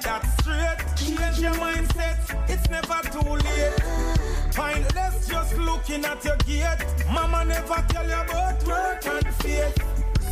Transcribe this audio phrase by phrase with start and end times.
[0.00, 0.78] that straight.
[0.96, 2.18] Change your mindset,
[2.48, 4.56] it's never too late.
[4.56, 6.84] Mindless just looking at your gate.
[7.12, 9.76] Mama never tell you about work and faith.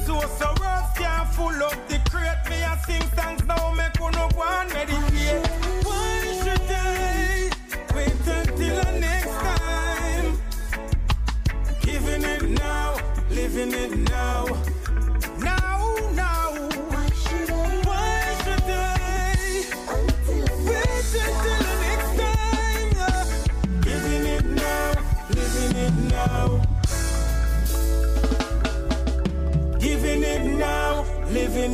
[0.05, 2.43] So, so rough can't full up the crate.
[2.51, 5.47] Me, I sing songs now, make one up one meditate.
[5.85, 7.51] Why should I
[7.95, 10.39] wait until the next time?
[11.83, 12.97] Giving it now,
[13.31, 14.66] living it now.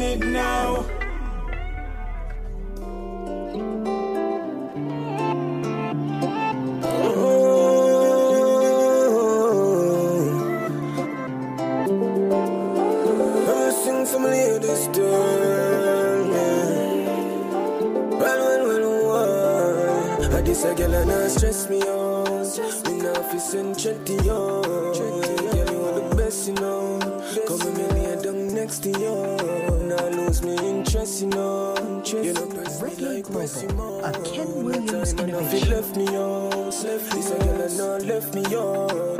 [0.01, 1.02] it now.
[33.43, 35.71] Adorable, a Ken Williams innovation.
[35.71, 36.71] Left me on,
[38.07, 39.12] left me left me.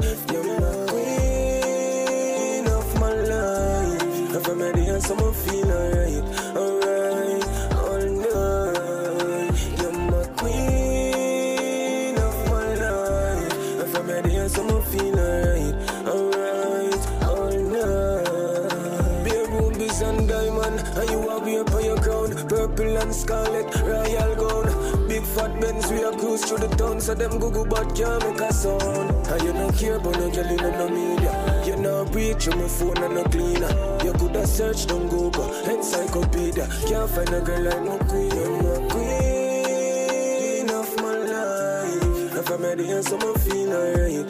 [26.69, 29.27] the town, so them Google but can't make a sound.
[29.27, 31.65] And you don't care about no girl in the media.
[31.67, 33.73] You not reach on my phone and no cleaner.
[34.05, 36.69] You could have searched on Google, encyclopedia.
[36.87, 42.37] Can't find a girl like no queen, I'm no queen of my life.
[42.39, 44.27] If I met you, someone feel alright.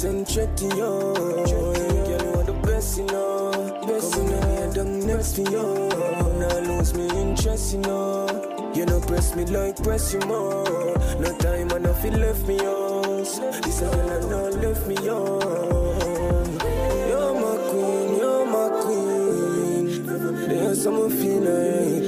[0.00, 1.14] To you.
[1.14, 3.52] Girl, you want the best, you know.
[3.82, 5.88] Come in here, down next to you.
[6.40, 8.72] Now lose me interest, you know.
[8.74, 10.64] You know, press me like press you more.
[11.20, 13.26] No time, and I feel left me out.
[13.62, 15.42] This girl, I know left me out.
[17.10, 20.06] You're my queen, you're my queen.
[20.48, 21.99] There's someone feel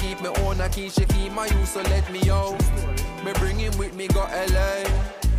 [0.00, 0.88] keep me own a key.
[0.88, 2.58] She keep my used so let me out.
[3.24, 4.84] Me bring him with me go LA.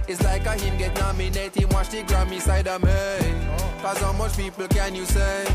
[0.07, 1.71] It's like a him get nominated.
[1.73, 2.91] Watch the Grammy side of me.
[3.81, 5.45] Cause how much people can you say?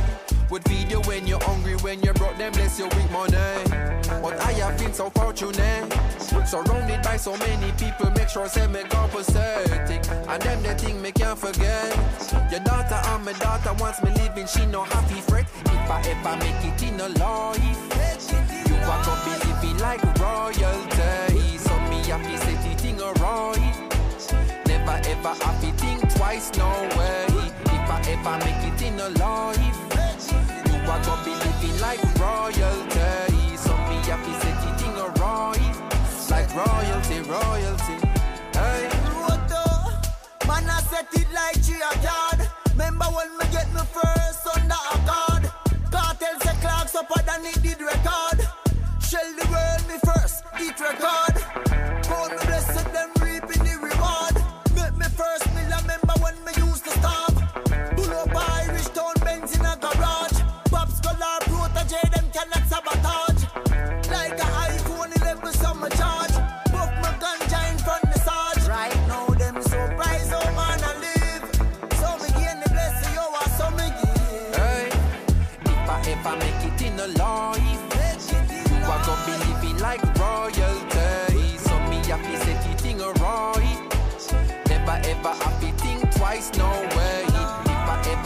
[0.50, 3.34] Would feed you when you're hungry, when you brought them bless you with money.
[4.22, 5.92] But I have been so fortunate.
[6.46, 10.02] Surrounded by so many people, make sure I say me compensating.
[10.28, 11.96] And them the thing me can't forget.
[12.50, 15.46] Your daughter and my daughter wants me living, she no happy fret.
[15.66, 17.83] If I ever make it in a life,
[18.90, 21.58] are gonna be living like royalty.
[21.58, 23.76] So me happy say the thing alright.
[24.66, 27.26] Never ever happy think twice, no way.
[27.76, 29.78] If I ever make it in a life,
[30.68, 33.56] you are gonna be living like royalty.
[33.56, 35.76] So me happy say the thing alright.
[36.30, 37.96] Like royalty, royalty.
[38.52, 38.90] Hey.
[40.46, 41.90] Man, I set it like G a.
[42.70, 44.13] Remember when me get me first
[50.72, 51.73] first, eat record.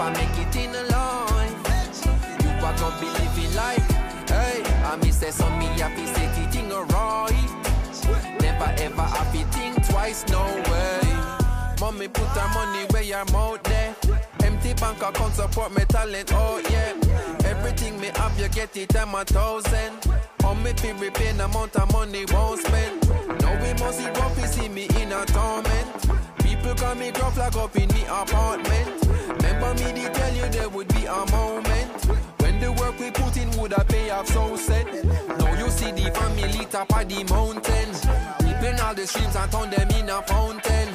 [0.09, 2.03] I make it in a life,
[2.43, 3.85] you are gonna be living like.
[4.31, 7.35] Hey, I me say so me happy say the thing alright.
[8.41, 11.03] Never ever happy think twice, no way.
[11.79, 13.95] Mommy put her money where your mouth there.
[14.45, 16.95] Empty bank account support me talent, oh yeah.
[17.45, 19.93] Everything me have, you get it, I'm a thousand.
[20.43, 23.07] On me feel repay the amount of money won't spend.
[23.43, 26.09] Now we must see grumpy see me in a torment.
[26.39, 29.18] People call me gruff like up in the apartment.
[29.69, 32.05] Remember me they tell you there would be a moment
[32.41, 34.87] when the work we put in would have pay off so set.
[35.39, 37.89] Now you see the family top of the mountain.
[38.49, 40.89] Ripping all the streams and turn them in a fountain.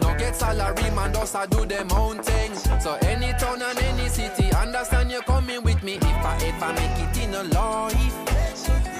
[0.00, 2.54] Now get salary man just a do them own thing.
[2.80, 6.98] So any town and any city, understand you coming with me if I ever make
[7.02, 7.96] it in a life.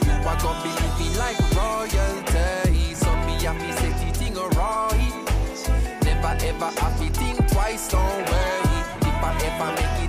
[0.07, 2.95] You are gonna be living like royalty.
[2.95, 5.15] So me happy say the thing alright.
[6.03, 8.70] Never ever happy think twice, don't worry.
[9.61, 10.00] If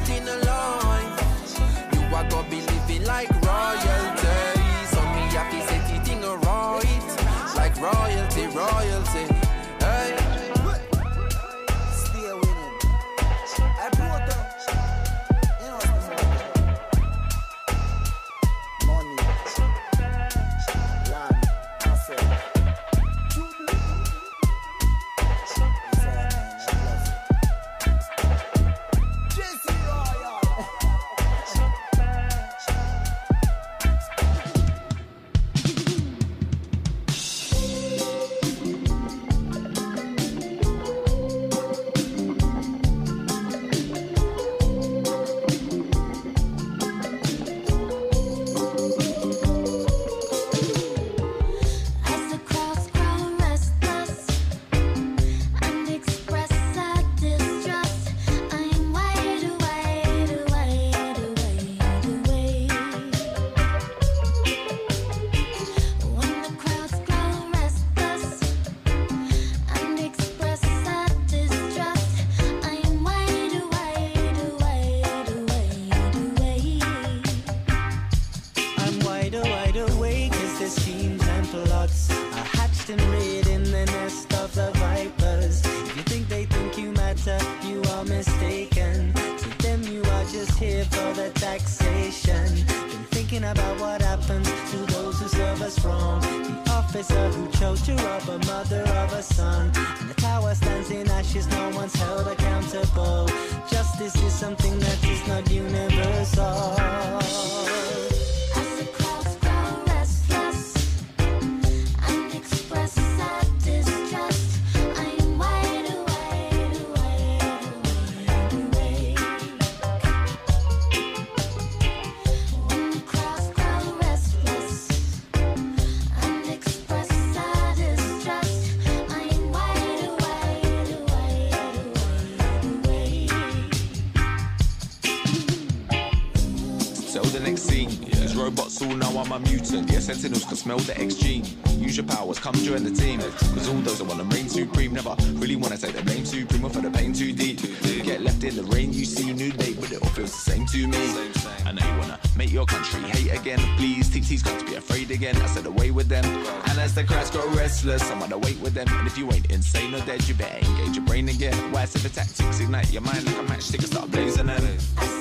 [139.32, 139.90] I'm a mutant.
[139.90, 141.46] Yeah, sentinels can smell the X gene.
[141.78, 143.22] Use your powers, come join the team.
[143.22, 146.70] Cause all those that wanna reign supreme never really wanna take the blame supreme or
[146.70, 147.62] for the pain too deep.
[148.04, 150.66] Get left in the rain, you see new date, but it all feels the same
[150.66, 151.32] to me.
[151.66, 153.60] I know you wanna make your country hate again.
[153.78, 155.38] Please, TT's got to be afraid again.
[155.38, 156.26] I said away with them.
[156.26, 158.88] And as the crowds grow restless, I'm on wait with them.
[158.90, 161.56] And if you ain't insane or dead, you better engage your brain again.
[161.72, 164.64] Why the tactics ignite your mind like a matchstick and start blazing them.
[164.98, 165.21] As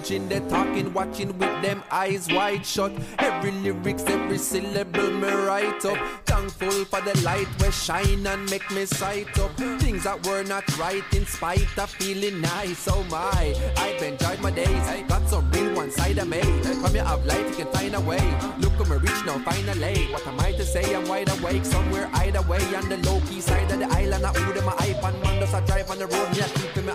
[0.00, 2.92] judging, they're talking, watching with them eyes wide shut.
[3.18, 5.98] Every lyrics, every syllable me write up.
[6.26, 9.52] Thankful for the light where shine and make me sight up.
[9.80, 12.88] Things that were not right in spite of feeling nice.
[12.88, 15.06] Oh my, I've enjoyed my days.
[15.08, 16.40] Got some real one side of me.
[16.40, 18.22] From you have life, you can find a way.
[18.58, 20.06] Look at me reach now, finally.
[20.12, 20.94] What am I to say?
[20.94, 24.24] I'm wide awake somewhere either way on the low key side of the island.
[24.24, 26.28] I order my iPhone, man, does I drive on the road?
[26.32, 26.94] Yeah, keeping my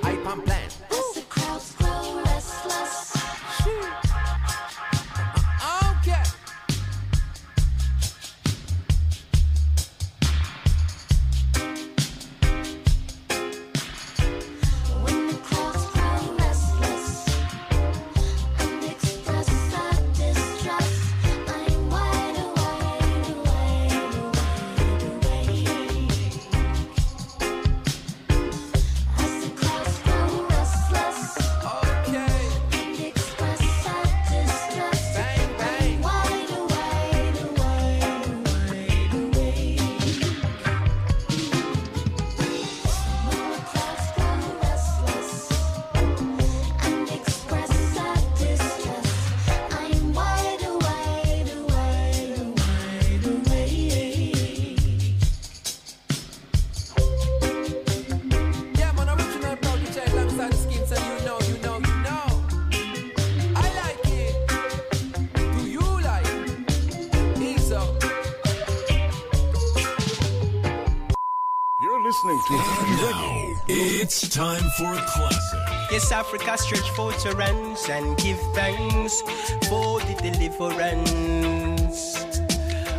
[74.36, 75.60] time for a classic.
[75.90, 79.22] Yes, Africa stretch forth her hands and give thanks
[79.70, 82.18] for the deliverance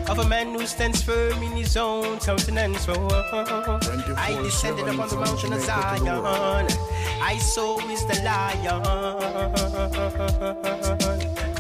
[0.09, 2.89] of a man who stands firm in his own countenance.
[2.89, 6.09] Oh, oh, oh, oh I descended upon the mountain of Zion.
[7.21, 8.83] I saw is the lion.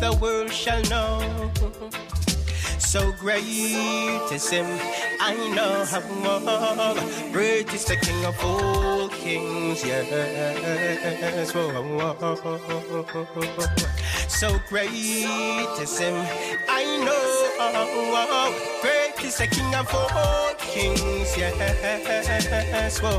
[0.01, 1.53] The world shall know.
[2.79, 4.79] So great is him,
[5.29, 6.95] I know how
[7.33, 11.53] great is the King of all kings, yes.
[11.53, 11.73] Whoa.
[14.29, 16.15] So great is him,
[16.69, 23.01] I know how great is the King of all kings, yes.
[23.01, 23.19] Whoa.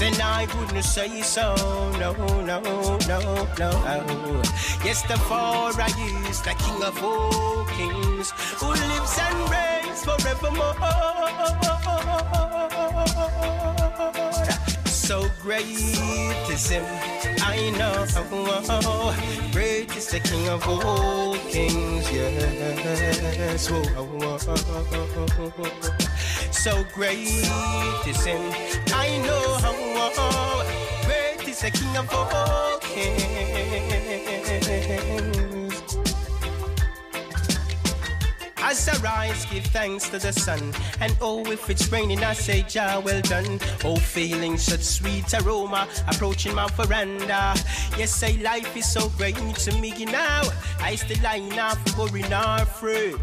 [0.00, 1.54] then I wouldn't say so.
[1.98, 2.14] No,
[2.50, 2.60] no,
[3.06, 3.20] no,
[3.58, 3.70] no.
[4.82, 5.84] Yes, the Father
[6.30, 10.74] is the King of all kings, who lives and reigns forevermore.
[14.86, 16.84] So great is him,
[17.42, 18.06] I know.
[19.52, 23.68] Great is the King of all kings, yes.
[23.68, 23.82] Whoa.
[26.50, 28.42] So great is him,
[28.92, 29.54] I know.
[29.62, 33.89] How oh, oh, great is the King of all kings.
[38.70, 40.72] As I rise, give thanks to the sun.
[41.00, 43.58] And oh, if it's raining, I say, Jah, well done.
[43.84, 47.54] Oh, feeling such sweet aroma approaching my veranda.
[47.98, 50.42] Yes, say life is so great to me now.
[50.78, 53.20] I still line off worrying our fruit.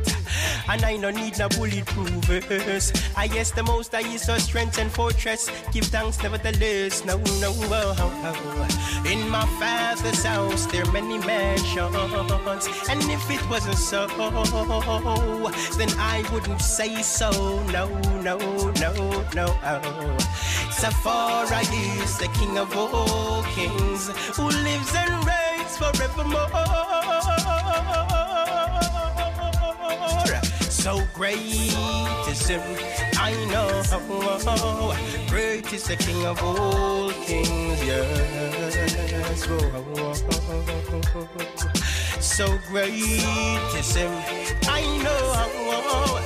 [0.67, 2.91] And I no need no bulletproof verse.
[3.15, 5.49] I guess the most I is our strength and fortress.
[5.71, 7.05] Give thanks nevertheless.
[7.05, 9.03] No, no, oh, oh.
[9.09, 12.67] In my father's house, there are many mansions.
[12.89, 14.07] And if it wasn't so,
[15.77, 17.31] then I wouldn't say so.
[17.71, 17.87] No,
[18.21, 18.37] no,
[18.71, 20.17] no, no.
[21.07, 21.63] Far I
[22.01, 26.49] is the king of all kings who lives and reigns forevermore.
[30.69, 31.37] So great
[32.27, 32.61] is him,
[33.15, 33.83] I know.
[35.29, 39.47] Great is the king of all kings, yes.
[39.49, 41.73] Oh,
[42.19, 44.11] so great is him,
[44.67, 46.19] I know.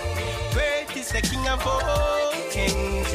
[0.54, 3.08] Great is the king of all kings.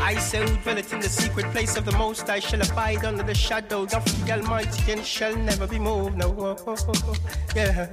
[0.00, 3.22] I say who dwelleth in the secret place of the Most I shall abide under
[3.22, 6.18] the shadow of the Almighty and shall never be moved.
[6.18, 6.56] No,
[7.56, 7.88] yeah.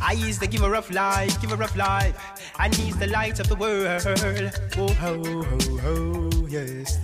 [0.00, 3.56] I is the giver of life, giver of life, and he's the light of the
[3.56, 4.02] world.
[4.76, 6.98] Oh, ho, ho, ho, yes.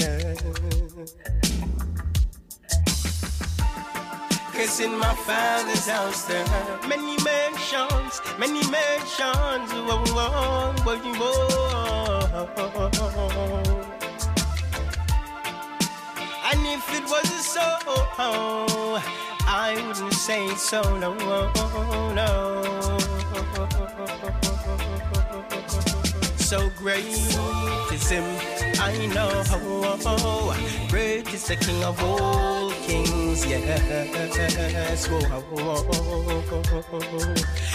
[4.52, 9.72] Cause in my father's house there are many mansions, many mansions.
[9.72, 11.40] Whoa, whoa, whoa, whoa.
[16.52, 17.62] And if it wasn't so,
[19.46, 21.14] I wouldn't say so, no,
[22.14, 23.79] no.
[26.50, 28.24] So great is him,
[28.80, 29.30] I know.
[29.52, 30.52] Oh,
[30.88, 35.06] Great is the King of all kings, yes.
[35.06, 35.20] Whoa.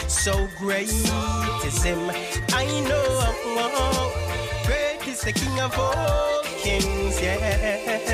[0.10, 2.12] So great is him,
[2.52, 4.12] I know.
[4.66, 8.12] Great is the King of all kings, yes.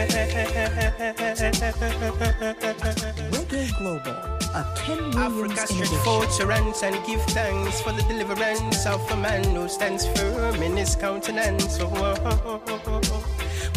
[3.79, 5.97] Global, a Ken Williams Africa stretch innovation.
[6.03, 10.95] forth and give thanks for the deliverance of a man who stands firm in his
[10.95, 11.79] countenance.
[11.79, 12.81] Oh, oh, oh, oh,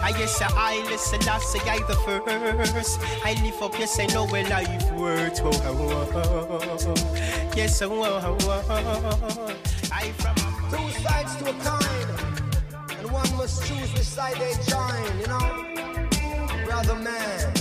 [0.00, 3.00] I yes, I listen, I say I the first.
[3.24, 5.40] I lift up, yes, I know where life works.
[5.42, 7.52] Oh, oh, oh, oh.
[7.56, 9.56] Yes, oh, oh, oh, oh.
[9.92, 10.36] I from
[10.70, 16.66] Two sides to a coin, and one must choose which side they join, you know?
[16.66, 17.57] Brother man.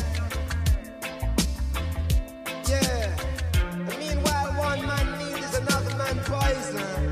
[6.13, 7.11] Man poison.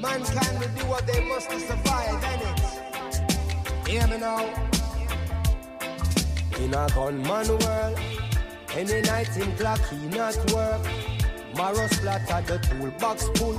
[0.00, 3.88] Mankind will do what they must to survive, innit?
[3.88, 4.44] Hear me now.
[6.58, 7.98] In a gunman world,
[8.74, 10.84] any night in clock he not work.
[11.56, 13.58] Marrow splatter the toolbox full.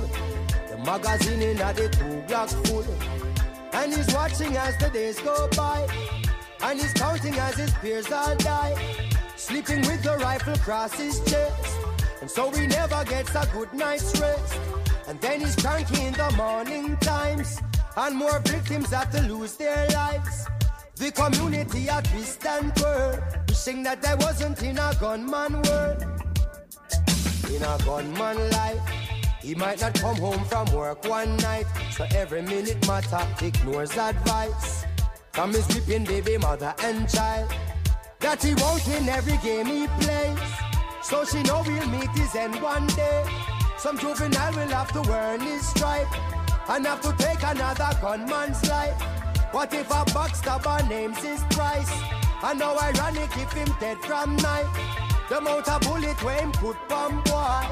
[0.68, 2.84] The magazine in a the two block full.
[3.72, 5.86] And he's watching as the days go by.
[6.62, 8.74] And he's counting as his peers all die.
[9.36, 11.83] Sleeping with the rifle across his chest.
[12.24, 14.58] And so he never gets a good night's rest.
[15.08, 17.60] And then he's cranky in the morning times.
[17.98, 20.46] And more victims have to lose their lives.
[20.96, 23.22] The community at twist and twirl.
[23.46, 26.02] Wishing that there wasn't in a gunman world.
[27.50, 28.80] In a gunman life.
[29.42, 34.86] He might not come home from work one night, so every minute matter ignores advice
[35.32, 37.52] from his weeping baby mother and child.
[38.20, 40.73] That he won't every game he plays,
[41.04, 43.24] so she know we'll meet his end one day.
[43.76, 46.08] Some juvenile will have to earn his stripe
[46.70, 48.98] and have to take another gunman's life.
[49.52, 51.92] What if a backstabber names his price?
[52.42, 54.66] And how ironic if him dead from night.
[55.28, 57.66] The amount of bullet where him put from boy.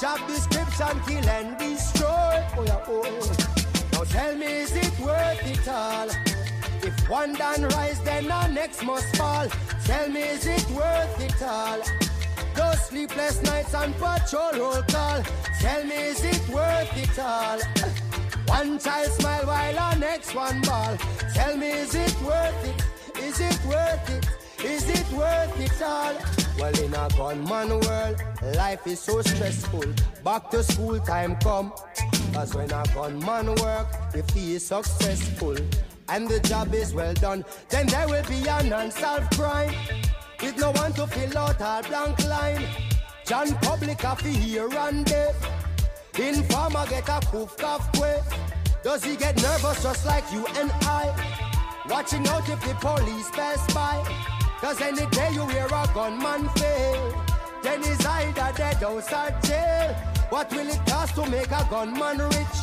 [0.00, 2.46] Job description, kill and destroy.
[2.56, 3.90] Oh yeah, oh, oh.
[3.92, 6.08] Now tell me, is it worth it all?
[6.82, 9.48] If one done rise, then the next must fall.
[9.84, 11.82] Tell me, is it worth it all?
[12.56, 15.22] Those sleepless nights and patrol roll call.
[15.60, 17.60] Tell me, is it worth it all?
[18.46, 20.96] One child smile while the next one ball.
[21.34, 23.22] Tell me, is it worth it?
[23.22, 24.64] Is it worth it?
[24.64, 26.14] Is it worth it all?
[26.58, 28.22] Well, in a gunman world,
[28.56, 29.84] life is so stressful.
[30.24, 31.72] Back to school time come.
[32.32, 35.56] Cause when a gunman work, if he is successful
[36.08, 39.74] and the job is well done, then there will be an unsolved crime.
[40.42, 42.66] With no one to fill out our blank line.
[43.26, 45.34] John Public have to hear and there.
[46.18, 48.22] Informer get a cough quick.
[48.82, 51.12] Does he get nervous just like you and I?
[51.88, 54.02] Watching out if the police pass by.
[54.60, 57.24] Cause any day you hear a gunman fail,
[57.62, 59.94] then he's either dead or jail.
[60.30, 62.58] What will it cost to make a gunman rich?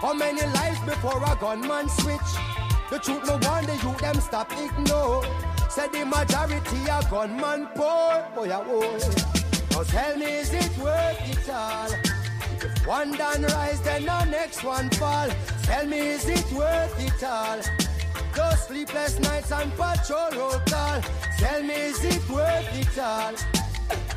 [0.00, 2.65] How many lives before a gunman switch?
[2.90, 5.24] The truth no wonder you them stop ignore.
[5.68, 8.24] Said the majority a gunman poor.
[8.34, 8.98] Boy, I will.
[9.72, 11.90] Now tell me, is it worth it all?
[12.62, 15.28] If one done rise, then the next one fall.
[15.64, 17.60] Tell me, is it worth it all?
[18.34, 21.00] Those sleepless nights and patrol roll call.
[21.38, 23.34] Tell me, is it worth it all?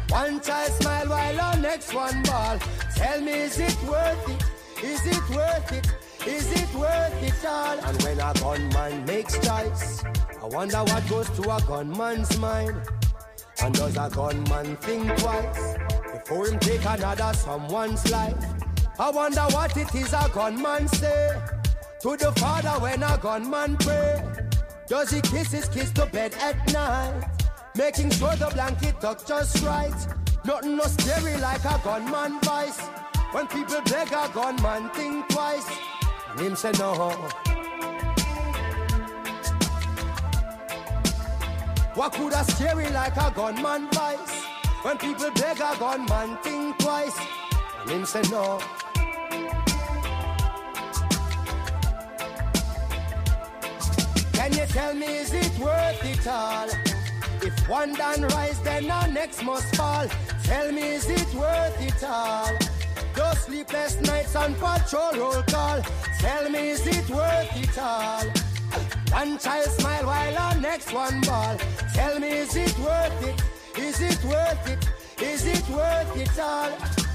[0.09, 2.59] One child smile while the next one ball.
[2.95, 4.83] Tell me, is it worth it?
[4.83, 6.08] Is it worth it?
[6.27, 7.79] Is it worth it all?
[7.79, 10.03] And when a gunman makes choice,
[10.41, 12.75] I wonder what goes to a gunman's mind.
[13.61, 15.77] And does a gunman think twice
[16.11, 18.45] before him take another someone's life?
[18.99, 21.39] I wonder what it is a gunman say
[22.01, 24.21] to the father when a gunman pray.
[24.87, 27.23] Does he kiss his kiss to bed at night?
[27.75, 30.07] Making sure the blanket tucked just right.
[30.43, 32.79] Nothing no scary like a gunman voice.
[33.31, 35.67] When people beg a gunman, think twice.
[36.39, 36.93] Him say no.
[41.95, 44.45] What could a scary like a gunman voice?
[44.83, 47.19] When people beg a gunman, think twice.
[47.81, 48.59] And him say no.
[54.31, 56.69] Can you tell me is it worth it all?
[57.41, 60.07] If one done rise, then the next must fall.
[60.43, 62.78] Tell me is it worth it all?
[63.19, 65.81] Those sleepless nights on patrol roll call.
[66.19, 68.23] Tell me is it worth it all?
[69.11, 71.57] One child smile while the next one ball.
[71.93, 73.43] Tell me is it worth it?
[73.77, 75.21] Is it worth it?
[75.21, 77.08] Is it worth it all?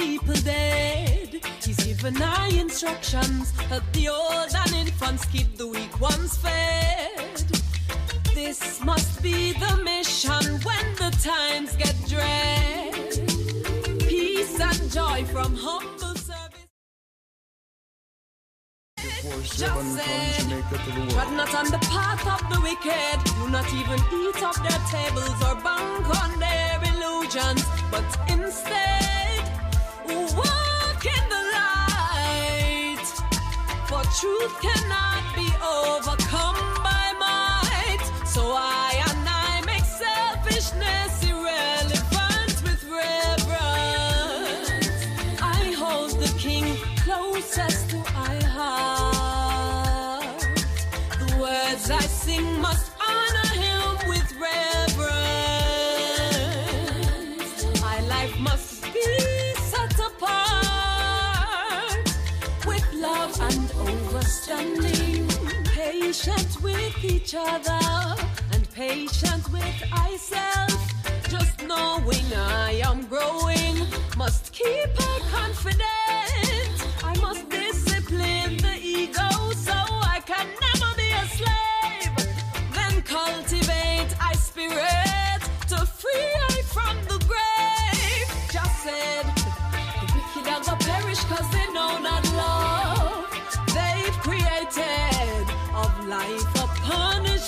[0.00, 1.28] People dead.
[1.62, 3.50] He's given I instructions.
[3.68, 7.36] Help the old and infants keep the weak ones fed.
[8.34, 13.10] This must be the mission when the times get dread.
[14.08, 16.68] Peace and joy from humble service.
[19.58, 20.46] Just said,
[21.10, 23.18] Tread not on the path of the wicked.
[23.36, 29.09] Do not even eat off their tables or bank on their illusions, but instead
[30.34, 33.06] walk in the light.
[33.88, 38.02] For truth cannot be overcome by might.
[38.26, 38.79] So I I
[64.50, 65.28] understanding.
[65.64, 68.16] Patient with each other
[68.52, 70.92] and patient with myself.
[71.28, 73.86] Just knowing I am growing,
[74.16, 75.84] must keep her confident.
[77.02, 77.48] I must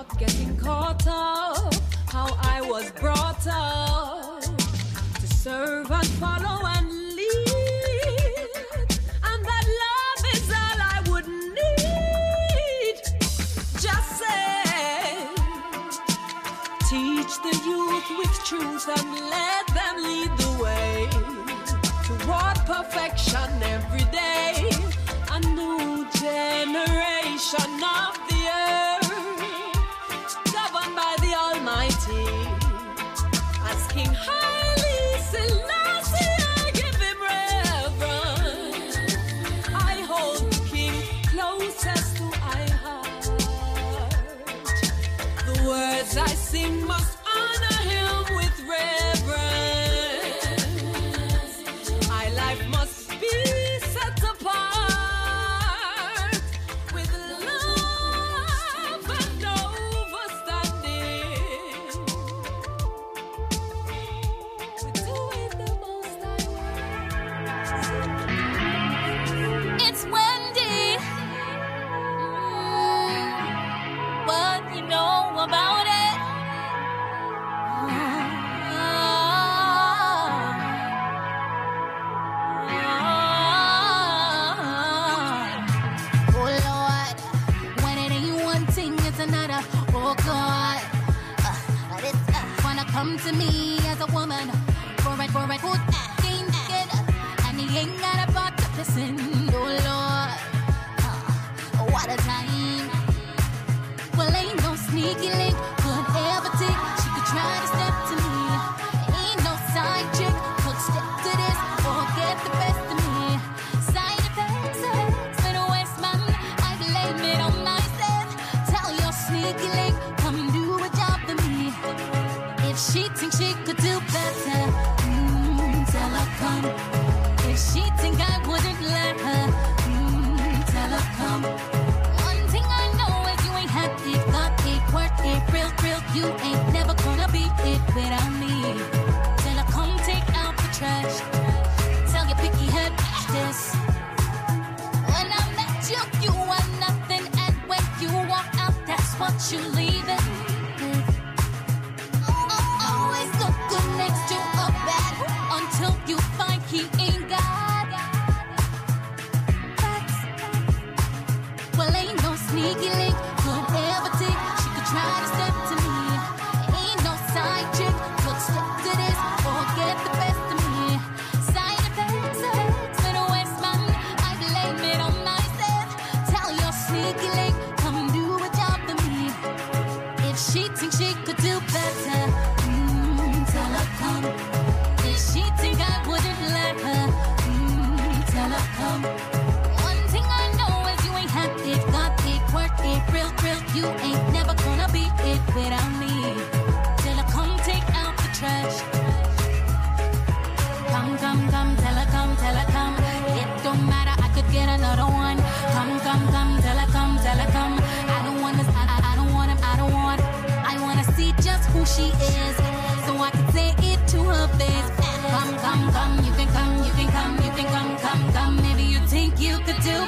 [0.00, 1.74] not getting caught up.
[2.08, 4.40] How I was brought up
[5.20, 8.88] to serve and follow and lead.
[9.28, 12.96] And that love is all I would need.
[13.84, 15.28] Just say,
[16.88, 21.08] teach the youth with truth and let them lead the way
[22.08, 24.70] toward perfection every day.
[25.32, 28.29] A new generation of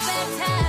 [0.05, 0.62] fantastic.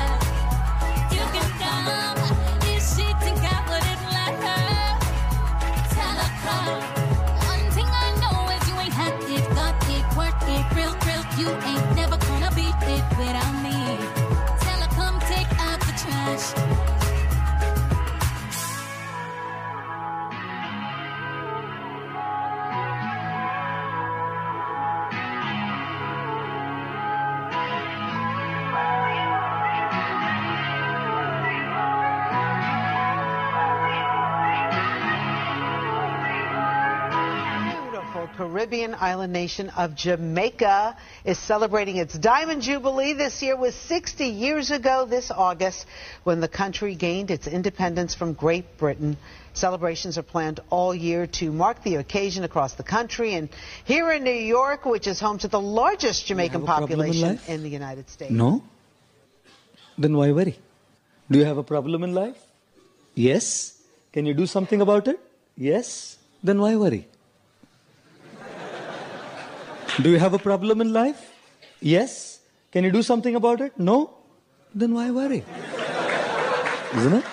[38.64, 40.96] Caribbean island nation of Jamaica
[41.26, 45.86] is celebrating its Diamond Jubilee this year was 60 years ago this August
[46.24, 49.18] when the country gained its independence from Great Britain.
[49.54, 53.50] Celebrations are planned all year to mark the occasion across the country and
[53.84, 57.70] here in New York, which is home to the largest Jamaican population in, in the
[57.70, 58.32] United States.
[58.32, 58.64] No?
[59.98, 60.58] Then why worry?
[61.30, 62.38] Do you have a problem in life?
[63.14, 63.78] Yes.
[64.14, 65.20] Can you do something about it?
[65.58, 66.16] Yes.
[66.42, 67.10] Then why worry?
[70.02, 71.32] Do you have a problem in life?
[71.80, 72.40] Yes.
[72.72, 73.78] Can you do something about it?
[73.78, 74.10] No.
[74.74, 75.44] Then why worry?
[76.96, 77.26] Isn't it?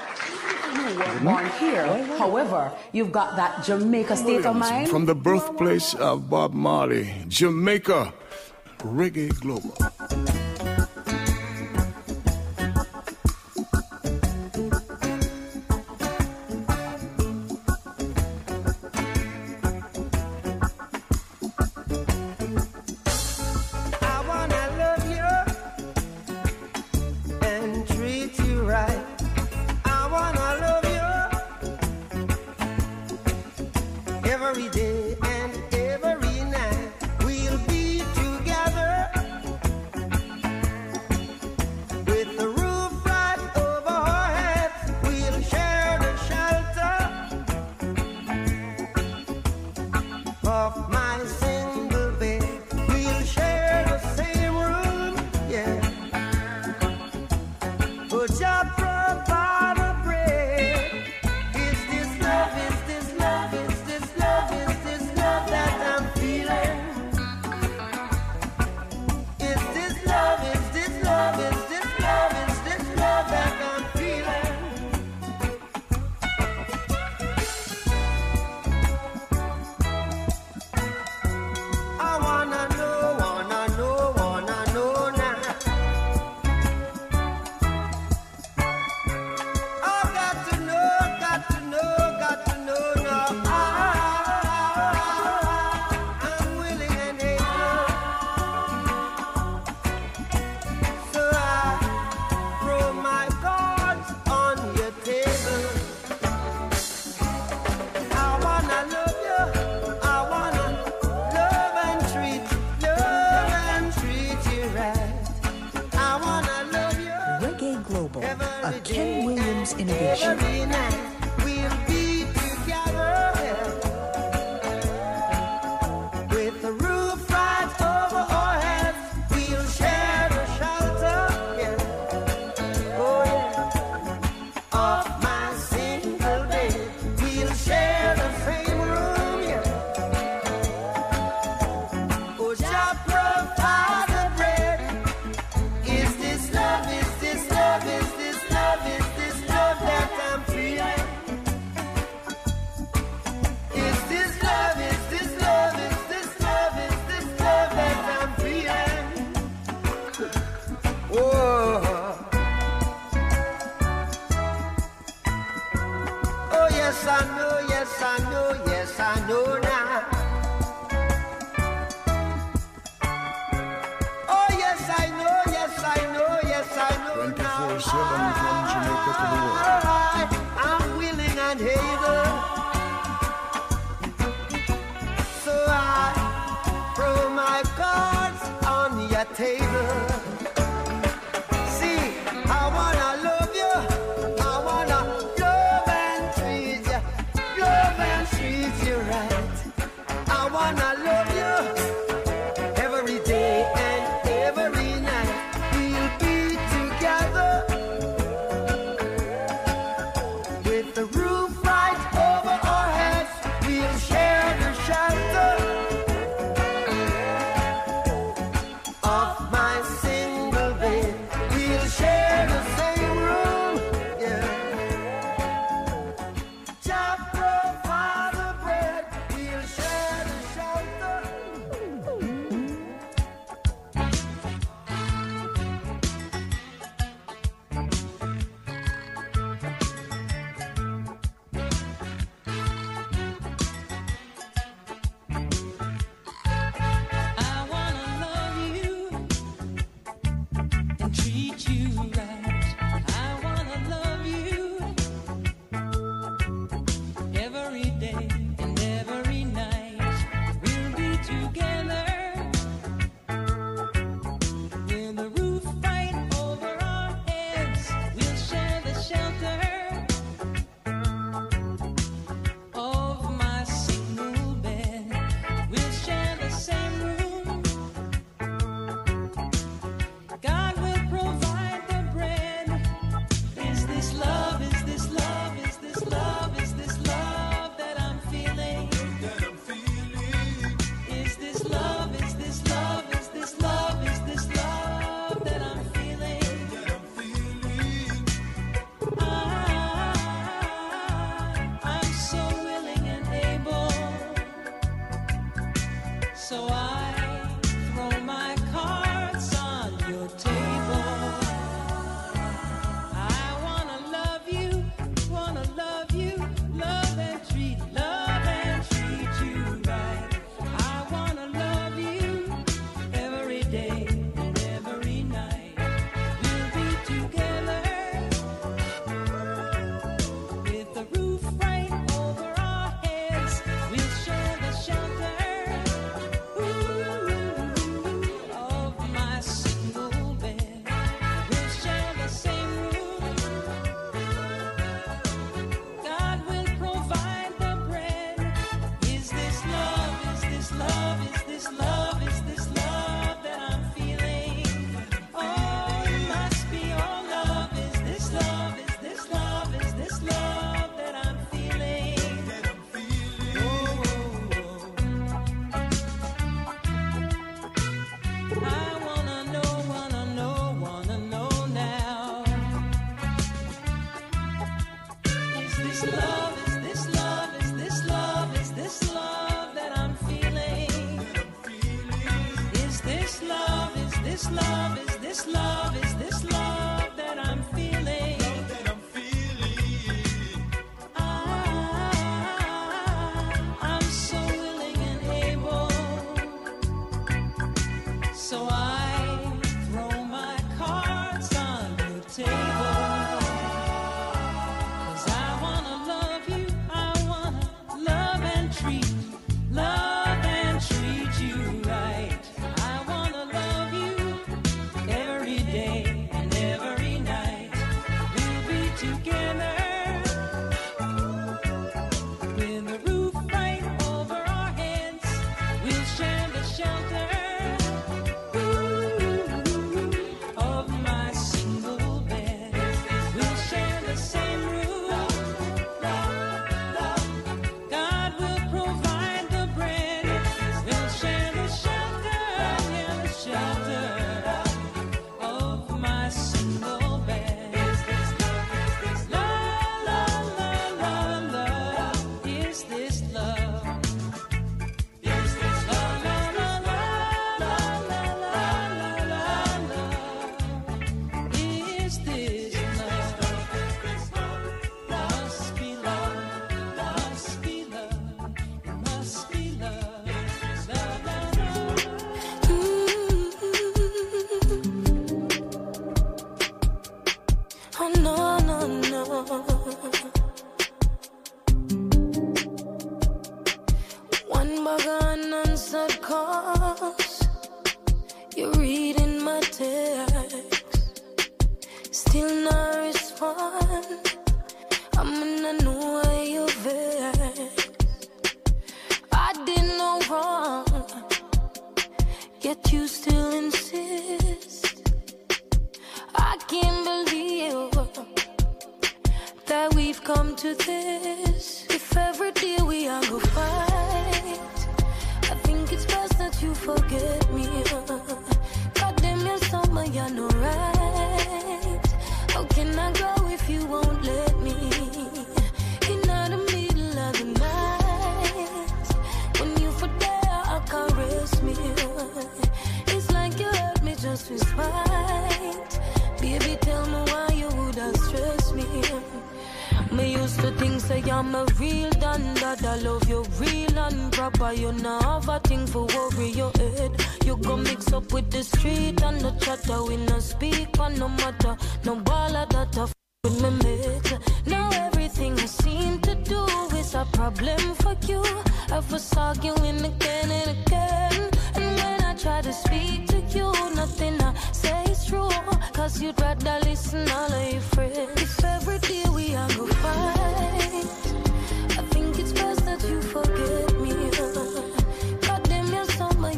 [1.58, 1.86] here.
[2.18, 4.88] However, you've got that Jamaica state of mind.
[4.88, 8.12] From the birthplace of Bob Marley, Jamaica,
[8.80, 9.76] Reggae Global.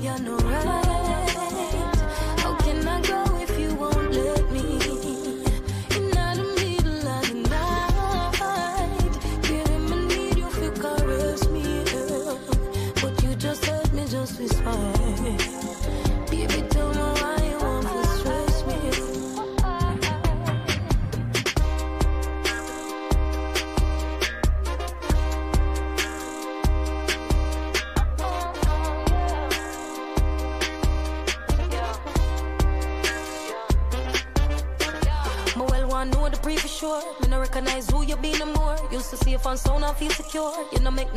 [0.02, 0.81] You're no right.
[40.32, 40.64] Secure.
[40.72, 41.11] You know, make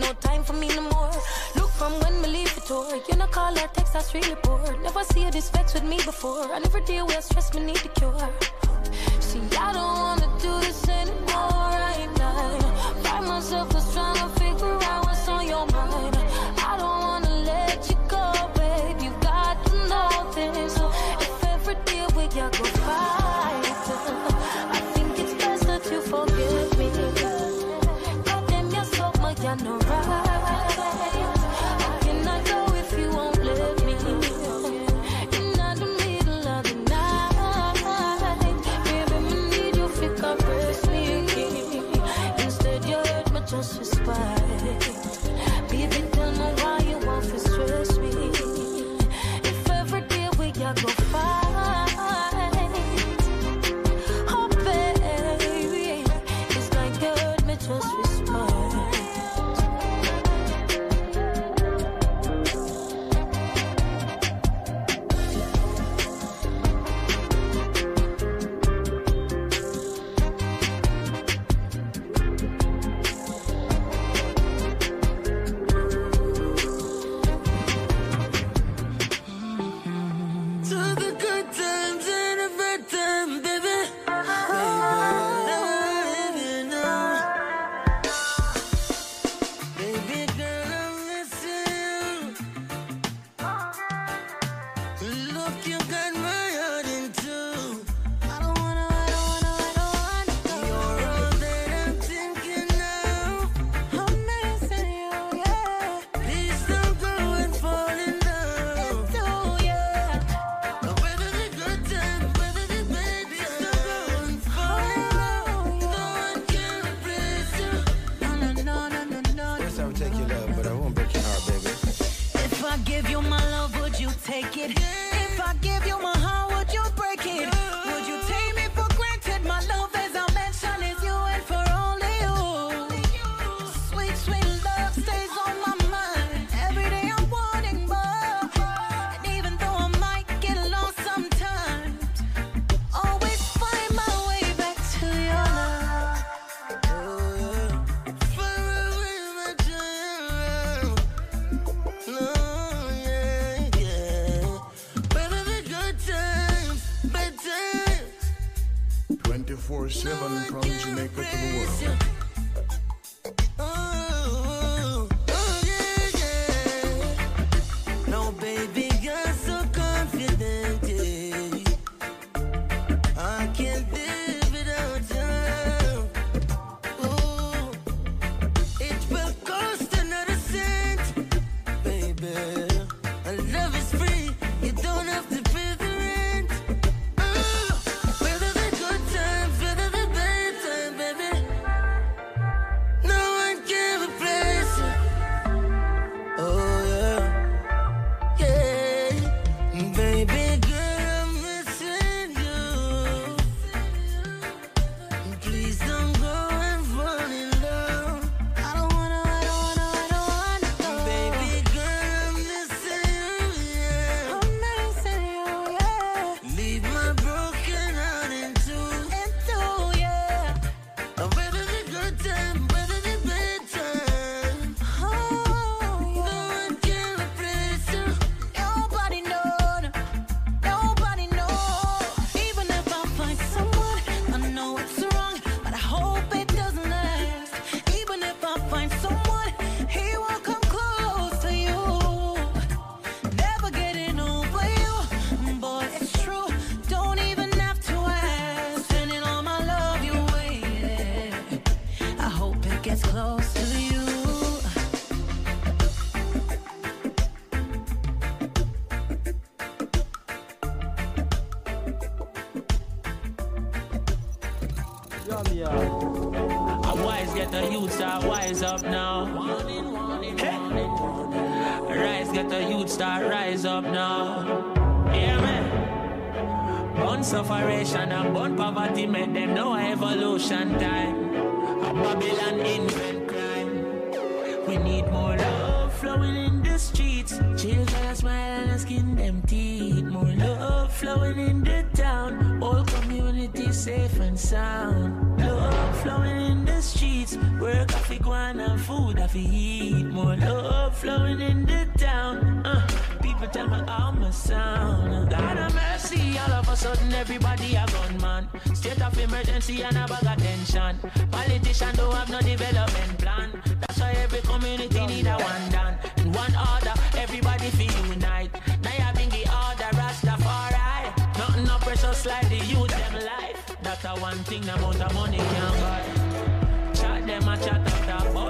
[297.26, 297.38] streets.
[297.59, 300.05] Work I fi go and food I fi eat.
[300.05, 302.65] More love flowing in the town.
[302.65, 302.88] Uh,
[303.21, 305.30] people tell me how my sound.
[305.30, 308.47] God have mercy, all of a sudden everybody a gunman.
[308.73, 310.97] State of emergency and a bag of tension.
[311.32, 313.49] Politician don't have no development plan.
[313.80, 315.97] That's why every community need a one done.
[316.17, 318.51] And one order, everybody feel unite.
[318.84, 321.38] Now you bring the order, Rastafari.
[321.38, 323.78] Nothing no precious like the youth them life.
[323.82, 326.24] That's a one thing the amount of money can buy.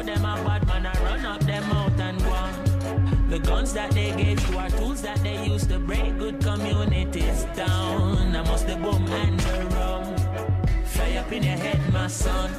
[0.05, 0.85] Them a bad man.
[0.85, 3.29] I run up them out and go on.
[3.29, 7.45] The guns that they gave you are tools that they use to break good communities
[7.55, 8.35] down.
[8.35, 10.15] I must the boom and the rum.
[10.85, 12.51] Fly up in your head, my son.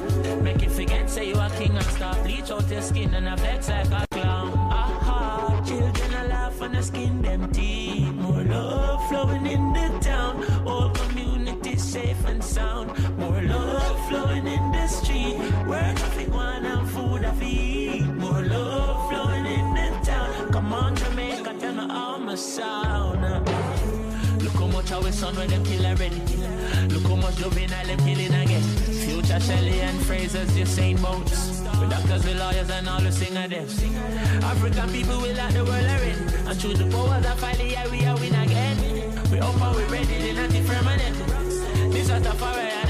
[0.43, 2.21] Make you forget, say you a king and stop.
[2.23, 4.51] Bleach out your skin and a vex like a clown.
[4.55, 8.13] Ah, Aha, children a laugh and a skin them teeth.
[8.13, 10.43] More love flowing in the town.
[10.67, 12.91] All communities safe and sound.
[13.17, 15.37] More love flowing in the street.
[17.33, 18.01] Food I.
[18.19, 20.51] More love flowing in the town.
[20.51, 23.21] Come on, Jamaica, me how my sound.
[24.43, 26.21] Look how much our son when them kill already.
[26.89, 28.63] Look how much juvenile them killing again.
[29.05, 31.61] Future Shelly-Ann Fraser's Usain Bolts.
[31.79, 33.67] With doctors, with lawyers and all the singer them.
[34.43, 36.17] African people will let the world are.
[36.47, 38.77] And through the powers of finally, yeah, we are win again.
[39.31, 41.17] We up and we ready, they not permanent.
[41.91, 42.86] This is the fire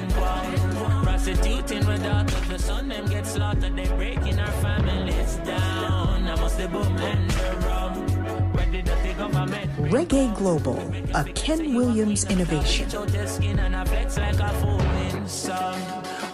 [0.00, 1.04] and out.
[1.04, 3.76] Prostituting with daughters, the son them get slaughtered.
[3.76, 6.28] They breaking our families down.
[6.28, 8.52] I must the boom and the rum.
[8.52, 10.78] Where did the government Reggae Global,
[11.14, 12.88] a Ken Williams innovation.
[12.88, 15.80] Bleach out their skin and a flex like a foaming song.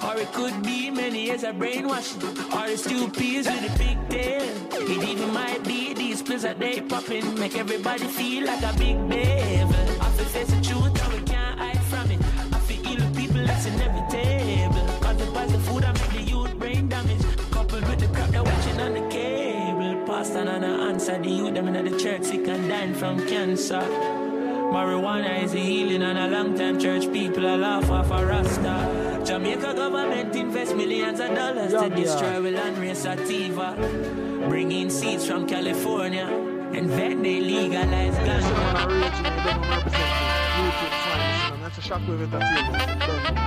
[0.04, 2.22] Or it could be many years of brainwashing.
[2.52, 4.42] Or it's two peas with a big tail.
[4.72, 7.38] It even might be these pills that they popping.
[7.38, 10.02] Make everybody feel like a big devil.
[10.02, 10.95] I feel face the truth
[20.28, 20.44] cable.
[20.44, 23.80] Pastor and I answer the youth them in the church sick and dying from cancer.
[24.72, 29.22] Marijuana is a healing and a long time church people are laugh off a rasta.
[29.24, 33.74] Jamaica government invest millions of dollars to destroy will and race sativa.
[34.48, 38.46] Bring in seeds from California and then they legalize guns.
[41.62, 43.36] That's a shockwave entertainment.
[43.36, 43.45] They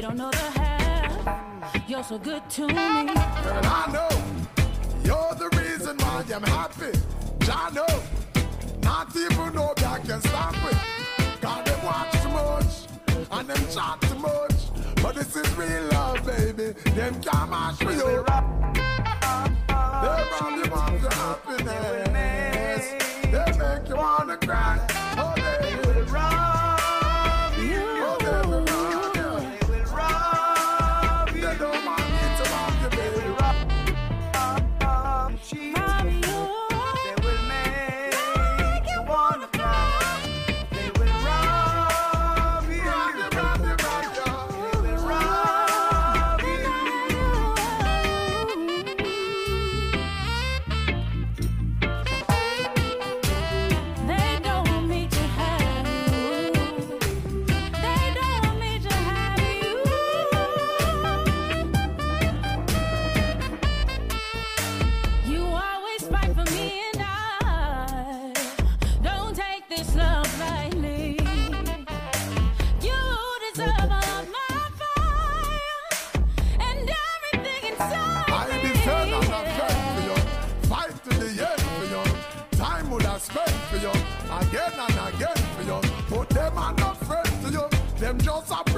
[0.00, 1.86] They don't know the half.
[1.86, 2.74] You're so good to me.
[2.74, 4.08] And I know
[5.04, 6.98] you're the reason why I'm happy.
[7.42, 7.86] I know,
[8.82, 11.40] not even know that I can stop it.
[11.42, 15.02] God, they watch too much and them chat too much.
[15.02, 16.72] But this is real love, baby.
[16.92, 18.56] Them can't match me up.
[20.00, 22.84] They rob you of your happiness.
[23.24, 24.78] They make you wanna cry.
[25.18, 26.59] Oh, they will rob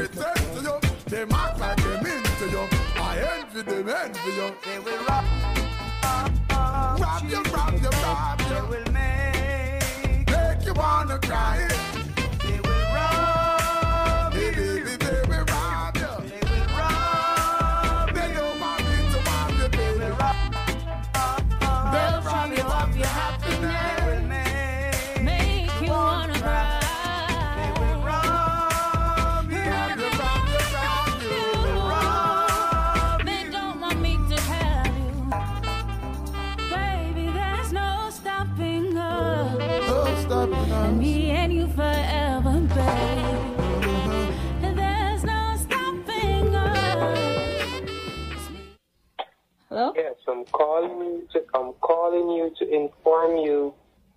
[0.09, 0.77] pretend to you.
[1.07, 2.69] Them act like them into you.
[2.97, 4.55] I envy them, envy you.
[4.65, 5.12] They will
[50.45, 53.75] calling you to I'm calling you to inform you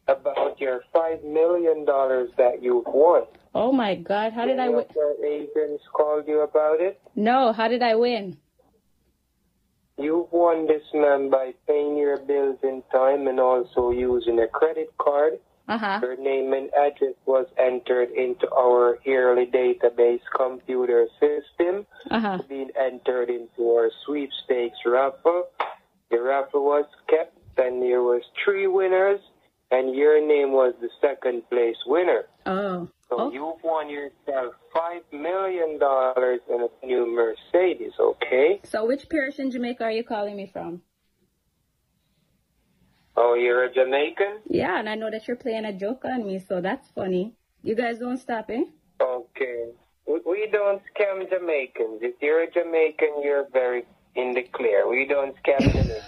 [0.07, 3.23] about your five million dollars that you've won.
[3.53, 4.34] Oh my God!
[4.34, 4.86] How did I win?
[4.95, 6.99] your agents called you about it?
[7.15, 8.38] No, how did I win?
[9.97, 14.89] You've won this man by paying your bills in time and also using a credit
[14.97, 15.39] card.
[15.67, 15.99] Uh huh.
[16.01, 22.39] Your name and address was entered into our yearly database computer system, Uh huh.
[22.49, 25.45] being entered into our sweepstakes raffle.
[26.16, 29.20] The raffle was kept, and there was three winners,
[29.70, 32.24] and your name was the second place winner.
[32.45, 32.88] Oh.
[33.09, 37.91] So you've won yourself five million dollars in a new Mercedes.
[37.99, 38.61] Okay?
[38.63, 40.82] So which parish in Jamaica are you calling me from?
[43.18, 44.39] Oh, you're a Jamaican?
[44.49, 47.34] Yeah, and I know that you're playing a joke on me, so that's funny.
[47.61, 48.63] You guys don't stop, eh?
[49.01, 49.72] Okay.
[50.07, 51.99] We, we don't scam Jamaicans.
[52.01, 53.84] If you're a Jamaican, you're very
[54.16, 54.88] in the clear.
[54.89, 55.91] We don't scam Jamaicans.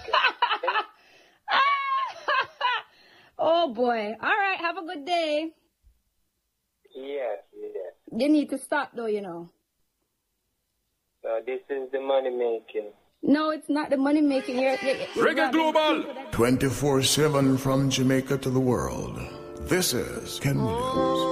[3.39, 4.15] Oh boy.
[4.19, 4.57] All right.
[4.59, 5.51] Have a good day.
[6.95, 7.93] yes, yes.
[8.11, 9.49] You need to stop though, you know.
[11.21, 12.89] So this is the money making.
[13.21, 14.57] No, it's not the money making.
[14.59, 19.19] You're, you're, you're Reggae Global 24 7 from Jamaica to the world.
[19.61, 21.23] This is Ken Williams.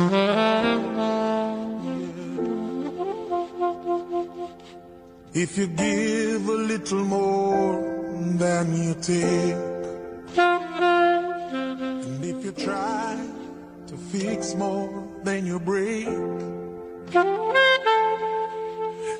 [0.00, 0.47] Oh,
[5.34, 7.82] If you give a little more
[8.38, 9.54] than you take,
[12.08, 13.28] and if you try
[13.88, 16.08] to fix more than you break,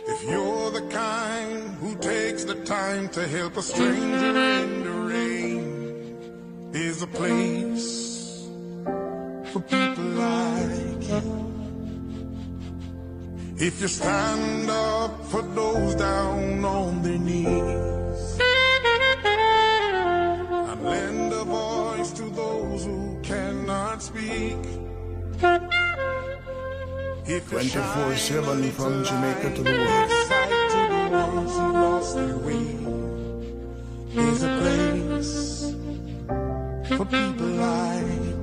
[0.08, 6.16] if you're the kind who takes the time to help a stranger in the rain,
[6.72, 8.48] there's a place
[9.52, 11.57] for people like you.
[13.60, 18.38] If you stand up for those down on their knees
[20.70, 24.56] and lend a voice to those who cannot speak.
[27.26, 30.10] If 24 7 from Jamaica to the world.
[30.28, 32.38] sight to the ones who lost their
[34.14, 35.74] there's a place
[36.96, 38.37] for people like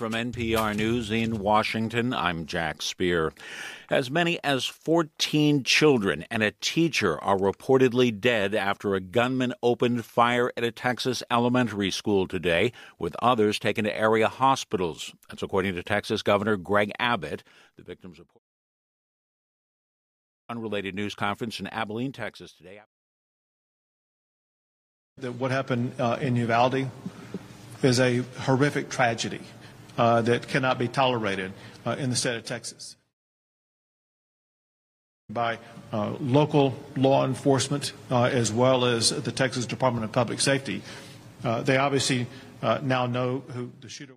[0.00, 3.34] From NPR News in Washington, I'm Jack Spear.
[3.90, 10.06] As many as 14 children and a teacher are reportedly dead after a gunman opened
[10.06, 15.12] fire at a Texas elementary school today, with others taken to area hospitals.
[15.28, 17.44] That's according to Texas Governor Greg Abbott.
[17.76, 18.42] The victims report.
[20.48, 22.80] Unrelated news conference in Abilene, Texas today.
[25.18, 26.88] That what happened uh, in Uvalde
[27.82, 29.40] is a horrific tragedy
[30.00, 31.52] uh, that cannot be tolerated
[31.84, 32.96] uh, in the state of Texas.
[35.28, 35.58] By
[35.92, 40.82] uh, local law enforcement uh, as well as the Texas Department of Public Safety.
[41.44, 42.26] Uh, they obviously
[42.62, 44.14] uh, now know who the shooter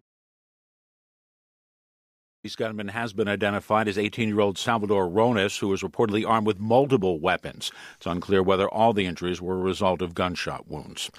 [2.44, 6.46] This gunman has been identified as 18 year old Salvador Ramos, who was reportedly armed
[6.46, 7.72] with multiple weapons.
[7.96, 11.10] It's unclear whether all the injuries were a result of gunshot wounds.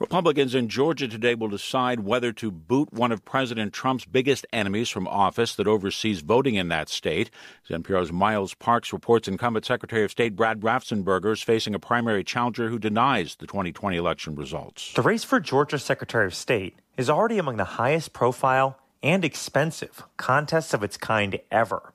[0.00, 4.88] Republicans in Georgia today will decide whether to boot one of President Trump's biggest enemies
[4.88, 7.30] from office that oversees voting in that state.
[7.70, 12.68] NPR's Miles Parks reports, incumbent Secretary of State Brad Raffensperger is facing a primary challenger
[12.68, 14.92] who denies the 2020 election results.
[14.94, 20.02] The race for Georgia's Secretary of State is already among the highest profile and expensive
[20.16, 21.92] contests of its kind ever.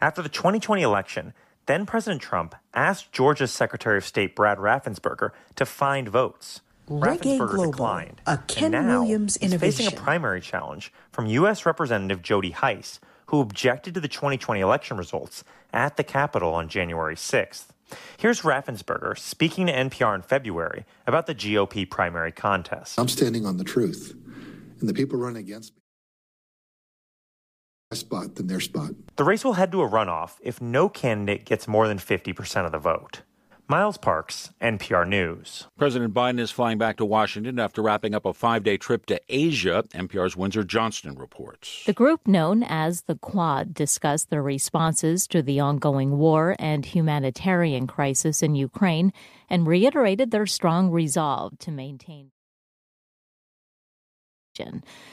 [0.00, 1.32] After the 2020 election,
[1.66, 6.60] then President Trump asked Georgia's Secretary of State Brad Raffensperger to find votes.
[6.88, 8.20] Reggae Raffensperger Global, declined.
[8.26, 11.64] a Ken and now Williams he's facing a primary challenge from U.S.
[11.64, 17.14] Representative Jody Hice, who objected to the 2020 election results at the Capitol on January
[17.14, 17.66] 6th.
[18.18, 22.98] Here's Raffensperger speaking to NPR in February about the GOP primary contest.
[22.98, 24.14] I'm standing on the truth,
[24.80, 25.79] and the people running against me.
[27.90, 28.92] My spot than their spot.
[29.16, 32.70] The race will head to a runoff if no candidate gets more than 50% of
[32.70, 33.22] the vote.
[33.66, 35.66] Miles Parks, NPR News.
[35.76, 39.20] President Biden is flying back to Washington after wrapping up a five day trip to
[39.28, 39.84] Asia.
[39.92, 41.82] NPR's Windsor Johnston reports.
[41.84, 47.88] The group known as the Quad discussed their responses to the ongoing war and humanitarian
[47.88, 49.12] crisis in Ukraine
[49.48, 52.30] and reiterated their strong resolve to maintain.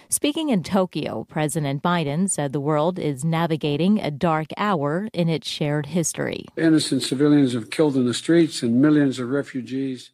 [0.10, 5.48] Speaking in Tokyo, President Biden said the world is navigating a dark hour in its
[5.48, 6.46] shared history.
[6.56, 10.12] Innocent civilians have killed in the streets and millions of refugees.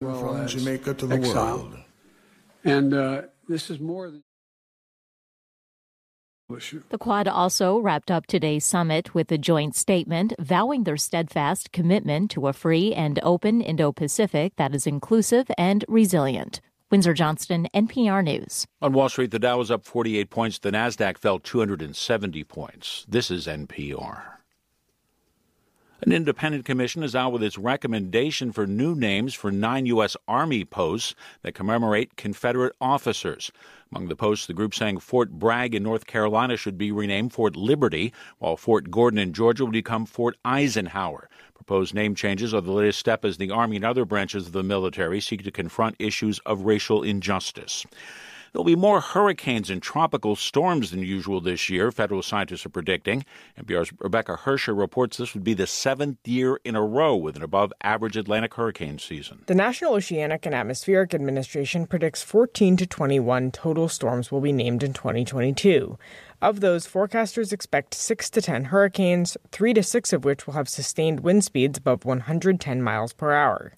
[0.00, 1.70] well From Jamaica to the exiled.
[1.72, 1.84] world.
[2.64, 4.22] And uh, this is more than.
[6.88, 12.32] The Quad also wrapped up today's summit with a joint statement vowing their steadfast commitment
[12.32, 16.60] to a free and open Indo Pacific that is inclusive and resilient.
[16.90, 18.66] Windsor Johnston, NPR News.
[18.82, 20.58] On Wall Street, the Dow was up 48 points.
[20.58, 23.06] The Nasdaq fell 270 points.
[23.08, 24.40] This is NPR.
[26.02, 30.16] An independent commission is out with its recommendation for new names for nine U.S.
[30.26, 33.52] Army posts that commemorate Confederate officers.
[33.92, 37.56] Among the posts, the group saying Fort Bragg in North Carolina should be renamed Fort
[37.56, 41.28] Liberty, while Fort Gordon in Georgia will become Fort Eisenhower.
[41.54, 44.62] Proposed name changes are the latest step as the Army and other branches of the
[44.62, 47.84] military seek to confront issues of racial injustice.
[48.52, 53.24] There'll be more hurricanes and tropical storms than usual this year, federal scientists are predicting.
[53.60, 57.42] NPR's Rebecca Hersher reports this would be the seventh year in a row with an
[57.42, 59.44] above average Atlantic hurricane season.
[59.46, 64.82] The National Oceanic and Atmospheric Administration predicts 14 to 21 total storms will be named
[64.82, 65.96] in 2022.
[66.42, 70.68] Of those, forecasters expect 6 to 10 hurricanes, 3 to 6 of which will have
[70.68, 73.74] sustained wind speeds above 110 miles per hour.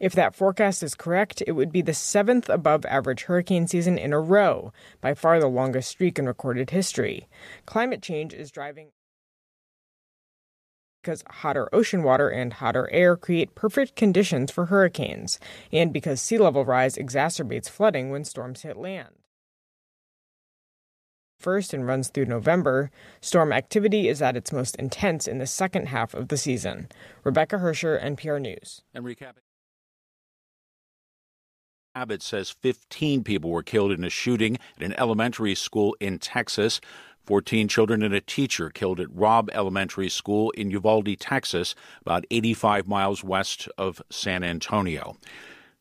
[0.00, 4.12] If that forecast is correct, it would be the seventh above average hurricane season in
[4.12, 7.28] a row, by far the longest streak in recorded history.
[7.66, 8.88] Climate change is driving
[11.04, 15.38] because hotter ocean water and hotter air create perfect conditions for hurricanes,
[15.70, 19.14] and because sea level rise exacerbates flooding when storms hit land.
[21.38, 22.90] First and runs through November,
[23.20, 26.88] storm activity is at its most intense in the second half of the season.
[27.22, 28.80] Rebecca Hersher, NPR News.
[28.94, 29.43] And recapping.
[31.96, 36.80] Abbott says 15 people were killed in a shooting at an elementary school in Texas.
[37.26, 42.88] 14 children and a teacher killed at Robb Elementary School in Uvalde, Texas, about 85
[42.88, 45.16] miles west of San Antonio.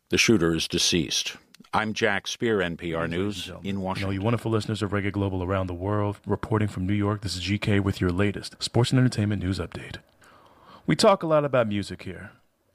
[0.10, 1.36] The shooter is deceased.
[1.74, 4.14] I'm Jack Spear, NPR News in You know, Washington.
[4.14, 7.42] you wonderful listeners of Reggae Global around the world, reporting from New York, this is
[7.42, 9.98] GK with your latest sports and entertainment news update.
[10.86, 12.32] We talk a lot about music here,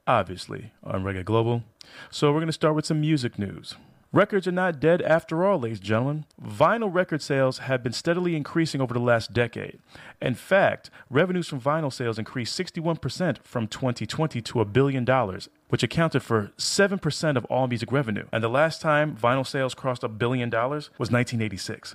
[0.09, 1.62] obviously, on Reggae Global.
[2.10, 3.76] So we're going to start with some music news.
[4.10, 6.24] Records are not dead after all, ladies and gentlemen.
[6.43, 9.78] Vinyl record sales have been steadily increasing over the last decade.
[10.22, 15.82] In fact, revenues from vinyl sales increased 61% from 2020 to a billion dollars which
[15.82, 18.24] accounted for 7% of all music revenue.
[18.32, 21.94] And the last time vinyl sales crossed a billion dollars was 1986.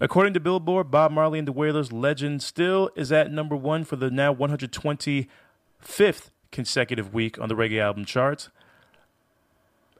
[0.00, 3.94] According to Billboard, Bob Marley and the Wailers legend still is at number one for
[3.94, 8.48] the now 125th consecutive week on the reggae album charts.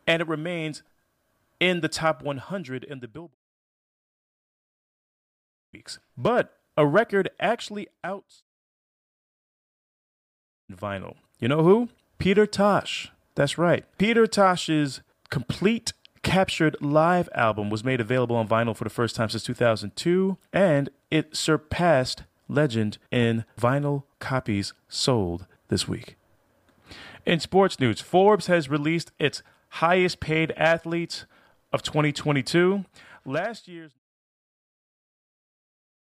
[0.07, 0.83] And it remains
[1.61, 3.33] in the top 100 in the Billboard
[5.73, 5.99] weeks.
[6.17, 8.43] But a record actually out
[10.71, 11.17] vinyl.
[11.41, 11.89] You know who?
[12.19, 13.11] Peter Tosh.
[13.35, 13.85] That's right.
[13.99, 15.01] Peter Tosh's
[15.31, 15.93] complete
[16.23, 20.91] captured live album was made available on vinyl for the first time since 2002 and
[21.11, 26.18] it surpassed legend in vinyl copies sold this week.
[27.29, 31.27] In sports news, Forbes has released its highest paid athletes
[31.71, 32.87] of 2022.
[33.27, 33.93] Last year's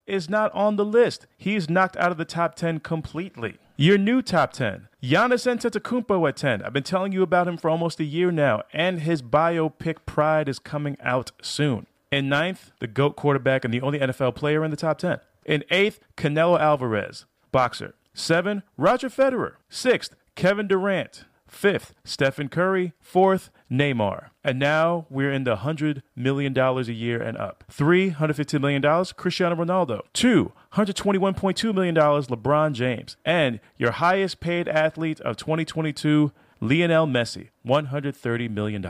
[0.07, 1.27] is not on the list.
[1.37, 3.57] He's knocked out of the top 10 completely.
[3.75, 4.87] Your new top 10.
[5.03, 6.63] Giannis Antetokounmpo at 10.
[6.63, 10.47] I've been telling you about him for almost a year now, and his biopic Pride
[10.47, 11.85] is coming out soon.
[12.13, 15.19] In ninth, the GOAT quarterback and the only NFL player in the top 10.
[15.43, 17.93] In eighth, Canelo Alvarez, boxer.
[18.13, 19.55] Seven, Roger Federer.
[19.69, 21.25] Sixth, Kevin Durant.
[21.49, 22.93] Fifth, Stephen Curry.
[23.01, 24.29] Fourth, Neymar.
[24.41, 27.65] And now we're in the $100 million a year and up.
[27.69, 30.03] Three, $115 million, Cristiano Ronaldo.
[30.13, 33.17] Two, $121.2 million, LeBron James.
[33.25, 38.81] And your highest paid athlete of 2022, Lionel Messi, $130 million.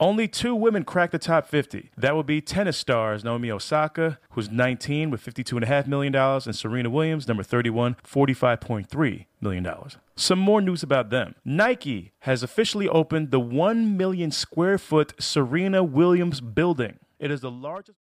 [0.00, 1.90] Only two women cracked the top 50.
[1.96, 7.28] That would be tennis stars Naomi Osaka, who's 19 with $52.5 million, and Serena Williams,
[7.28, 9.68] number 31, $45.3 million.
[10.16, 11.36] Some more news about them.
[11.44, 16.98] Nike has officially opened the 1 million square foot Serena Williams building.
[17.20, 17.98] It is the largest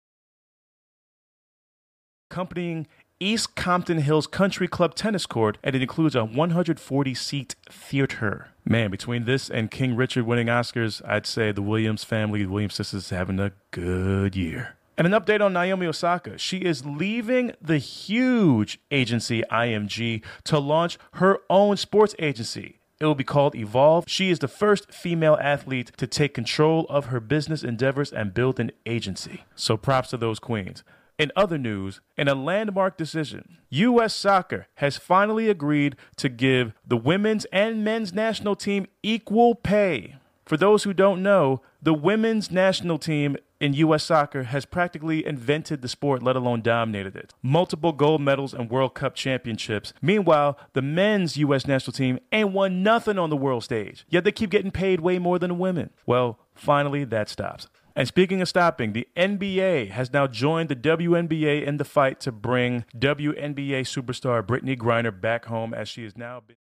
[2.29, 2.87] accompanying
[3.19, 8.49] East Compton Hills Country Club tennis court, and it includes a 140 seat theater.
[8.71, 12.75] Man, between this and King Richard winning Oscars, I'd say the Williams family, the Williams
[12.75, 14.77] sisters, is having a good year.
[14.95, 16.37] And an update on Naomi Osaka.
[16.37, 22.77] She is leaving the huge agency IMG to launch her own sports agency.
[22.99, 24.03] It will be called Evolve.
[24.07, 28.59] She is the first female athlete to take control of her business endeavors and build
[28.59, 29.45] an agency.
[29.55, 30.83] So props to those queens.
[31.19, 34.13] In other news, in a landmark decision, U.S.
[34.13, 40.15] Soccer has finally agreed to give the women's and men's national team equal pay.
[40.45, 44.05] For those who don't know, the women's national team in U.S.
[44.05, 47.33] soccer has practically invented the sport, let alone dominated it.
[47.43, 49.91] Multiple gold medals and World Cup championships.
[50.01, 51.67] Meanwhile, the men's U.S.
[51.67, 55.19] national team ain't won nothing on the world stage, yet they keep getting paid way
[55.19, 55.89] more than the women.
[56.05, 57.67] Well, finally, that stops.
[57.99, 62.31] And speaking of stopping, the NBA has now joined the WNBA in the fight to
[62.31, 66.55] bring WNBA superstar Brittney Griner back home as she is now been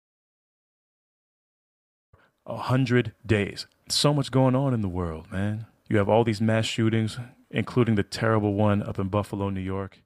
[2.45, 3.69] a hundred days.
[3.89, 5.67] So much going on in the world, man.
[5.89, 7.21] You have all these mass shootings,
[7.53, 10.03] including the terrible one up in Buffalo, New York.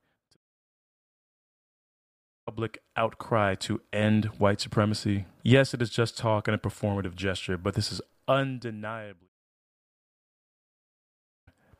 [2.44, 5.24] Public outcry to end white supremacy.
[5.42, 9.31] Yes, it is just talk and a performative gesture, but this is undeniably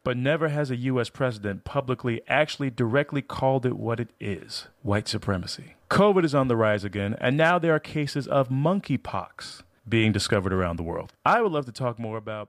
[0.05, 1.09] but never has a U.S.
[1.09, 5.75] president publicly actually directly called it what it is white supremacy.
[5.91, 10.53] COVID is on the rise again, and now there are cases of monkeypox being discovered
[10.53, 11.13] around the world.
[11.25, 12.49] I would love to talk more about.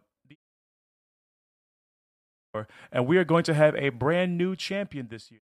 [2.91, 5.41] And we are going to have a brand new champion this year.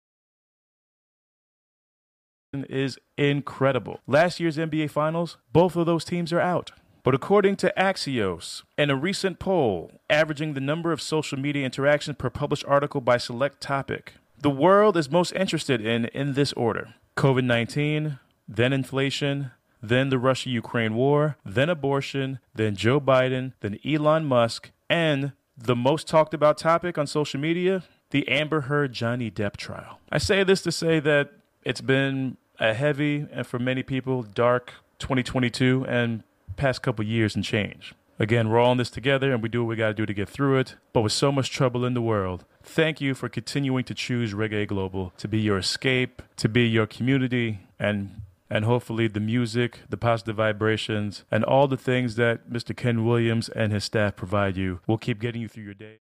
[2.68, 4.00] Is incredible.
[4.06, 6.72] Last year's NBA Finals, both of those teams are out.
[7.04, 12.16] But according to Axios, in a recent poll averaging the number of social media interactions
[12.16, 16.94] per published article by select topic, the world is most interested in in this order
[17.16, 19.50] COVID 19, then inflation,
[19.82, 25.76] then the Russia Ukraine war, then abortion, then Joe Biden, then Elon Musk, and the
[25.76, 29.98] most talked about topic on social media the Amber Heard Johnny Depp trial.
[30.10, 31.30] I say this to say that
[31.64, 36.22] it's been a heavy and for many people dark 2022 and
[36.56, 37.94] past couple years and change.
[38.18, 40.14] Again, we're all in this together and we do what we got to do to
[40.14, 40.76] get through it.
[40.92, 44.68] But with so much trouble in the world, thank you for continuing to choose Reggae
[44.68, 49.96] Global to be your escape, to be your community, and and hopefully the music, the
[49.96, 52.76] positive vibrations, and all the things that Mr.
[52.76, 56.00] Ken Williams and his staff provide you will keep getting you through your day.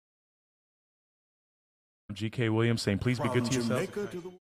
[2.12, 4.43] GK Williams saying, please be good to yourself.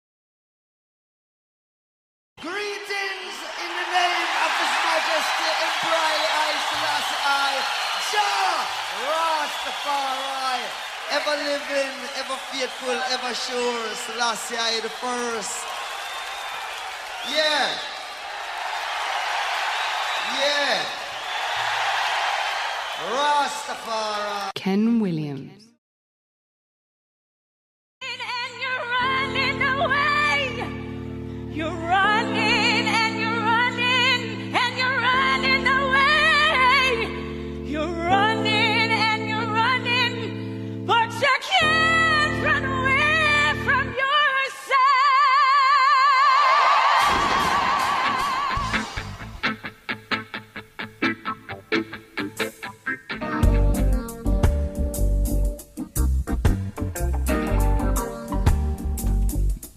[11.26, 15.64] Ever living, ever faithful, ever sure, Selassie I the first.
[17.34, 17.68] Yeah.
[20.38, 20.84] Yeah.
[23.10, 24.50] Rastafari.
[24.54, 25.55] Ken Williams.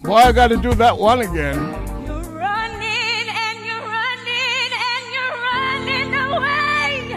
[0.10, 1.56] Boy, I got to do that one again.
[2.08, 7.14] You're running and you're running and you're running away.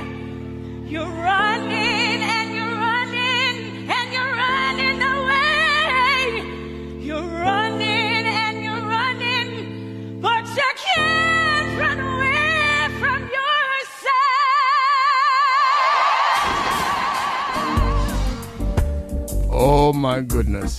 [0.91, 6.45] You're running and you're running and you're running away.
[7.01, 14.13] You're running and you're running, but you can't run away from yourself.
[19.51, 20.79] Oh my goodness.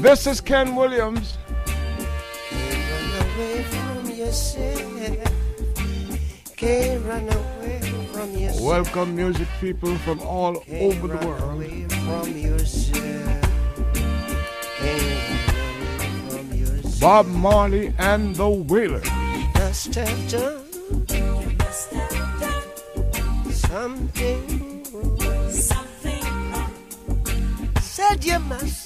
[0.00, 1.36] This is Ken Williams.
[6.56, 7.00] Can't.
[8.60, 11.64] Welcome, music people from all over the world.
[14.70, 15.00] Can't.
[17.00, 19.08] Bob Marley and the Wailers.
[19.72, 20.28] Something.
[23.50, 24.84] Something.
[27.80, 28.77] Said you must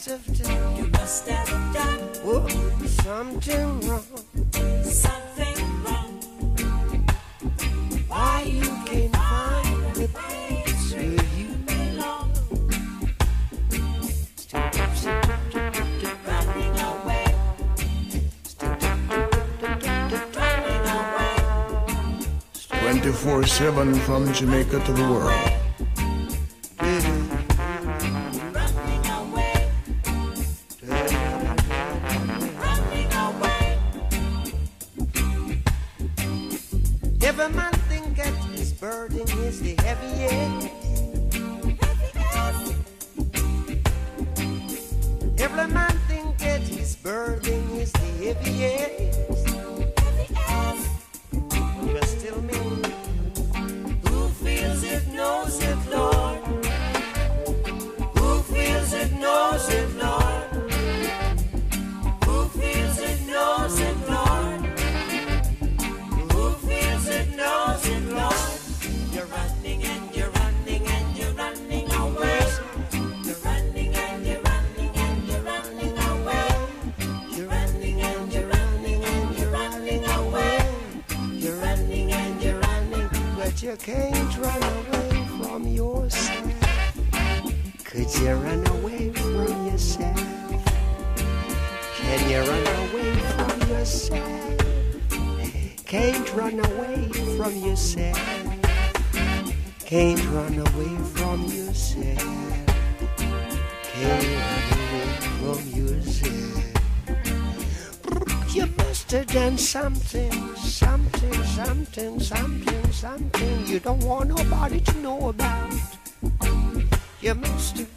[1.20, 2.09] have done.
[2.24, 2.48] Oh,
[2.89, 4.02] something wrong.
[4.82, 6.22] Something wrong.
[8.09, 12.32] Why you can't find the place where you belong?
[16.26, 17.26] Running away.
[20.40, 21.32] Running away.
[22.80, 25.61] 24 7 from Jamaica to the world.
[48.40, 49.11] The
[109.56, 115.72] something, something, something, something, something you don't want nobody to know about.
[117.20, 117.88] You must have,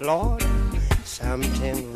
[0.00, 0.42] Lord,
[1.04, 1.91] something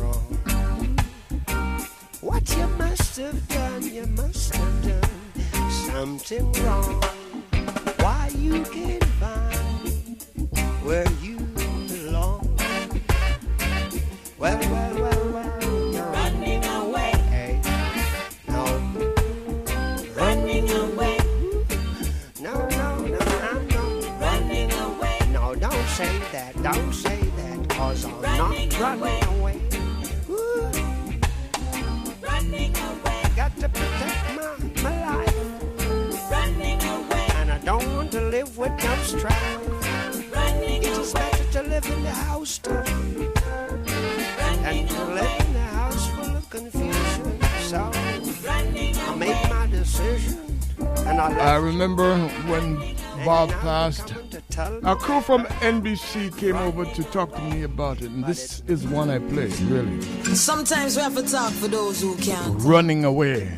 [55.26, 59.18] from NBC came over to talk to me about it, and this is one I
[59.18, 60.00] play, really.
[60.36, 62.54] Sometimes we have to talk for those who can't.
[62.62, 63.52] Running Away.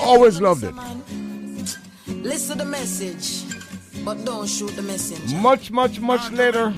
[0.00, 0.74] Always loved it.
[2.08, 3.44] Listen to the message,
[4.04, 5.36] but don't shoot the messenger.
[5.36, 6.74] Much, much, much later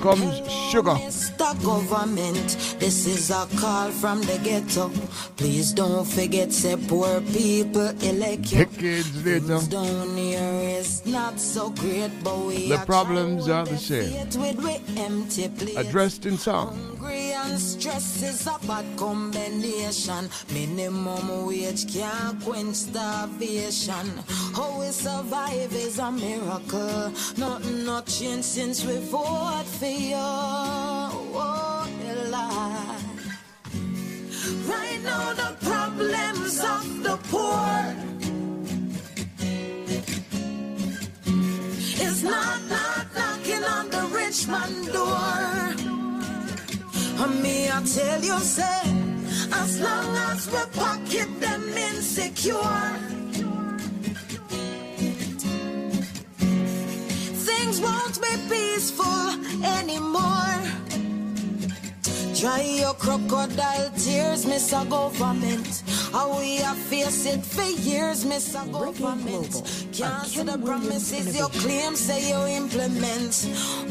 [0.00, 0.92] comes Sugar.
[0.92, 1.64] Mr.
[1.64, 4.90] Government, this is a call from the ghetto.
[5.36, 8.64] Please don't forget, say poor people elect you.
[8.64, 9.68] Decades later, is
[11.12, 15.02] not so great, but we the are problems are the same, trying to with we
[15.02, 15.44] empty
[15.76, 16.74] addressed in song.
[17.00, 20.28] Hungry and stress is a bad combination.
[20.52, 24.06] Minimum wage can't quench starvation.
[24.54, 27.12] How we survive is a miracle.
[27.36, 30.14] Nothing not changed since we fought for you.
[30.16, 31.58] Oh,
[34.66, 38.17] Right now the problems of the poor
[42.00, 45.38] is not not knocking on the rich man door.
[47.22, 48.82] And me, I tell you, say,
[49.52, 52.82] as long as we pocket them insecure,
[57.48, 59.20] things won't be peaceful
[59.64, 60.87] anymore.
[62.38, 65.82] Dry your crocodile tears, Miss a government.
[66.12, 69.52] How we have faced it for years, Miss a government.
[69.92, 73.34] Cancel the promises you claim, say you implement.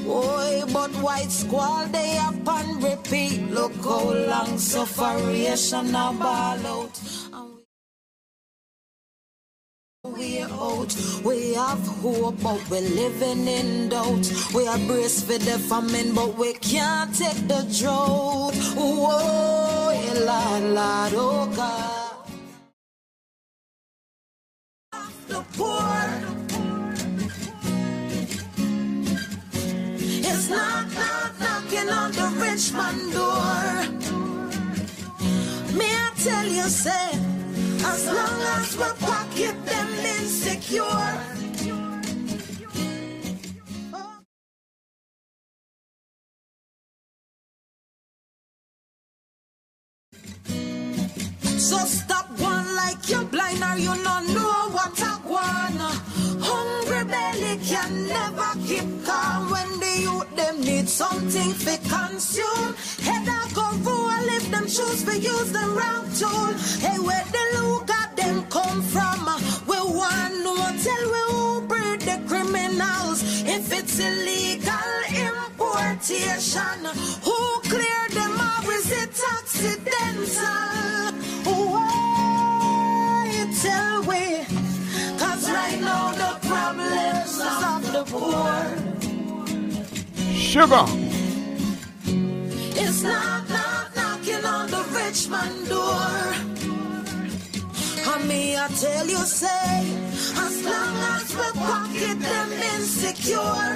[0.06, 3.52] Boy, but white squall, they up and repeat.
[3.52, 7.02] Look how long sufferation a ball out.
[10.16, 14.32] We out, we have hope, but we're living in doubt.
[14.54, 18.54] We are braced for the famine, but we can't take the drought.
[18.76, 19.94] Whoa,
[20.26, 22.28] Lord, Lord, oh God.
[25.28, 26.00] The poor
[30.10, 34.08] is not, not knocking on the rich man door.
[35.78, 37.12] Me, I tell you, say,
[37.90, 41.38] as long as we pocket them insecure.
[51.68, 54.27] So stop one like you're blind or you don't
[60.68, 62.76] need something to consume.
[63.07, 66.52] Head I go roll if them shoes for use them wrong tool.
[66.84, 69.19] Hey, where the look at them come from?
[69.27, 69.39] Uh,
[69.69, 73.19] we want no tell we who breed the criminals.
[73.56, 74.91] If it's illegal
[75.30, 76.80] importation,
[77.26, 77.38] who
[77.72, 81.14] clear them or is it accidental?
[81.72, 83.30] Why
[83.64, 84.23] tell we?
[85.22, 87.39] Cause right now the problems
[87.72, 88.97] of the poor
[90.48, 90.86] Sugar.
[92.80, 96.34] is not, not knocking on the rich man door.
[98.28, 99.94] Me, I tell you, say,
[100.45, 103.68] as long as we pocket them insecure,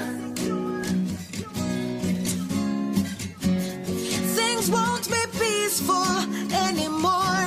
[4.37, 6.17] things won't be peaceful
[6.67, 7.45] anymore.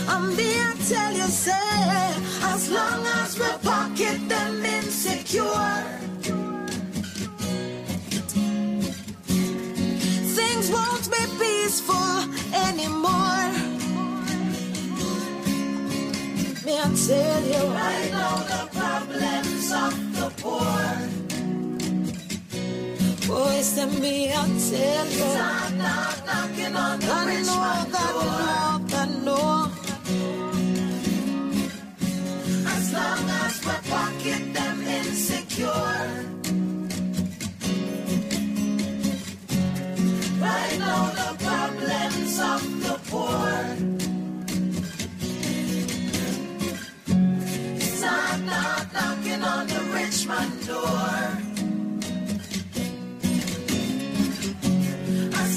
[0.08, 1.52] I'm being tell you, say,
[2.42, 5.84] as long as we pocket them insecure,
[10.36, 12.16] things won't be peaceful
[12.66, 13.50] anymore.
[16.64, 21.13] Me, I tell you, right now the problems of the poor.
[23.64, 27.62] To me, I tell you, I know, man God know,
[28.92, 29.72] I know.
[32.66, 35.66] As long as we're pocket them insecure.
[40.38, 43.54] Right now, the problems of the poor.
[48.00, 51.43] Not, not knocking on the rich man door.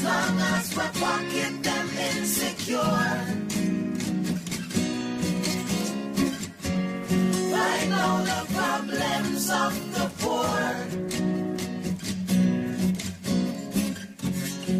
[0.07, 2.95] Long as we're pocket them insecure.
[7.55, 10.59] Right now the problems of the poor.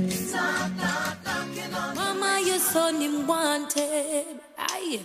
[0.08, 4.26] It's not, not knocking on Mama, your son him wanted.
[4.58, 5.02] Aye.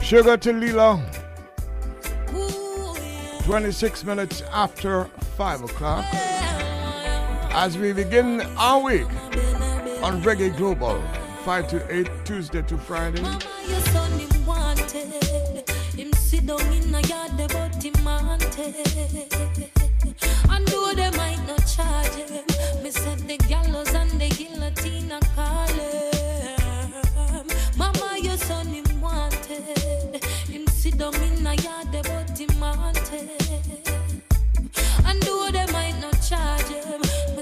[0.00, 1.00] Sugar to Lilo.
[3.44, 5.04] 26 minutes after
[5.36, 6.04] 5 o'clock.
[7.54, 9.06] As we begin our week
[10.02, 11.02] on Reggae Global,
[11.44, 13.20] 5 to 8, Tuesday to Friday.
[13.20, 15.68] Your son him wanted.
[15.94, 17.32] Him sit down in a yard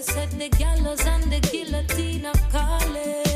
[0.03, 3.31] said the gallows and the guillotine a call him.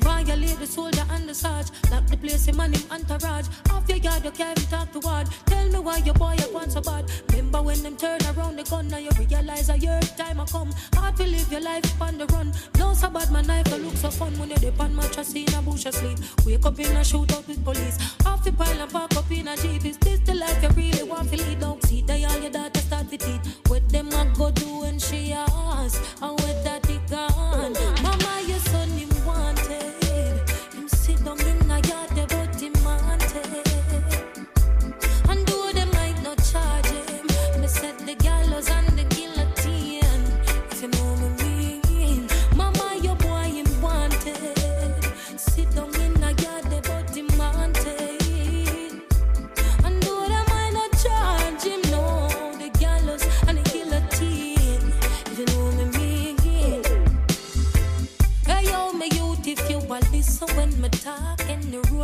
[0.00, 1.68] Violate the soldier and the sarge.
[1.90, 3.48] Lock the place, him and him entourage.
[3.70, 5.28] Off your yard, you can't talk to word.
[5.46, 7.10] Tell me why your boy you want so bad.
[7.30, 10.70] Remember when them turn around the gun, now you realize a year time a come.
[10.94, 12.52] Hard to live your life on the run.
[12.78, 15.52] No so bad, my knife will look so fun when you dip on mattress in
[15.54, 16.18] a bush asleep.
[16.44, 17.98] Wake up in a shootout with police.
[18.26, 19.84] Off the pile and park up in a jeep.
[19.84, 21.60] Is this the life you really want to lead?
[21.60, 23.63] Don't see that all your daughter start to teeth.
[24.16, 26.00] A go do when she ask?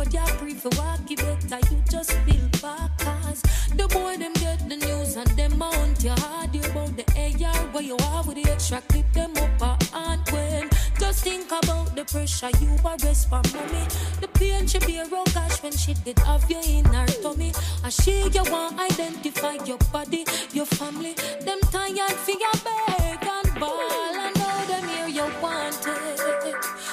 [0.01, 2.89] Road, you free for walk, you better you just feel back.
[2.99, 3.41] Cause
[3.75, 7.61] the boy them get the news and them mount your hard you about the AR
[7.71, 10.69] where you are with the extra clip them up a hand when
[10.99, 13.85] just think about the pressure you are arrest for mommy.
[14.21, 17.53] The pain she bear oh gosh when she did have you in her tummy.
[17.83, 21.13] And she you want identify your body, your family.
[21.41, 26.21] Them tired for your beg and ball and know them here you wanted.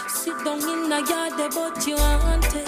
[0.08, 2.67] Sit down in the yard, but you wanted.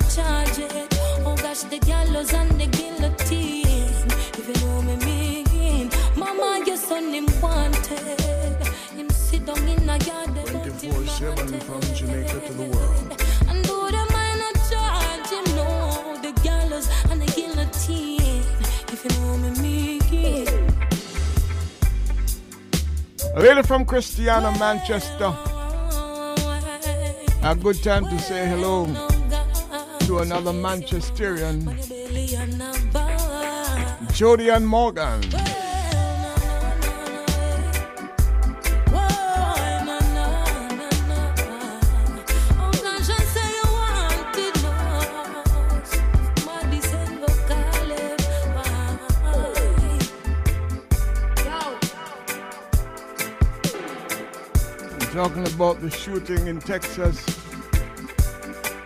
[0.00, 0.98] I know they might charge it.
[1.24, 3.66] Oh gosh, the gallows and the guillotine.
[4.38, 8.60] If you know me mean, Mama, your son him wanted.
[8.96, 13.22] Him sit down in the yard, they but him 24-7 from Jamaica to the world.
[13.48, 18.44] and though they might not charge him, no, the gallows and the guillotine.
[18.92, 20.48] If you know me mean.
[23.34, 25.34] A lady from Christiana, Manchester.
[27.40, 29.07] A good time to say hello
[30.08, 31.68] to another Manchesterian,
[34.14, 35.20] Jody and Morgan.
[55.12, 57.47] Talking about the shooting in Texas.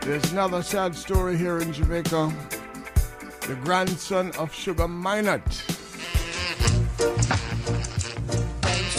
[0.04, 2.32] There's another sad story here in Jamaica.
[3.46, 5.40] The grandson of Sugar Minot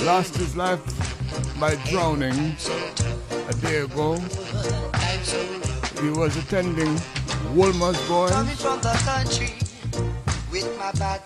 [0.06, 0.80] lost his life
[1.60, 2.56] by drowning
[3.50, 4.16] a day ago.
[6.02, 6.98] He was attending
[7.54, 8.32] Wolmer's Boys.
[8.32, 9.54] Coming from the country
[10.54, 11.20] with my bag.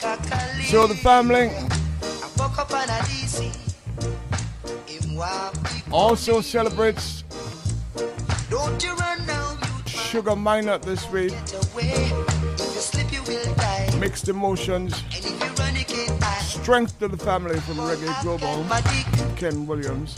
[0.65, 3.53] So the family I woke up on a DC.
[4.87, 7.23] Him want me- also celebrates
[10.07, 11.33] Sugar Minot this week.
[13.99, 14.95] Mixed emotions.
[16.39, 18.65] Strength to the family from Reggae Global.
[19.35, 20.15] Ken Williams.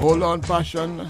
[0.00, 1.06] Hold on, passion.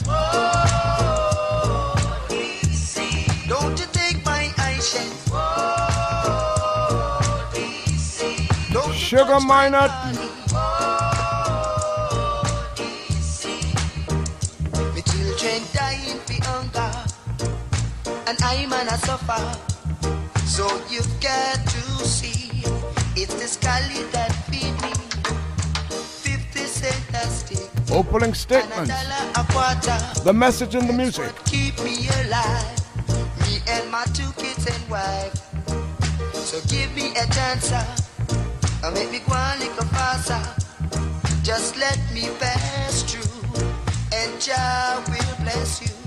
[8.94, 10.27] Sugar Minot.
[18.50, 19.58] And I'm gonna suffer.
[20.46, 22.62] So you've got to see,
[23.16, 24.92] it's the scully that feed me.
[26.24, 28.90] Fifty cent a stick, Opening and a statements.
[28.90, 30.24] a.
[30.24, 31.32] The message in the music.
[31.44, 32.78] Keep me alive,
[33.42, 35.34] me and my two kids and wife.
[36.32, 40.40] So give me a chance, and make me go a little faster.
[41.42, 43.62] Just let me pass through,
[44.12, 45.97] and Jah will bless you.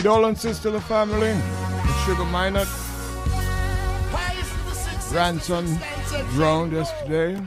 [0.00, 1.38] Condolences to the family
[2.06, 2.66] Sugar Minot.
[5.10, 5.78] Grandson
[6.30, 7.38] drowned yesterday.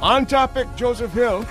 [0.00, 1.44] On topic, Joseph Hill.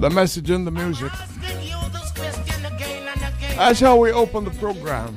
[0.00, 1.12] The message and the music.
[3.56, 5.16] That's how we open the program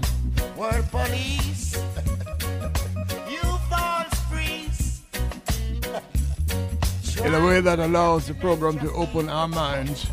[0.84, 1.76] police.
[3.30, 5.02] you false priest.
[7.24, 10.08] In a way that allows the program to open our minds.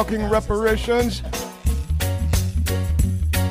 [0.00, 1.20] talking reparations.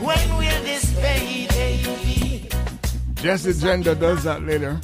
[0.01, 2.49] When will this pay, baby?
[3.13, 4.81] Jesse Gender does that later.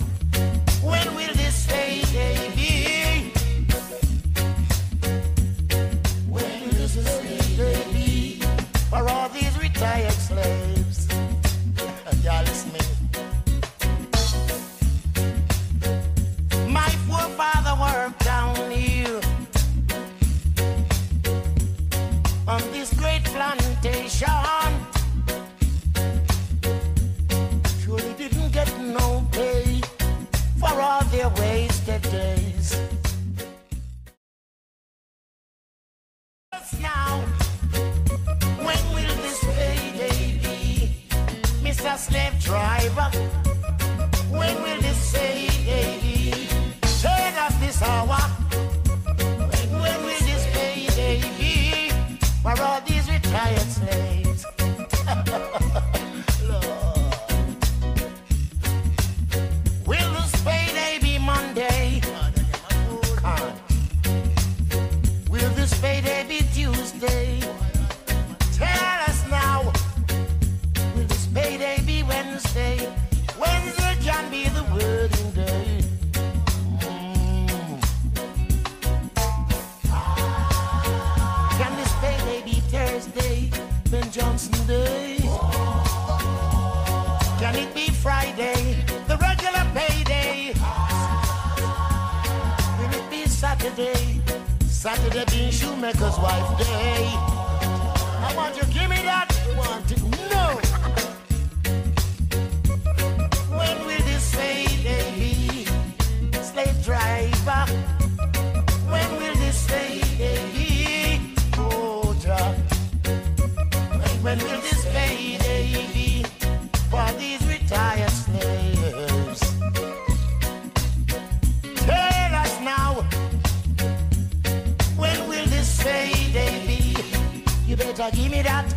[128.06, 128.72] Africa, give me that.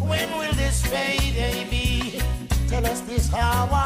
[0.00, 2.20] When will this payday be?
[2.68, 3.84] Tell us this hour.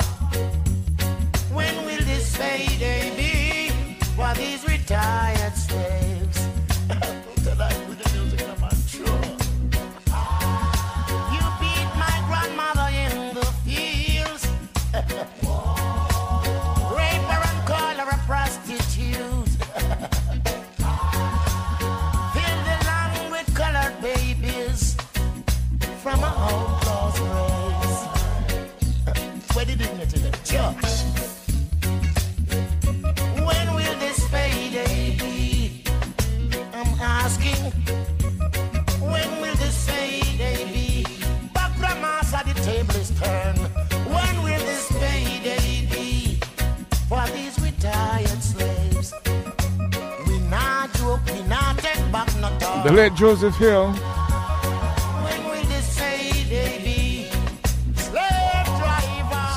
[1.52, 3.72] When will this payday be?
[4.16, 6.07] While these retired stay.
[52.88, 53.92] The late Joseph Hill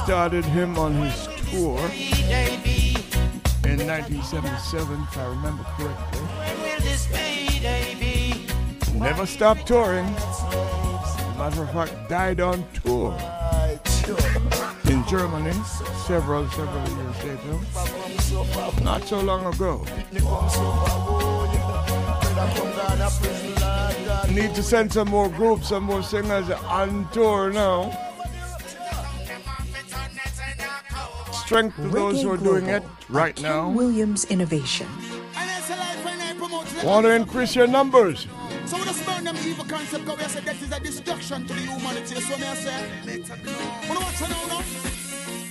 [0.03, 1.79] started him on his tour
[3.63, 6.19] in 1977, if I remember correctly.
[8.99, 10.11] Never stopped touring.
[11.37, 13.17] Matter of fact, died on tour
[14.89, 15.53] in Germany
[16.05, 18.83] several, several years later.
[18.83, 19.85] Not so long ago.
[24.31, 27.91] Need to send some more groups, some more singers on tour now.
[31.33, 33.69] Strength to those who are doing it right now.
[33.69, 34.87] Williams Innovation.
[36.83, 38.25] Want to increase your numbers?
[38.65, 41.53] So we just burn them evil concept because we say that is a destruction to
[41.53, 42.21] the humanity.
[42.21, 43.21] So me I say,
[43.87, 44.61] wanna watch it now, no?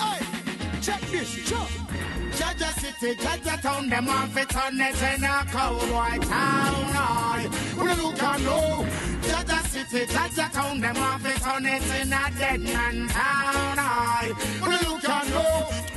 [0.04, 2.19] Hey, check this, check.
[2.40, 7.50] Jaja City, Jaja Town, them want fit on it in a cowboy town.
[7.76, 8.86] When you look and know,
[9.20, 14.34] Jaja City, Jaja Town, them want fit on it in a dead man town.
[14.62, 15.89] When you look and know,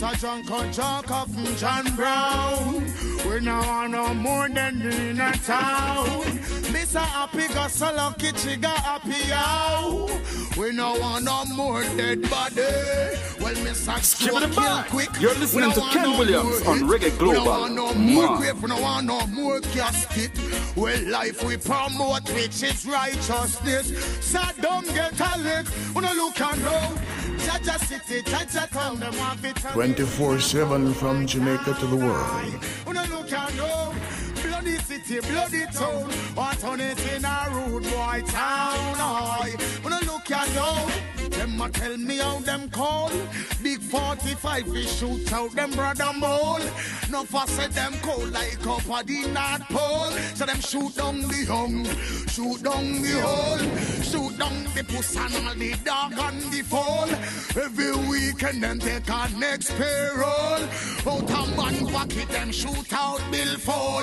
[0.00, 0.18] Mr.
[0.18, 2.84] John Conchaka from John Brown.
[3.28, 6.06] We now want no more than in a town.
[6.72, 7.00] Mr.
[7.00, 10.08] Happy got so lucky, she got happy out.
[10.56, 12.62] We now want no more dead body.
[13.40, 13.54] Well,
[14.42, 14.88] it back.
[14.88, 15.10] quick.
[15.20, 16.78] You're listening no to Ken no Williams on.
[16.80, 17.44] Reggae We no Global.
[17.50, 18.38] want no more Man.
[18.38, 18.62] grave.
[18.62, 20.30] We no want no more casket.
[20.76, 23.90] Well, life we promote, which is righteousness.
[24.32, 25.66] Saddam get a lick.
[25.94, 27.19] We no look and know.
[27.46, 32.64] Jaja City, Jaja Town, them want fit on 24 7 from Jamaica to the world.
[32.86, 33.94] we no look and know.
[34.42, 36.10] Bloody city, bloody town.
[36.34, 38.96] What on it in a rude boy town?
[39.84, 41.19] We no look know.
[41.40, 43.10] Them a tell me how them call.
[43.62, 46.60] Big 45 we shoot out them brother mole.
[47.10, 50.10] No at them cold like up at the North Pole.
[50.34, 51.86] So them shoot down the young,
[52.28, 53.58] shoot down the hole,
[54.02, 57.08] shoot down the puss and all the dog and the fall.
[57.56, 60.60] Every weekend them take our next payroll.
[61.08, 64.02] Out a man pocket them shoot out bill fall.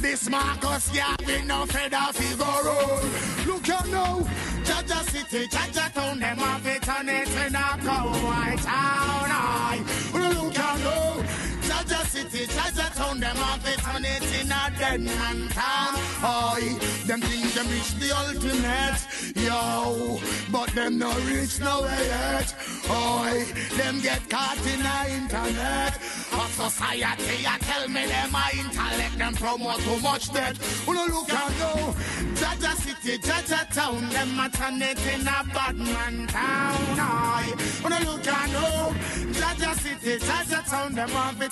[0.00, 3.00] This Marcus Garvey no feather figure roll.
[3.46, 4.20] Look at now,
[4.64, 9.28] Jaja City, Jaja Town, them have on it in a cowboy town.
[9.30, 9.84] Aye.
[10.12, 11.22] Look at now.
[11.68, 15.94] Jaja City, Jaja Town, them have it on it in a dead man town.
[16.24, 19.00] Oi, them think them reach the ultimate,
[19.36, 20.18] yo,
[20.50, 22.54] but them no reach nowhere yet.
[22.90, 23.44] Oi,
[23.76, 25.98] them get caught in the internet.
[26.38, 30.56] A society, I tell me them a intellect, them promote too much debt.
[30.86, 31.94] Who no look and go,
[32.38, 34.38] Jaja City, Jaja Town, them
[34.80, 37.58] it in a bad man town.
[37.82, 38.94] Who no look and go,
[39.34, 41.46] Jaja City, Jaja Town, them a be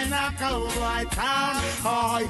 [0.00, 1.62] in a cowboy town.
[1.84, 2.24] Oi,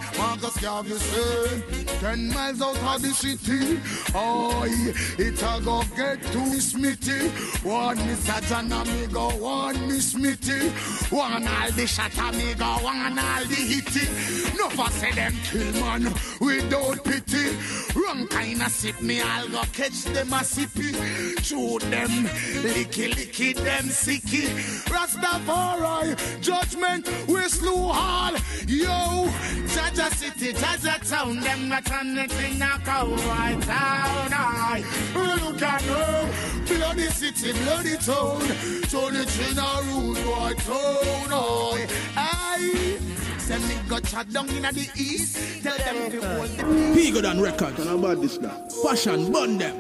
[0.65, 1.63] Say,
[2.01, 3.79] ten miles out of the city.
[4.17, 7.29] Oi, it a go get to Smitty.
[7.63, 8.49] One Mr.
[8.49, 11.13] John amigo, one Miss Smitty.
[11.13, 14.57] One all the shot amigo, one all the hitty.
[14.57, 16.05] No for say them kill man
[16.41, 17.57] without pity.
[17.95, 20.95] Wrong kind of sip me, I'll go catch them a sippy.
[21.43, 22.25] Chew them,
[22.65, 24.47] licky licky them sicky.
[24.89, 28.33] Rastafari, judgment, we slew all.
[28.67, 29.29] Yo,
[29.69, 34.31] Jaja City, Jaja Town, them not on it in a cowboy town.
[34.33, 34.85] Aye.
[35.15, 36.31] Look at her,
[36.67, 38.41] bloody city, bloody town.
[38.89, 41.33] Turn it in a rude boy town.
[41.33, 41.87] Aye.
[42.17, 42.99] Aye.
[43.39, 45.63] Send me go chat down in the east.
[45.63, 47.79] Tell them to hold the Bigger than records.
[47.79, 48.67] And about this now.
[48.83, 49.77] Passion, burn them.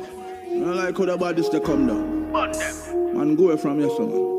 [0.66, 2.32] I like how about this they come down.
[2.32, 3.16] Burn them.
[3.16, 4.34] Man, go away from here, son.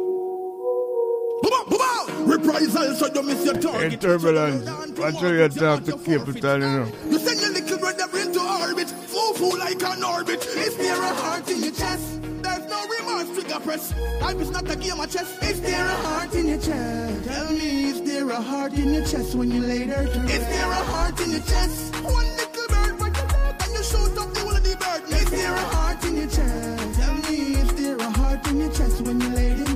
[2.36, 3.94] Reprisal, so don't miss your target.
[3.94, 4.68] In turbulence.
[4.68, 6.92] How you talk to Capital, you know.
[7.10, 10.46] You send your little brother into orbit, foo foo like an orbit.
[10.46, 12.22] Is there a heart in your chest?
[12.44, 13.94] There's no remorse, trigger press.
[14.20, 15.44] Life is not a game of chess.
[15.44, 17.26] Is there a heart in your chest?
[17.26, 20.20] Tell me, is there a heart in your chest when you lay there to?
[20.26, 21.96] Is there a heart in your chest?
[22.04, 25.04] One little bird, but you love and you shoot up the whole of the bird.
[25.10, 27.00] Is there a heart in your chest?
[27.00, 29.75] Tell me, is there a heart in your chest when you lay there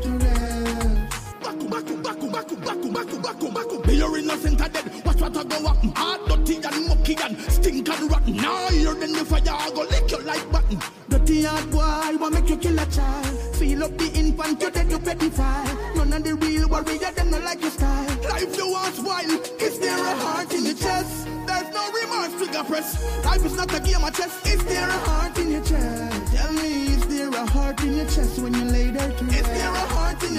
[4.00, 5.06] your innocent are dead.
[5.06, 5.92] Watch what I go happen.
[5.96, 8.38] Hard, dirty and mucky and stink and rotten.
[8.38, 10.80] Now you're in the fire, I go lick your like button.
[11.10, 13.56] Dirty hard boy, want make you kill a child.
[13.58, 15.96] Feel up the infant, you dead, you pedophile.
[15.96, 18.08] None of the real warrior, them not like your style.
[18.30, 19.52] Life you want wild.
[19.60, 21.28] Is there a heart in your chest?
[21.46, 23.26] There's no remorse, trigger press.
[23.26, 24.34] Life is not a game of chess.
[24.48, 26.36] Is there a heart in your chest?
[26.36, 29.59] Tell me, is there a heart in your chest later to Is there heart in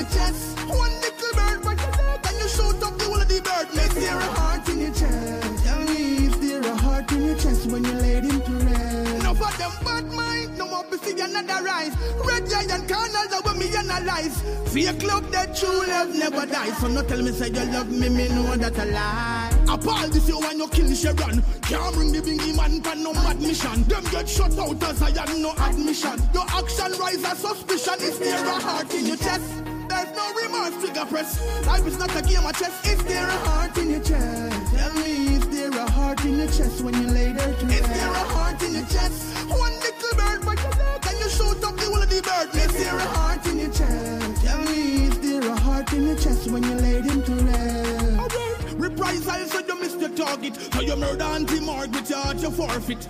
[0.01, 0.59] your chest?
[0.69, 3.69] One little bird by your leg and you shoot up the whole of the bird.
[3.73, 5.65] Is there a heart in your chest?
[5.65, 9.23] Tell me, is there a heart in your chest when you laid him to rest?
[9.25, 11.95] No for them bad mind, no more see another rise.
[12.25, 14.41] Red giant corners that when me analyze.
[14.73, 16.77] Fear club that true love never dies.
[16.79, 19.51] So no tell me say you love me, me know that a lie.
[19.69, 21.43] Appall this you when you kill Sharon.
[21.63, 23.85] Can't bring the bingy man for no mad mission.
[23.85, 26.19] Them get shut out as I had no admission.
[26.33, 28.01] Your action rise a suspicion.
[28.01, 29.70] Is there a heart in your chest?
[29.91, 31.31] There's no remorse, trigger press.
[31.67, 32.87] Life is not a game of chess.
[32.87, 34.77] Is there a heart in your chest?
[34.77, 37.89] Tell me, is there a heart in your chest when you lay there to Is
[37.89, 39.35] there a heart in your chest?
[39.49, 42.55] One little bird by your leg and you shoot up the whole of the bird.
[42.55, 44.45] Is there a heart in your chest?
[44.45, 48.21] Tell me, is there a heart in your chest when you laid him to rest?
[48.21, 48.73] Alright.
[48.79, 50.55] Reprisal so you missed your target.
[50.73, 53.09] So you murder Auntie Margaret, you had your forfeit.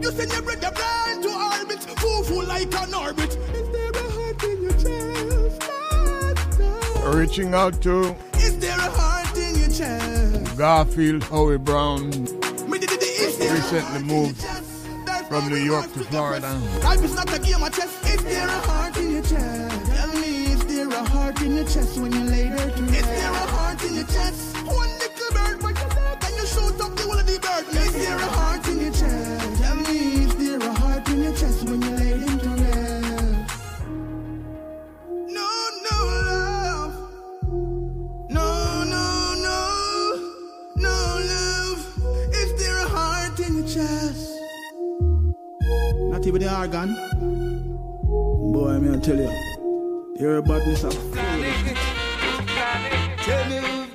[0.00, 3.36] You send your brother blind to orbit, foo-foo like an orbit.
[3.52, 3.89] Is there
[7.12, 10.56] Reaching out to Is there a heart in your chest?
[10.56, 12.10] Garfield Howie Brown,
[12.68, 14.40] Me did it, is there a recently moved
[15.28, 16.52] from New York to Florida.
[16.84, 18.14] Life is not a game of chess.
[18.14, 19.86] Is there a heart in your chest?
[19.86, 23.06] Tell me, is there a heart in your chest when you lay there to Is
[23.06, 24.56] there a heart in your chest?
[24.66, 27.64] One little bird by your leg and you shoot up the whole of the bird.
[27.74, 29.62] Is there a heart in your chest?
[29.62, 30.19] Tell me,
[43.74, 44.32] chest?
[46.10, 46.88] Not even the organ.
[48.52, 49.30] Boy, I'm gonna tell you.
[50.18, 51.38] You're a badness of Tell
[53.48, 53.90] me who've.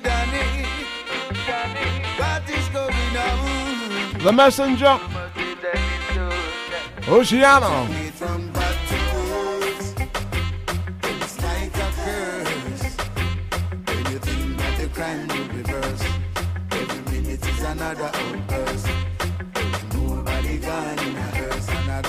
[2.18, 4.18] What is going on?
[4.24, 4.98] The Messenger,
[7.06, 7.72] Oceano.
[8.12, 8.56] From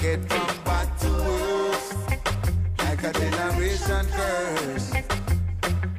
[0.07, 1.87] get from bad to worse.
[2.79, 4.87] Like a generation curse.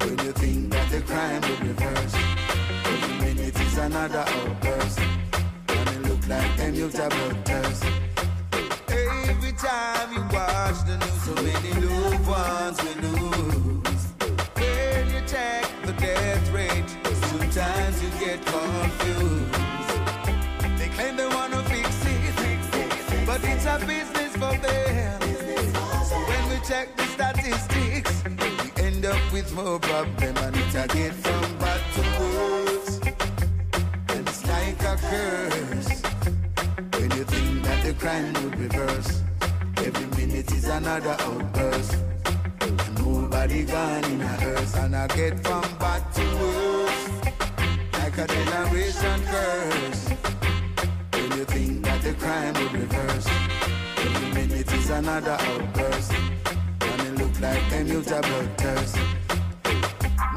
[0.01, 2.15] When you think that the crime will reverse,
[2.91, 4.99] every minute is another outburst.
[5.77, 7.83] And it look like them youth are bloodthirst.
[9.29, 14.03] Every time you watch the news, so many loved ones we lose.
[14.59, 16.89] When you check the death rate,
[17.29, 19.68] sometimes you get confused.
[23.69, 25.21] A business for them.
[26.09, 30.87] So when we check the statistics, we end up with more problem, and it's a
[30.87, 32.99] get from bad to worse.
[34.09, 36.01] And it's like a curse.
[36.97, 39.21] When you think that the crime will reverse,
[39.77, 41.97] every minute is another outburst.
[42.97, 47.05] Nobody gone in a hearse, and I get from bad to worse,
[47.93, 50.01] like a generation curse.
[51.13, 53.27] When you think that the crime will reverse,
[54.59, 56.13] minute is another outburst.
[56.81, 58.97] And it look like youth are bloodthirst.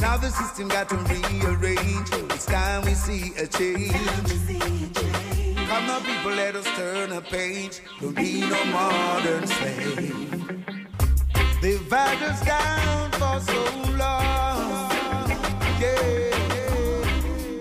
[0.01, 2.09] Now the system got to rearrange.
[2.31, 3.93] It's time we see a change.
[5.69, 7.81] Come on, people, let us turn a page.
[8.01, 10.65] Don't be no modern slave.
[11.61, 13.63] They've had us down for so
[14.03, 15.31] long.
[15.81, 16.31] Yeah.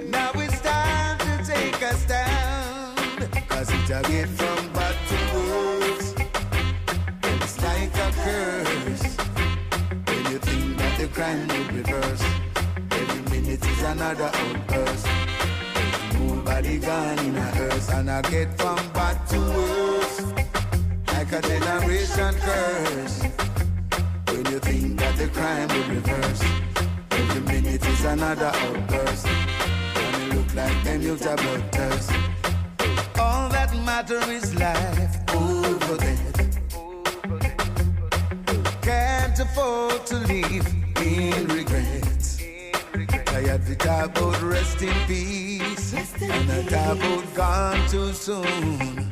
[0.09, 2.95] Now it's time to take us down.
[3.47, 4.60] Cause it's a get from
[11.21, 12.23] crime will reverse,
[12.99, 15.07] every minute is another outburst.
[16.17, 20.21] Nobody gone in a hearse, and I get from bad to worse,
[21.13, 23.17] like a generation curse.
[24.29, 26.43] When you think that the crime will reverse,
[27.11, 32.09] every minute is another outburst, and it look like them youth are bloodthirst.
[33.19, 36.37] All that matter is life over death.
[38.81, 42.37] Can't afford to live in regrets.
[43.25, 45.93] Tired to talk about rest in peace.
[46.21, 49.11] and I talk about gone too soon.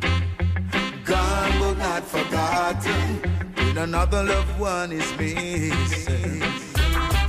[1.03, 3.22] Gone but not forgotten.
[3.56, 6.44] When another loved one is missing.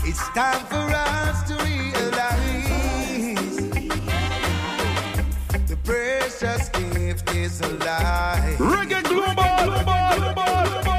[0.05, 2.51] It's time for us to realize
[5.69, 8.59] the precious gift is alive.
[8.59, 10.89] Reggae Global, Let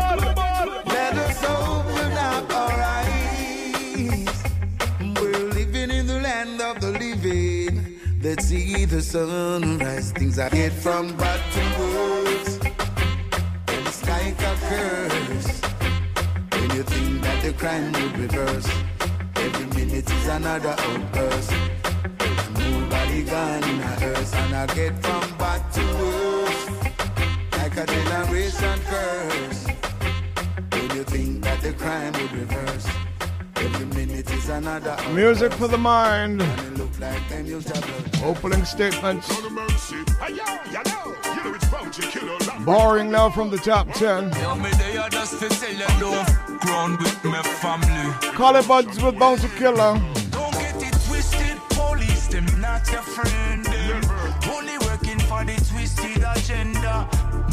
[8.23, 10.11] Let's see the sunrise.
[10.11, 12.59] Things I get from bad to worse.
[13.67, 15.61] And it's like a curse.
[16.51, 18.69] When you think that the crime would reverse.
[19.37, 21.51] Every minute is another outburst.
[22.59, 26.69] Nobody gone in a hearse, and I get from bad to worse,
[27.57, 29.65] like a generation curse.
[30.69, 32.87] Don't you think that the crime would reverse?
[33.55, 35.09] Every minute is another outburst.
[35.15, 36.43] Music for the mind.
[37.03, 38.23] And it look like them used.
[38.23, 39.27] Opening statements.
[39.41, 39.95] No mercy.
[40.19, 42.37] Hey, yo, you know, you know it's bounty killer.
[42.63, 44.31] Boring now from the top 10.
[44.35, 48.13] Yo, me there to tell you don't ground with my family.
[48.33, 49.99] Call it buds with Bounty Killer.
[50.29, 53.67] Don't get it twisted, police them not your friend.
[54.51, 57.07] Only working for the twisted agenda.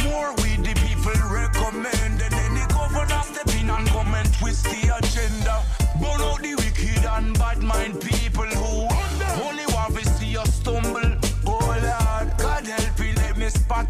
[0.04, 4.64] More we the people recommend, and then the governor step in and come and twist
[4.64, 5.07] the agenda.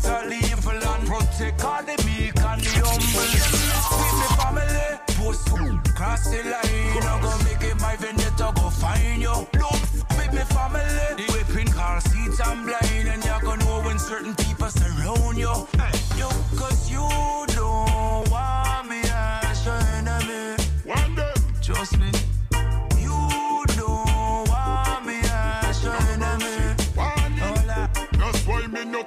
[0.06, 3.24] All evil and protect all the meek and the humble.
[3.98, 5.48] With me family, post
[5.94, 6.68] cross the line.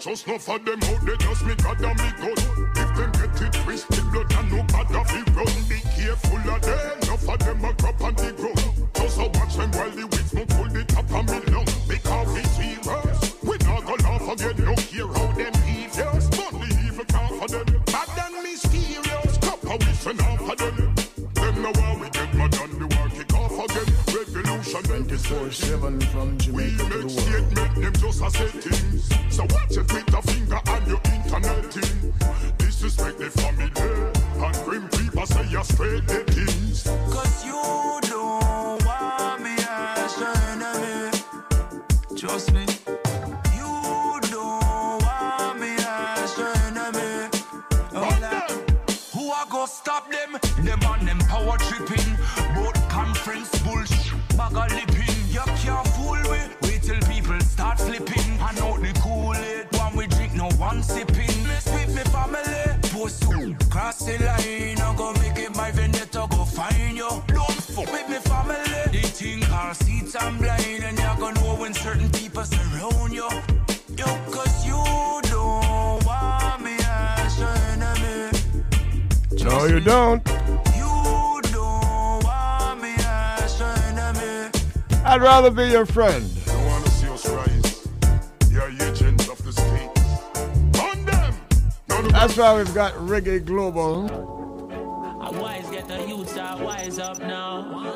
[0.06, 1.16] Why me not trust no for them out there.
[1.18, 2.38] Just me God and me gun.
[2.76, 5.64] If them get it twisted, blood and no bad of it run.
[5.70, 7.00] Be careful of them.
[7.02, 8.90] Enough of them a crop on the ground.
[8.94, 11.68] Just a watch them while the weeds not pull the top of me lung.
[11.88, 13.44] Because we serious.
[13.44, 14.66] We not go laugh again.
[14.66, 16.28] Look here how them devious.
[16.30, 17.84] But the evil can't for them.
[17.86, 19.38] Bad and mysterious.
[19.38, 20.96] Copper we send off for them.
[21.34, 23.90] Them know how we get mad and the war kick off again.
[24.12, 27.02] Revolution 24-7 from we Jamaica to the world.
[27.02, 28.91] We make statement, them just a say things.
[29.32, 32.14] So watch your Twitter finger and your internet thing.
[32.58, 33.72] Disrespect the family
[34.44, 36.31] and grim people say you're straight
[66.62, 67.10] find you.
[67.28, 68.56] Don't fuck with me family.
[68.92, 70.84] They think our seats I'm blind.
[70.84, 73.30] And you're gonna know when certain people surround you.
[74.00, 74.06] Yo,
[74.36, 74.82] cause you
[75.36, 78.32] don't want me as your enemy.
[79.44, 80.22] No, you don't.
[80.80, 84.52] You don't want me as your enemy.
[85.04, 86.24] I'd rather be your friend.
[86.46, 87.88] Don't wanna see us rise.
[88.52, 89.92] You're agents of the state.
[90.86, 91.34] On them.
[92.12, 94.41] That's why we've got Reggae Global.
[97.12, 97.92] Up now.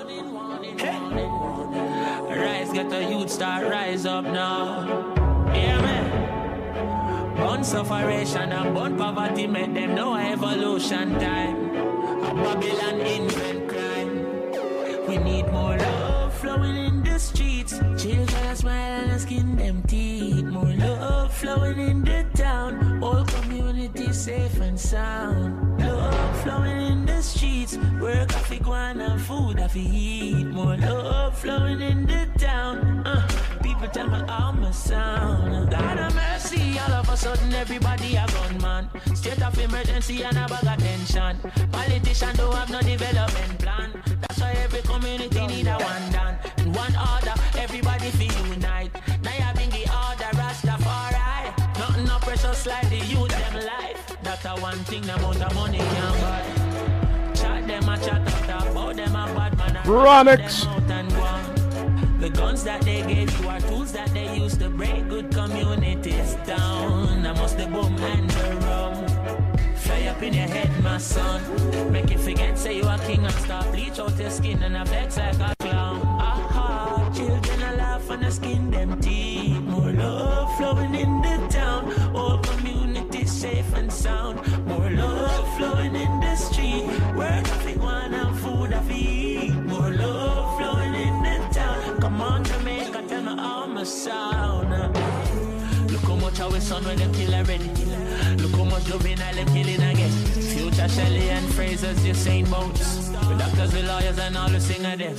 [2.30, 5.14] Rise get a youth start rise up now.
[5.54, 7.38] Yeah man.
[7.38, 11.56] Born sufferation and born poverty make them know evolution time.
[12.24, 15.08] A Babylon invent crime.
[15.08, 17.80] We need more love flowing in the streets.
[17.98, 20.44] Children smile and skin them teeth.
[20.44, 23.02] More love flowing in the town.
[23.02, 25.80] All community safe and sound.
[25.80, 27.78] Love flowing in streets.
[28.00, 30.46] Work off go on and food off eat.
[30.46, 33.06] More love flowing in the town.
[33.06, 33.28] Uh,
[33.64, 35.72] people tell me how my sound.
[35.72, 38.90] God of mercy, all of a sudden everybody a gunman.
[39.16, 41.34] State of emergency and a bag of tension.
[41.72, 43.90] Politician don't have no development plan.
[44.22, 46.38] That's why every community need a one done.
[46.58, 48.65] And one order, everybody feel unite.
[59.88, 60.26] On.
[62.20, 67.26] The guns that they gave are tools that they use to break good communities down.
[67.26, 69.06] I must the boom and the rum.
[70.06, 71.42] Up in your head, my son.
[71.92, 75.18] Make you forget, say you a king and stop bleach out your skin and vex
[75.18, 76.02] like a clown.
[76.02, 79.00] Aha, children a laugh and skin them.
[79.66, 81.92] More love flowing in the town.
[82.16, 82.38] All
[83.26, 84.36] safe and sound.
[84.66, 86.86] More love flowing in the street.
[87.16, 87.48] Work
[88.14, 88.74] and food.
[93.86, 94.72] Sound.
[95.92, 97.70] Look how much our son when them kill already.
[98.42, 100.10] Look how much juvenile them killing again.
[100.10, 103.10] Future Shelly-Ann Fraser's Usain Bolts.
[103.30, 105.16] With doctors, with lawyers and all the singer them.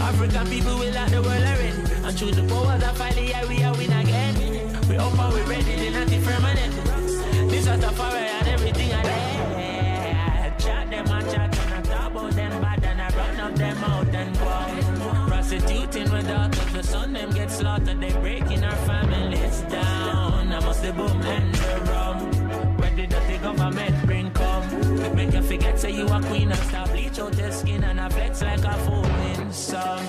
[0.00, 1.68] African people will like the world already.
[2.02, 4.88] And through the powers of finally, yeah, we are win again.
[4.88, 6.74] We up and we ready, they not permanent.
[7.48, 10.54] This is the fire and everything I there.
[10.58, 13.00] Chat them and chat and I talk about them bad and
[15.58, 16.64] prostituting my daughter.
[16.72, 20.52] The son them get slaughtered, they breaking our families down.
[20.52, 22.76] I must the boom and the rum.
[22.78, 25.14] Where did the government bring come?
[25.14, 28.08] Make you forget say you a queen and stop bleach out your skin and I
[28.08, 30.06] flex like a fool in some.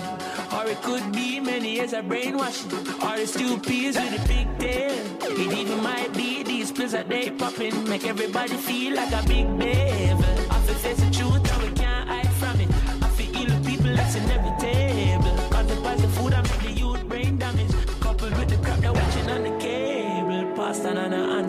[0.53, 2.71] Or it could be many years of brainwashing.
[3.03, 5.05] Or it's two peas with a big tail.
[5.21, 7.87] It even might be these pills that they popping.
[7.89, 10.24] Make everybody feel like a big babe.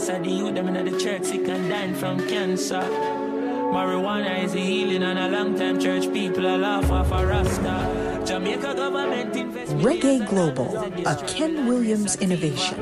[0.09, 2.81] And I the youth them in the church sick and dying from cancer.
[2.81, 8.23] Marijuana is a healing and a long time church people are laugh off a rasta.
[8.25, 10.77] Jamaica government invest Reggae Global,
[11.07, 12.79] a Ken Williams innovation.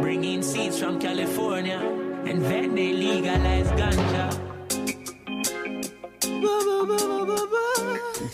[0.00, 1.78] bringing seeds from California
[2.26, 4.28] and then they legalize ganja.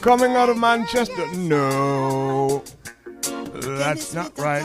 [0.00, 1.26] Coming out of Manchester?
[1.34, 2.62] No.
[3.54, 4.64] That's not right.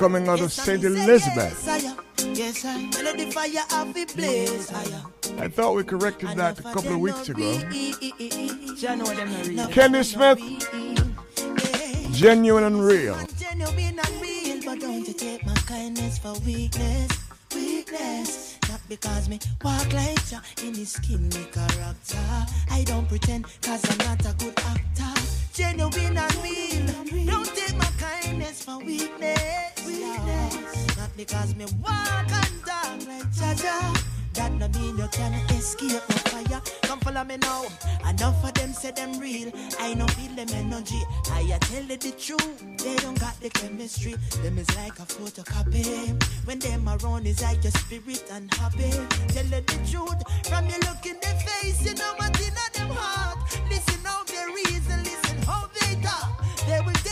[0.00, 0.82] Coming out of St.
[0.82, 1.68] Elizabeth.
[1.68, 4.72] I let the fire off the blaze.
[5.38, 7.52] I thought we corrected that a couple of weeks ago.
[8.78, 9.68] Jah know them not real.
[9.68, 10.40] Kenny Smith,
[12.12, 13.14] genuine and real.
[13.38, 17.10] Genuine and real, but don't you take my kindness for weakness,
[17.54, 18.56] weakness.
[18.70, 22.46] Not because me walk like Jah in his skinny character.
[22.70, 25.20] I don't pretend cause I'm not a good actor.
[25.52, 27.59] Genuine and real, don't
[28.40, 30.96] kindness for weakness, weakness.
[30.96, 33.94] Not because me walk and talk like Jah.
[34.34, 36.62] That no mean you can escape my fire.
[36.82, 37.64] Come follow me now.
[38.08, 39.50] Enough of them say them real.
[39.78, 41.02] I no feel them energy.
[41.32, 42.64] I tell you the truth.
[42.78, 44.14] They don't got the chemistry.
[44.42, 46.22] Them is like a photocopy.
[46.46, 48.90] When them around is like your spirit and happy.
[49.28, 50.48] Tell you the truth.
[50.48, 53.38] From you look in their face, you know what in them heart.
[53.68, 53.89] Listen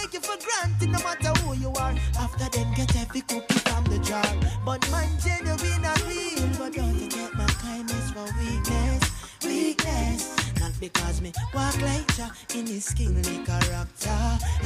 [0.09, 1.94] take you for granted no matter who you are.
[2.18, 4.24] After them get every cookie from the jar.
[4.64, 6.48] But man genuine and real.
[6.59, 9.02] But don't you take my kindness for weakness,
[9.44, 10.60] weakness.
[10.60, 14.18] Not because me walk like Jah in his kingly character.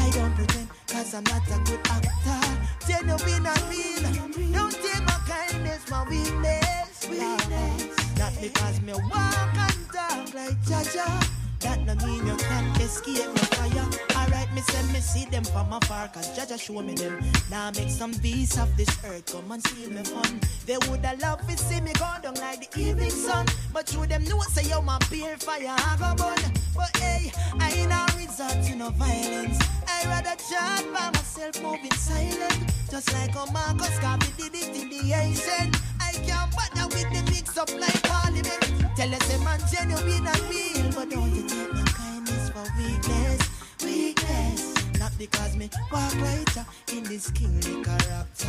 [0.05, 2.43] I don't pretend cause I'm not a good actor.
[2.87, 4.53] Genuine and real.
[4.53, 8.19] Don't take my kindness for weakness, weakness.
[8.19, 11.42] Not because me walk and talk like Jah Jah.
[11.63, 13.89] That no mean you can't escape my fire.
[14.17, 17.23] Alright, me send me see them from afar, cause Jaja show me them.
[17.51, 20.41] Now make some beasts of this earth come and steal me fun.
[20.67, 23.47] They woulda love to see me go down like the evening sun.
[23.73, 26.53] But through them know say yo my beer fire I go burn.
[26.75, 27.31] But hey,
[27.61, 29.59] I ain't no resort to no violence.
[29.87, 32.73] I rather chat by myself moving silent.
[32.91, 35.77] Just like a Marcus Garvey did it in the ancient.
[36.01, 38.62] I can't bother with the mix up like parliament.
[39.03, 43.41] Tell us a man genuine and real, but don't you take my kindness for weakness,
[43.85, 44.75] weakness.
[45.01, 46.63] Not because me walk right uh,
[46.97, 48.49] in this kingly character.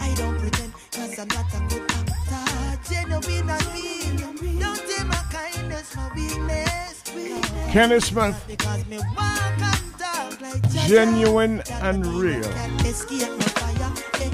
[0.00, 2.80] I don't pretend cause I'm not a good actor.
[2.92, 4.16] Genuine and real.
[4.58, 7.70] Don't take my kindness for weakness, weakness.
[7.72, 10.88] Kenny Smith, Because me walk and talk like Jah Jah.
[10.88, 12.42] genuine and real.
[12.42, 13.92] Can't escape my fire.
[14.20, 14.30] Eh,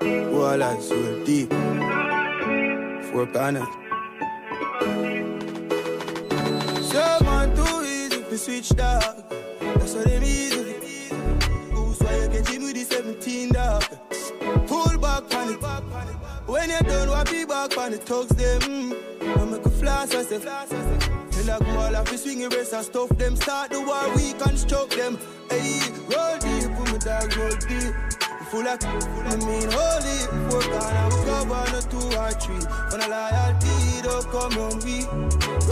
[0.00, 0.28] eh.
[0.30, 1.52] Wall and so deep.
[3.12, 3.68] Four corners.
[6.90, 9.02] So man too easy to switch dog.
[9.60, 11.10] That's what them easy.
[11.74, 13.84] Goose why you can gym with the 17 dog.
[14.66, 15.62] Pull back on it.
[16.46, 18.60] When you done, what be back on the thugs them.
[18.62, 19.38] Mm.
[19.38, 20.38] I make a flash, I say.
[20.38, 23.36] Tell a go all off, swing your wrist and stuff them.
[23.36, 25.18] Start the war, we construct them.
[25.50, 28.11] Hey, roll deep, put me dog, roll deep.
[28.52, 30.18] Full of, I mean holy.
[30.50, 32.60] Four corner, we cover on a two or three.
[32.92, 35.08] When a loyalty don't come on we.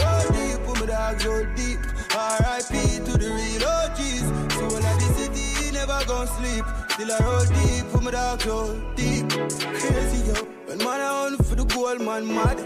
[0.01, 1.77] Roll deep, put me dogs roll deep.
[2.09, 3.05] R.I.P.
[3.05, 4.25] to the real OGs.
[4.55, 6.65] So all of the city never gon' sleep.
[6.89, 9.29] Still I roll deep, put me dogs roll deep.
[9.29, 12.57] Crazy yo, when man I on for the gold man mad.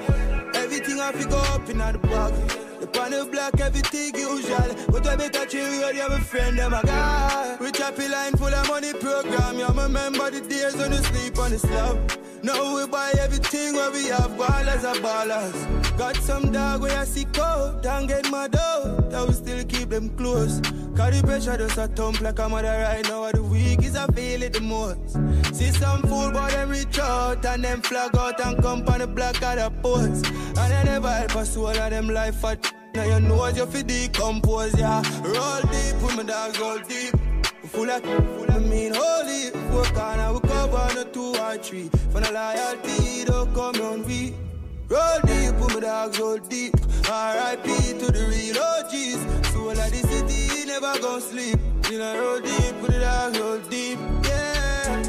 [0.55, 2.74] Everything I figure up in the bag.
[2.95, 4.73] The pan of black, everything usual.
[4.87, 7.57] But I better chill, you have a friend, them a guy.
[7.59, 9.59] Rich happy line full of money program.
[9.59, 12.09] You remember the days when you sleep on the slab.
[12.41, 15.97] Now we buy everything where we have ballers are ballers.
[15.97, 19.05] Got some dog where I see cold and get my dough.
[19.09, 20.61] That we still keep them close.
[20.95, 23.29] Cause the pressure does a thump like a mother right now.
[23.29, 25.15] The week is I feel it the most.
[25.53, 29.07] See some fool but them reach out and them flag out and come on the
[29.07, 30.25] block at the post.
[30.27, 32.55] And they never help us all of them life for
[32.95, 35.01] now you know you fi decompose, yeah.
[35.23, 37.13] Roll deep with my dogs, roll deep.
[37.67, 39.49] Full of, full of mean holy.
[39.69, 41.89] Four corner, we cover on a two or three.
[42.11, 44.33] For the loyalty, don't come on we.
[44.87, 46.73] Roll deep with my dogs, roll deep.
[47.09, 47.67] R.I.P.
[47.99, 49.51] to the real OGs.
[49.51, 51.59] So all of the city never gon' sleep.
[51.89, 53.99] You know, roll deep with the dogs, roll deep.
[54.23, 55.03] Yeah.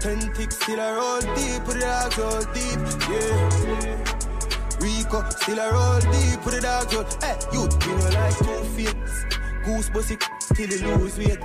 [0.00, 4.11] Ten ticks still a roll deep, put the dogs roll deep, yeah.
[4.82, 7.04] Rico still a roll deep, put the dogs roll.
[7.20, 8.96] Hey, you, you know like two feet.
[9.64, 10.16] Goose pussy
[10.54, 11.40] till you lose weight.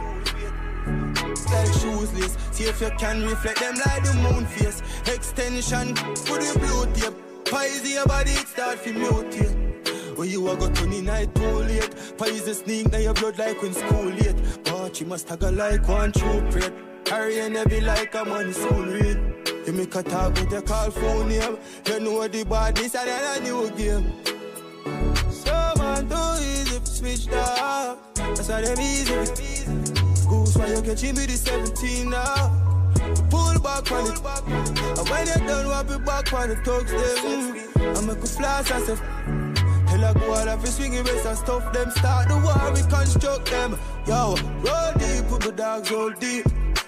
[1.53, 4.81] Like shoesless, see if you can reflect them like the moon face.
[5.05, 5.93] Extension,
[6.25, 7.13] put the blue tape.
[7.45, 9.67] Pies your body, start to mutate.
[10.17, 13.61] When you a go turn night too late Pies the sneak down your blood like
[13.61, 16.73] when school late But you must have like one true prate
[17.05, 19.26] Carry and be like a man soon read
[19.67, 21.57] You make a talk with your call phone name
[21.87, 24.13] You know the body side of a new game
[25.29, 29.13] So man too easy to switch up That's why them easy.
[30.25, 32.47] Goose why you catching me the 17 now
[33.29, 34.21] Pull back on it.
[34.99, 37.97] And when you done wrap it back on the thugs them.
[37.97, 41.37] I make a flash as a Tell a go out of his swinging race and
[41.37, 41.91] stuff them.
[41.91, 43.77] Start the war, we construct them.
[44.05, 46.45] Yo, roll deep, put the dogs roll deep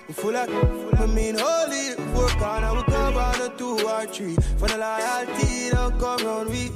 [0.09, 4.33] We full of, I mean holy Work on and we on a two or three
[4.57, 6.71] For the loyalty, don't come round we.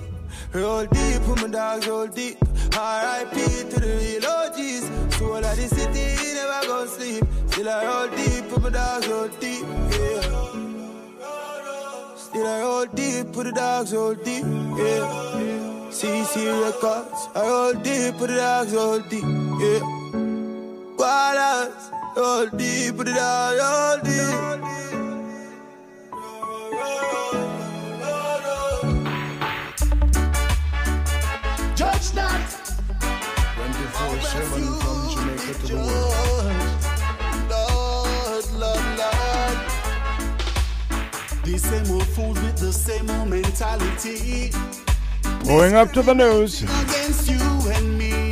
[0.53, 2.38] Roll deep, put my dogs roll deep.
[2.77, 3.35] R.I.P.
[3.72, 7.23] to the real OGs Soul of the city, never gon' sleep.
[7.47, 10.22] Still I roll deep, put my dogs roll deep, yeah.
[12.15, 14.43] Still I roll deep, put the dogs roll deep,
[14.77, 15.89] yeah.
[15.89, 19.81] CC Records, I roll deep, put the dogs roll deep, yeah.
[20.97, 24.64] Ballers, roll deep, put the dogs roll deep
[31.76, 32.49] Judge that.
[33.56, 36.53] 24 7 from Jamaica to the world.
[37.49, 39.57] Lord, Lord, Lord.
[41.44, 44.52] The same old fools with the same old mentality.
[45.45, 46.61] Going up to the news.
[46.61, 47.41] Against you
[47.72, 48.23] and me.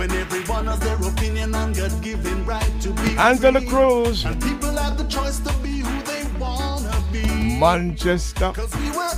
[0.00, 3.18] When everyone has their opinion on God given right to be.
[3.18, 3.60] Angela.
[3.60, 4.24] Cruz.
[4.24, 7.26] And people have the choice to be who they wanna be.
[7.60, 8.50] Manchester.
[8.54, 9.12] Cause we were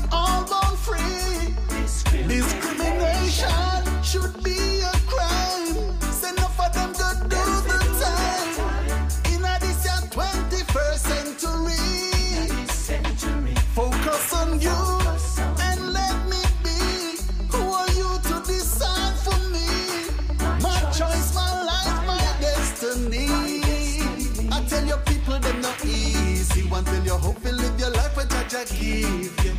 [28.82, 29.54] give you.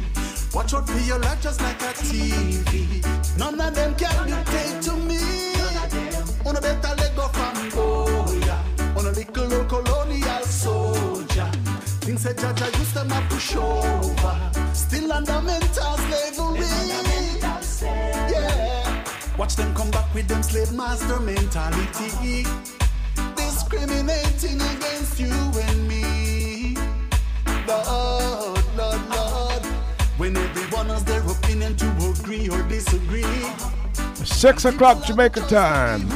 [0.53, 3.01] Watch out for your life just like a TV.
[3.37, 5.19] None of them can dictate to me.
[6.45, 8.57] On a better let go from Goya.
[8.97, 11.49] On a little old colonial soldier.
[12.05, 14.35] Things that Jaja used them a push over.
[14.73, 16.67] Still under mental slavery.
[18.31, 19.03] Yeah.
[19.37, 22.45] Watch them come back with them slave master mentality.
[23.35, 25.33] Discriminating against you
[25.67, 26.77] and me.
[27.67, 28.52] Lord.
[30.23, 33.25] When everyone has their opinion to agree or disagree.
[34.23, 36.07] 6 o'clock Jamaica time.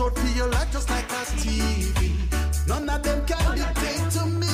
[0.00, 2.12] Watch out for your life just like a TV.
[2.66, 4.46] None of them can dictate to me.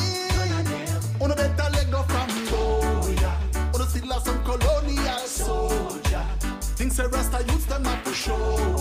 [1.20, 3.32] On better leg go from Goya.
[3.74, 6.24] On still have some colonial soldier.
[6.77, 8.76] Things a rasta youths them not push over.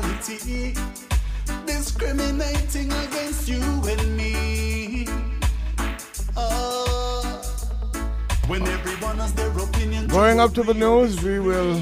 [0.00, 0.74] Old mentality.
[1.66, 5.06] Discriminating against you and me.
[6.36, 7.42] Oh,
[8.46, 10.06] when everyone has their opinion.
[10.08, 11.80] Going up to the news, we will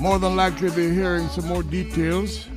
[0.00, 2.48] more than likely be hearing some more details.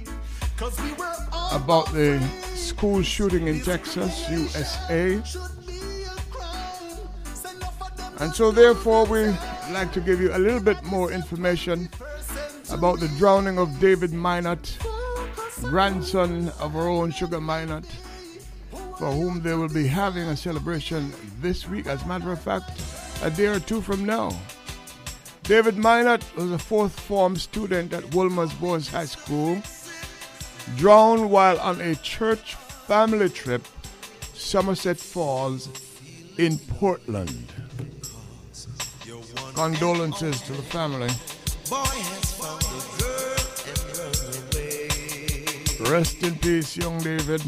[0.58, 2.20] Cause we were all about the
[2.56, 5.22] school shooting in Texas, USA.
[8.20, 9.34] And so, therefore, we
[9.72, 11.90] like to give you a little bit more information
[12.80, 14.78] about the drowning of David Minot,
[15.64, 17.84] grandson of our own Sugar Minot,
[18.98, 21.12] for whom they will be having a celebration
[21.42, 21.88] this week.
[21.88, 22.82] As a matter of fact,
[23.22, 24.32] a day or two from now.
[25.44, 29.62] David Minot was a fourth form student at Wolmer's Boys High School,
[30.78, 33.68] drowned while on a church family trip,
[34.34, 35.68] Somerset Falls,
[36.38, 37.52] in Portland.
[39.54, 41.10] Condolences to the family.
[45.88, 47.42] Rest in peace, young David.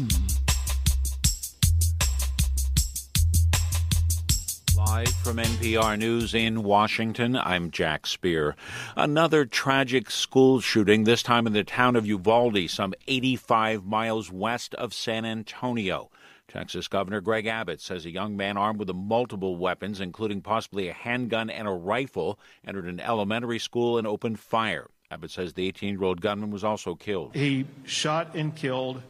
[4.76, 8.54] Live from NPR News in Washington, I'm Jack Speer.
[8.94, 14.74] Another tragic school shooting, this time in the town of Uvalde, some 85 miles west
[14.74, 16.10] of San Antonio.
[16.52, 20.92] Texas Governor Greg Abbott says a young man armed with multiple weapons, including possibly a
[20.92, 24.88] handgun and a rifle, entered an elementary school and opened fire.
[25.10, 27.34] Abbott says the 18 year old gunman was also killed.
[27.34, 29.00] He shot and killed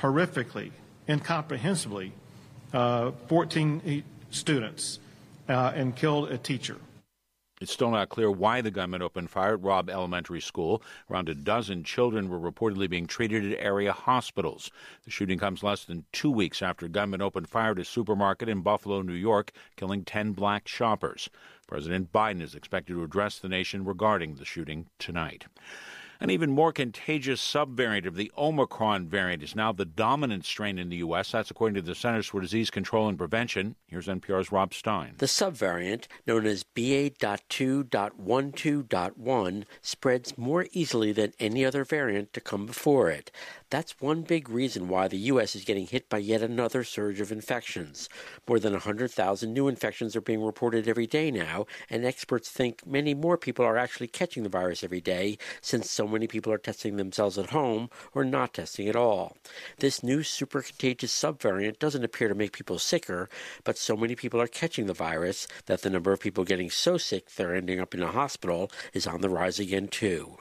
[0.00, 0.70] horrifically,
[1.08, 2.12] incomprehensibly,
[2.72, 5.00] uh, 14 students
[5.48, 6.76] uh, and killed a teacher.
[7.60, 10.82] It's still not clear why the gunman opened fire at Robb Elementary School.
[11.10, 14.70] Around a dozen children were reportedly being treated at area hospitals.
[15.04, 18.48] The shooting comes less than two weeks after a gunman opened fire at a supermarket
[18.48, 21.28] in Buffalo, New York, killing 10 black shoppers.
[21.66, 25.46] President Biden is expected to address the nation regarding the shooting tonight.
[26.20, 30.88] An even more contagious subvariant of the Omicron variant is now the dominant strain in
[30.88, 31.30] the U.S.
[31.30, 33.76] That's according to the Centers for Disease Control and Prevention.
[33.86, 35.14] Here's NPR's Rob Stein.
[35.18, 43.10] The subvariant, known as BA.2.12.1, spreads more easily than any other variant to come before
[43.10, 43.30] it.
[43.70, 45.54] That's one big reason why the U.S.
[45.54, 48.08] is getting hit by yet another surge of infections.
[48.48, 53.12] More than 100,000 new infections are being reported every day now, and experts think many
[53.12, 56.96] more people are actually catching the virus every day since so many people are testing
[56.96, 59.36] themselves at home or not testing at all.
[59.80, 63.28] This new super contagious subvariant doesn't appear to make people sicker,
[63.64, 66.96] but so many people are catching the virus that the number of people getting so
[66.96, 70.38] sick they're ending up in a hospital is on the rise again, too.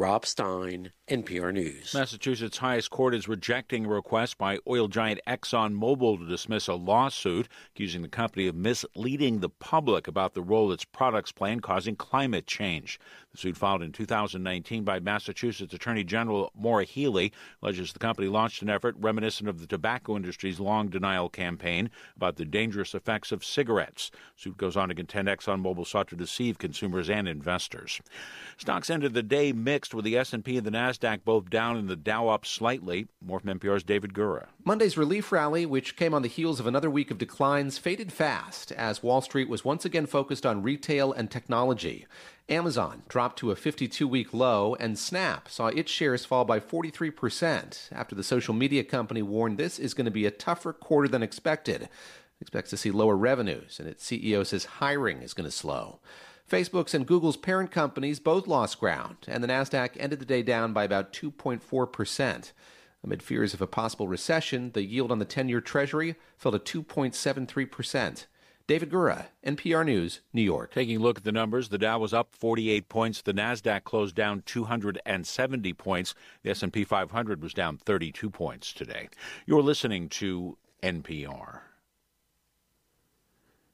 [0.00, 1.92] Rob Stein, NPR News.
[1.92, 7.48] Massachusetts highest court is rejecting a request by oil giant ExxonMobil to dismiss a lawsuit
[7.74, 11.96] accusing the company of misleading the public about the role its products play in causing
[11.96, 12.98] climate change.
[13.32, 17.32] The suit filed in 2019 by Massachusetts Attorney General Maura Healey
[17.62, 22.36] alleges the company launched an effort reminiscent of the tobacco industry's long denial campaign about
[22.36, 24.10] the dangerous effects of cigarettes.
[24.10, 28.00] The suit goes on to contend ExxonMobil sought to deceive consumers and investors.
[28.58, 31.96] Stocks ended the day mixed with the S&P and the Nasdaq both down and the
[31.96, 33.06] Dow up slightly.
[33.24, 34.46] More from NPR's David Gura.
[34.64, 38.72] Monday's relief rally, which came on the heels of another week of declines, faded fast
[38.72, 42.06] as Wall Street was once again focused on retail and technology.
[42.50, 47.92] Amazon dropped to a 52 week low, and Snap saw its shares fall by 43%
[47.92, 51.22] after the social media company warned this is going to be a tougher quarter than
[51.22, 51.82] expected.
[51.82, 51.88] It
[52.40, 56.00] expects to see lower revenues, and its CEO says hiring is going to slow.
[56.50, 60.72] Facebook's and Google's parent companies both lost ground, and the Nasdaq ended the day down
[60.72, 62.52] by about 2.4%.
[63.04, 66.82] Amid fears of a possible recession, the yield on the 10 year Treasury fell to
[66.82, 68.26] 2.73%.
[68.70, 70.72] David Gura, NPR News, New York.
[70.72, 74.14] Taking a look at the numbers, the Dow was up 48 points, the Nasdaq closed
[74.14, 76.14] down 270 points,
[76.44, 79.08] the S&P 500 was down 32 points today.
[79.44, 81.62] You're listening to NPR.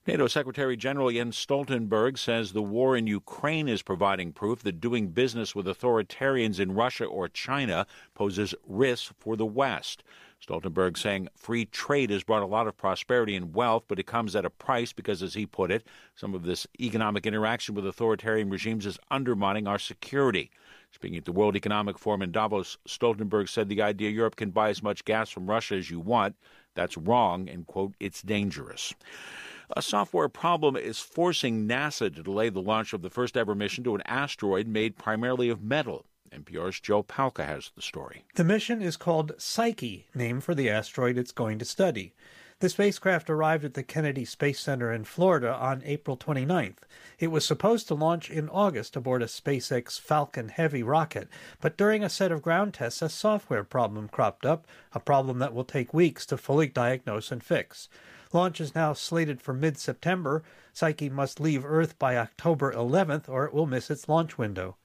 [0.06, 5.08] NATO Secretary General Jens Stoltenberg says the war in Ukraine is providing proof that doing
[5.08, 10.02] business with authoritarians in Russia or China poses risks for the West.
[10.40, 14.36] Stoltenberg saying free trade has brought a lot of prosperity and wealth, but it comes
[14.36, 18.50] at a price because, as he put it, some of this economic interaction with authoritarian
[18.50, 20.50] regimes is undermining our security.
[20.92, 24.68] Speaking at the World Economic Forum in Davos, Stoltenberg said the idea Europe can buy
[24.68, 26.36] as much gas from Russia as you want,
[26.74, 28.94] that's wrong, and, quote, it's dangerous.
[29.76, 33.82] A software problem is forcing NASA to delay the launch of the first ever mission
[33.84, 36.06] to an asteroid made primarily of metal.
[36.36, 38.24] NPR's Joe Palca has the story.
[38.34, 42.12] The mission is called Psyche, named for the asteroid it's going to study.
[42.60, 46.78] The spacecraft arrived at the Kennedy Space Center in Florida on April 29th.
[47.18, 51.28] It was supposed to launch in August aboard a SpaceX Falcon Heavy rocket,
[51.60, 55.52] but during a set of ground tests, a software problem cropped up, a problem that
[55.52, 57.90] will take weeks to fully diagnose and fix.
[58.32, 60.42] Launch is now slated for mid September.
[60.72, 64.76] Psyche must leave Earth by October 11th, or it will miss its launch window.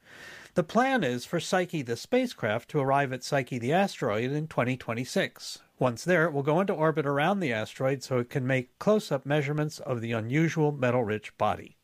[0.53, 5.59] The plan is for Psyche the spacecraft to arrive at Psyche the asteroid in 2026.
[5.79, 9.13] Once there, it will go into orbit around the asteroid so it can make close
[9.13, 11.77] up measurements of the unusual metal rich body.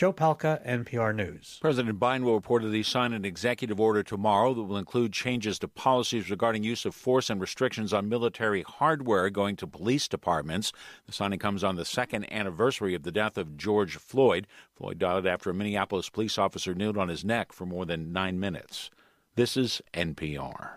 [0.00, 1.58] Joe Palca, NPR News.
[1.60, 6.30] President Biden will reportedly sign an executive order tomorrow that will include changes to policies
[6.30, 10.72] regarding use of force and restrictions on military hardware going to police departments.
[11.04, 14.46] The signing comes on the second anniversary of the death of George Floyd.
[14.74, 18.40] Floyd died after a Minneapolis police officer kneeled on his neck for more than nine
[18.40, 18.88] minutes.
[19.34, 20.76] This is NPR.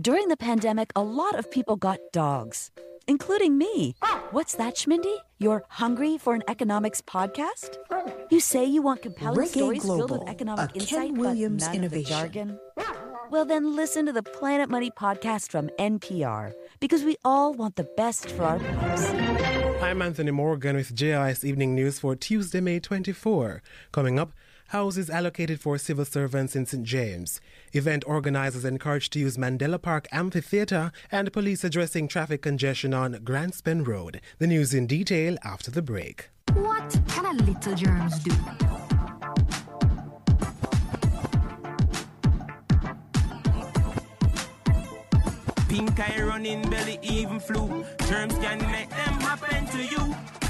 [0.00, 2.70] During the pandemic, a lot of people got dogs,
[3.06, 3.96] including me.
[4.30, 5.16] What's that, Schmindy?
[5.38, 7.76] You're hungry for an economics podcast?
[8.30, 11.74] You say you want compelling Reggae stories filled with economic a Ken insight, Williams but
[11.74, 12.18] none of the innovation.
[12.18, 12.60] jargon.
[13.30, 17.88] Well, then listen to the Planet Money podcast from NPR because we all want the
[17.96, 19.10] best for our pups.
[19.82, 23.62] I'm Anthony Morgan with JIS Evening News for Tuesday, May 24.
[23.92, 24.32] Coming up,
[24.68, 26.84] houses allocated for civil servants in St.
[26.84, 27.40] James.
[27.72, 33.60] Event organizers encouraged to use Mandela Park Amphitheatre and police addressing traffic congestion on Grants
[33.60, 34.20] Pen Road.
[34.38, 36.30] The news in detail after the break.
[36.54, 38.32] What can a little germs do?
[45.68, 47.84] Pink eye running belly, even flu.
[48.08, 50.45] Germs can make them happen to you.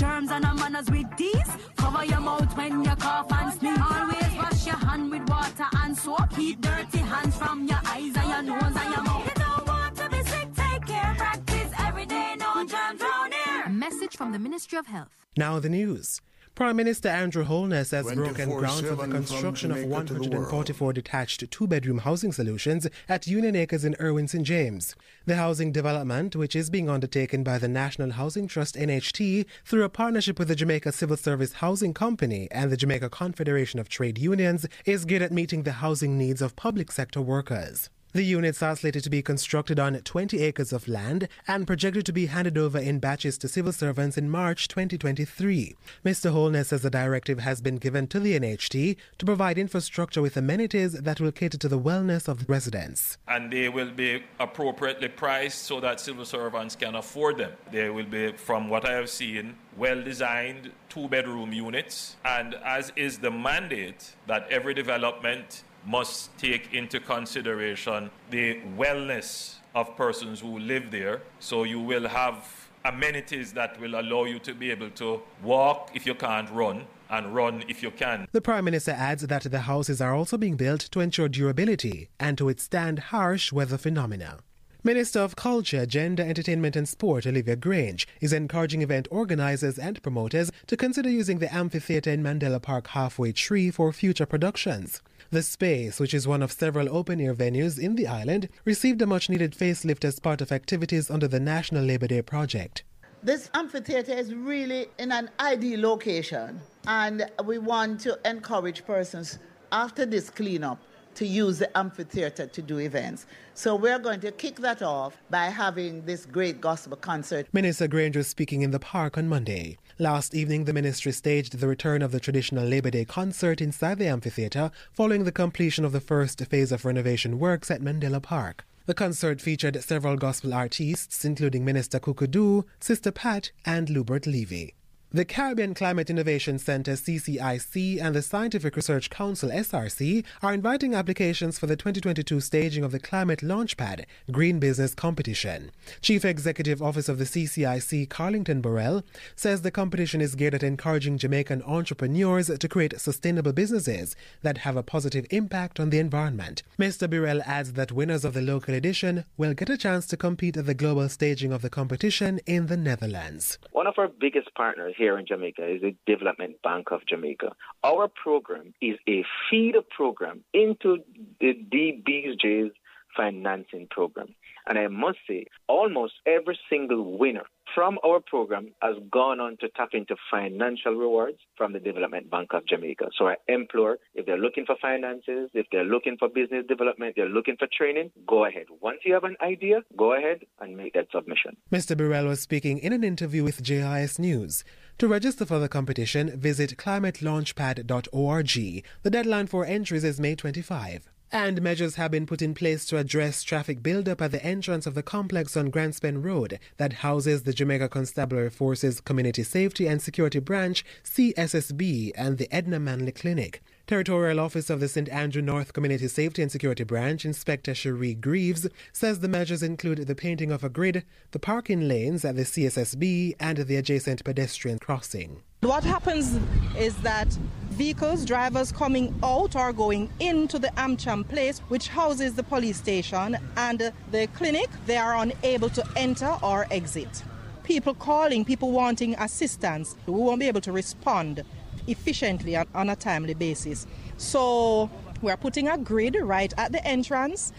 [0.00, 1.50] Put germs and manners with these.
[1.76, 3.78] Cover your mouth when you cough and sneeze.
[3.78, 6.30] Always wash your hand with water and soap.
[6.34, 9.26] Keep dirty hands from your eyes and your nose and your mouth.
[9.26, 11.14] You don't want to be sick, take care.
[11.18, 13.68] Practice every day, no germs round here.
[13.68, 15.10] Message from the Ministry of Health.
[15.36, 16.22] Now the news.
[16.60, 20.28] Prime Minister Andrew Holness has broken ground for the construction of from Jamaica to the
[20.28, 24.44] 144 detached two-bedroom housing solutions at Union Acres in Irwin St.
[24.44, 24.94] James.
[25.24, 29.88] The housing development, which is being undertaken by the National Housing Trust NHT through a
[29.88, 34.66] partnership with the Jamaica Civil Service Housing Company and the Jamaica Confederation of Trade Unions,
[34.84, 37.88] is geared at meeting the housing needs of public sector workers.
[38.12, 42.12] The units are slated to be constructed on 20 acres of land and projected to
[42.12, 45.76] be handed over in batches to civil servants in March 2023.
[46.04, 46.32] Mr.
[46.32, 50.94] Holness says the directive has been given to the NHT to provide infrastructure with amenities
[50.94, 53.16] that will cater to the wellness of residents.
[53.28, 57.52] and they will be appropriately priced so that civil servants can afford them.
[57.70, 62.92] They will be, from what I have seen, well designed two bedroom units, and as
[62.96, 70.58] is the mandate, that every development must take into consideration the wellness of persons who
[70.58, 71.22] live there.
[71.38, 72.44] So you will have
[72.84, 77.34] amenities that will allow you to be able to walk if you can't run and
[77.34, 78.26] run if you can.
[78.32, 82.38] The Prime Minister adds that the houses are also being built to ensure durability and
[82.38, 84.38] to withstand harsh weather phenomena.
[84.82, 90.50] Minister of Culture, Gender, Entertainment and Sport Olivia Grange is encouraging event organizers and promoters
[90.68, 95.02] to consider using the amphitheatre in Mandela Park Halfway Tree for future productions.
[95.32, 99.06] The space, which is one of several open air venues in the island, received a
[99.06, 102.82] much needed facelift as part of activities under the National Labour Day project.
[103.22, 109.38] This amphitheater is really in an ideal location, and we want to encourage persons
[109.70, 110.82] after this cleanup
[111.14, 113.26] to use the amphitheater to do events.
[113.54, 117.46] So we're going to kick that off by having this great gospel concert.
[117.52, 119.78] Minister Grange was speaking in the park on Monday.
[119.98, 124.08] Last evening, the ministry staged the return of the traditional Labor Day concert inside the
[124.08, 128.64] amphitheatre following the completion of the first phase of renovation works at Mandela Park.
[128.86, 134.74] The concert featured several gospel artists, including Minister Kukudu, Sister Pat, and Lubert Levy.
[135.12, 141.58] The Caribbean Climate Innovation Center CCIC and the Scientific Research Council SRC are inviting applications
[141.58, 145.72] for the 2022 staging of the Climate Launchpad Green Business Competition.
[146.00, 149.02] Chief Executive Officer of the CCIC, Carlington Burrell,
[149.34, 154.76] says the competition is geared at encouraging Jamaican entrepreneurs to create sustainable businesses that have
[154.76, 156.62] a positive impact on the environment.
[156.78, 157.10] Mr.
[157.10, 160.66] Burrell adds that winners of the local edition will get a chance to compete at
[160.66, 163.58] the global staging of the competition in the Netherlands.
[163.72, 167.52] One of our biggest partners here in Jamaica is the Development Bank of Jamaica.
[167.82, 170.98] Our program is a feeder program into
[171.40, 172.72] the DBJ's
[173.16, 174.34] financing program.
[174.66, 179.68] And I must say, almost every single winner from our program has gone on to
[179.76, 183.06] tap into financial rewards from the Development Bank of Jamaica.
[183.18, 187.28] So I implore, if they're looking for finances, if they're looking for business development, they're
[187.28, 188.66] looking for training, go ahead.
[188.80, 191.56] Once you have an idea, go ahead and make that submission.
[191.72, 191.96] Mr.
[191.96, 194.64] Burrell was speaking in an interview with JIS News.
[194.98, 198.84] To register for the competition, visit climatelaunchpad.org.
[199.02, 201.08] The deadline for entries is May 25.
[201.32, 204.94] And measures have been put in place to address traffic buildup at the entrance of
[204.94, 210.02] the complex on Grants Pen Road that houses the Jamaica Constabulary Forces Community Safety and
[210.02, 213.62] Security Branch, CSSB, and the Edna Manley Clinic.
[213.86, 215.08] Territorial Office of the St.
[215.08, 220.16] Andrew North Community Safety and Security Branch, Inspector Cherie Greaves, says the measures include the
[220.16, 225.42] painting of a grid, the parking lanes at the CSSB, and the adjacent pedestrian crossing.
[225.60, 226.40] What happens
[226.76, 227.36] is that
[227.70, 233.36] vehicles, drivers coming out or going into the Amcham place, which houses the police station
[233.56, 237.22] and the clinic, they are unable to enter or exit.
[237.62, 241.44] People calling, people wanting assistance, we won't be able to respond
[241.86, 243.86] efficiently on a timely basis.
[244.16, 244.90] So
[245.22, 247.52] we're putting a grid right at the entrance,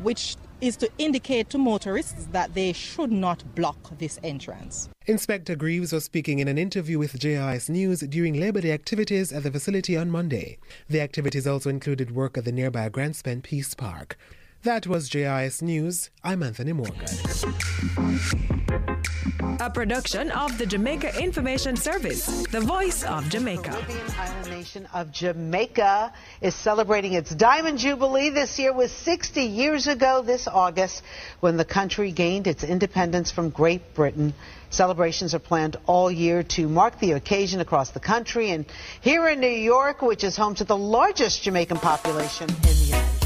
[0.00, 4.88] which is to indicate to motorists that they should not block this entrance.
[5.06, 9.42] Inspector Greaves was speaking in an interview with JIS News during Labor Day activities at
[9.42, 10.58] the facility on Monday.
[10.88, 14.18] The activities also included work at the nearby Grants Pen Peace Park.
[14.64, 16.10] That was JIS News.
[16.24, 17.06] I'm Anthony Morgan.
[19.60, 23.70] A production of the Jamaica Information Service, the voice of Jamaica.
[23.70, 28.30] The Caribbean island nation of Jamaica is celebrating its Diamond Jubilee.
[28.30, 31.02] This year was 60 years ago this August
[31.40, 34.32] when the country gained its independence from Great Britain.
[34.70, 38.66] Celebrations are planned all year to mark the occasion across the country and
[39.00, 43.06] here in New York, which is home to the largest Jamaican population in the United
[43.06, 43.17] States.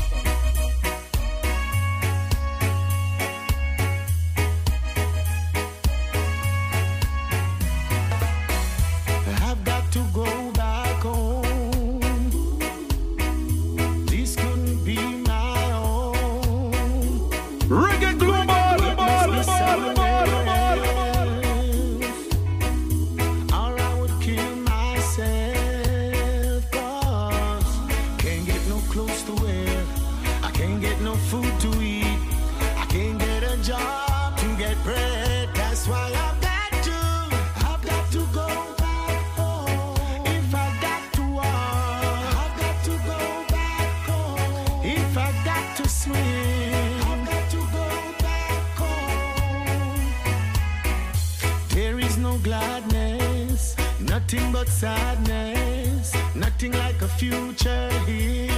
[54.65, 58.49] But sadness, nothing like a future here.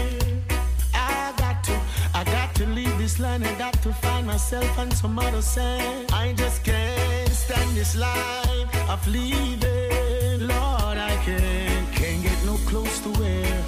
[0.92, 1.80] I got to,
[2.12, 6.12] I got to leave this land, I got to find myself and some other side.
[6.12, 10.46] I just can't stand this life of leaving.
[10.46, 13.64] Lord, I can't, can't get no clothes to wear.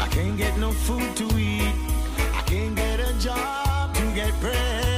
[0.00, 1.74] I can't get no food to eat.
[2.38, 4.93] I can't get a job to get bread.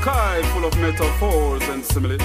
[0.00, 2.22] Zokai full of metaphors and similes.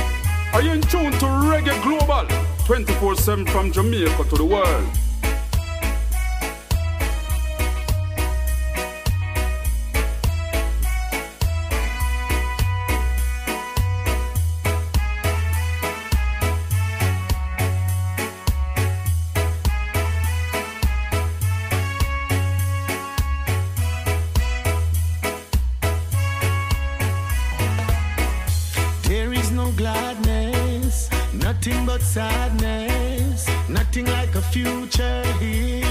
[0.53, 2.25] Are you in tune to Reggae Global?
[2.65, 5.04] 24 7 from Jamaica to the world.
[32.15, 35.83] Sadness, nothing like a future here.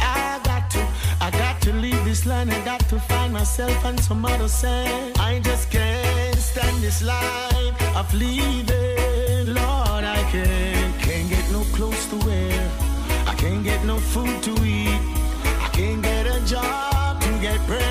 [0.00, 0.82] I got to,
[1.20, 5.12] I got to leave this land, I got to find myself and some other side.
[5.20, 9.54] I just can't stand this life of leaving.
[9.54, 12.68] Lord, I can't, can't get no clothes to wear,
[13.28, 15.00] I can't get no food to eat,
[15.64, 17.89] I can't get a job to get bread.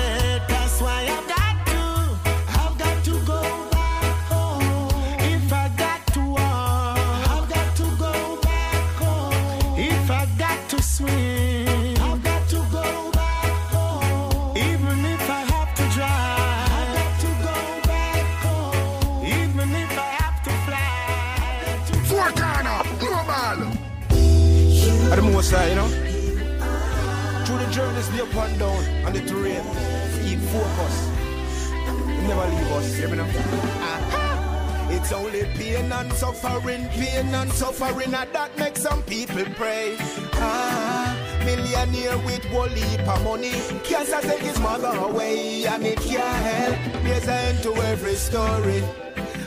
[35.10, 39.96] It's only pain and suffering, pain and suffering, and that makes some people pray.
[40.34, 43.50] Ah, millionaire with one heap of money,
[43.82, 47.02] cancer take his mother away, and it can't help.
[47.02, 48.84] There's an end to every story.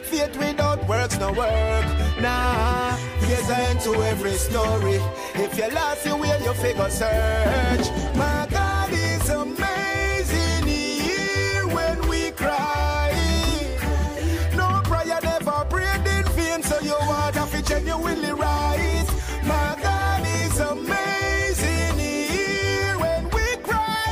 [0.04, 1.86] Faith without works no work.
[2.20, 5.00] Nah, there's an end to every story.
[5.36, 7.88] If you lost your way, you figure search.
[8.18, 8.46] My
[17.74, 19.10] can you really rise?
[19.44, 21.98] My God is amazing.
[21.98, 24.12] Here when we cry,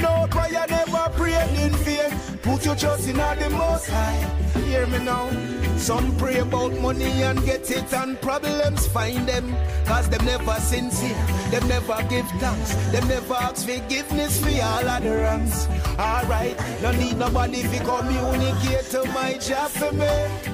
[0.00, 2.10] no prayer never prayed in vain.
[2.42, 4.22] Put your trust in the Most High.
[4.66, 5.30] Hear me now.
[5.78, 9.56] Some pray about money and get it, and problems find them.
[9.86, 15.22] Cause them never sincere, them never give thanks, them never ask forgiveness for all other
[15.22, 15.66] wrongs.
[15.98, 20.49] Alright, no need nobody to communicate to my job for me.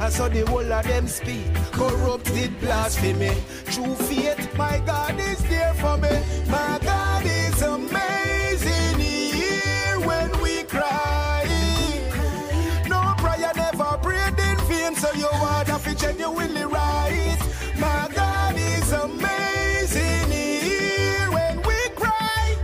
[0.00, 3.32] I saw the whole of them speak, corrupted blasphemy.
[3.66, 6.08] True faith, my God is there for me.
[6.48, 8.98] My God is amazing.
[9.00, 11.44] He hear when we cry.
[12.88, 17.38] No prayer never prayed in vain, so you are to genuinely right.
[17.78, 20.30] My God is amazing.
[20.30, 22.56] He hear when we cry.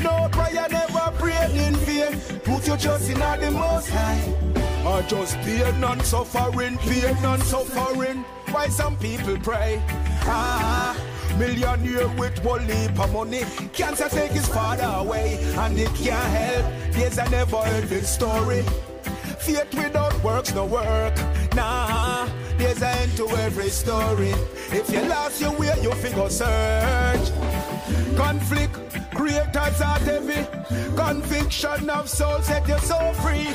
[0.00, 2.18] No prayer never prayed in vain.
[2.40, 4.53] Put your trust in the most high.
[4.86, 8.24] Or just pain and suffering, pain and suffering.
[8.50, 9.82] Why some people pray?
[10.26, 10.94] Ah,
[11.38, 13.44] millionaire with one leap of money.
[13.72, 16.92] Cancer take his father away, and it can't help.
[16.92, 18.62] There's a never ending story.
[19.40, 21.14] Faith without works no work.
[21.54, 24.34] Nah, there's an end to every story.
[24.70, 27.30] If you lost your way, you figure search.
[28.16, 28.78] Conflict,
[29.14, 30.46] creators are heavy.
[30.96, 33.48] Conviction of soul set you so free.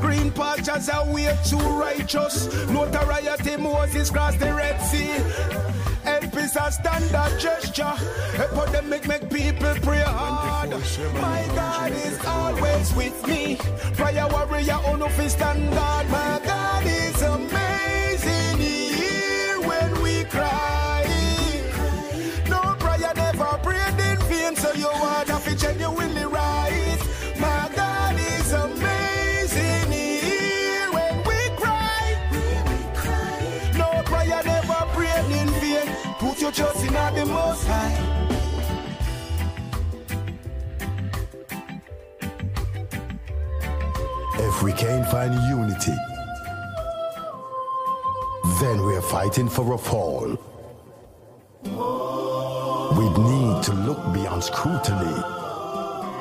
[0.00, 2.46] Green pastures are way too righteous.
[2.68, 5.72] Notoriety Moses crossed the Red Sea.
[6.04, 7.94] Help is a standard gesture.
[8.34, 10.70] Epidemic make people pray hard.
[11.14, 13.56] My God is always with me.
[13.94, 16.08] Prayer warrior on no fist and God.
[16.10, 17.61] My God is amazing.
[44.62, 45.96] If we can't find unity,
[48.60, 50.38] then we're fighting for a fall.
[52.96, 55.16] We need to look beyond scrutiny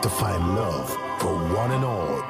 [0.01, 0.89] to find love
[1.19, 2.23] for one and all.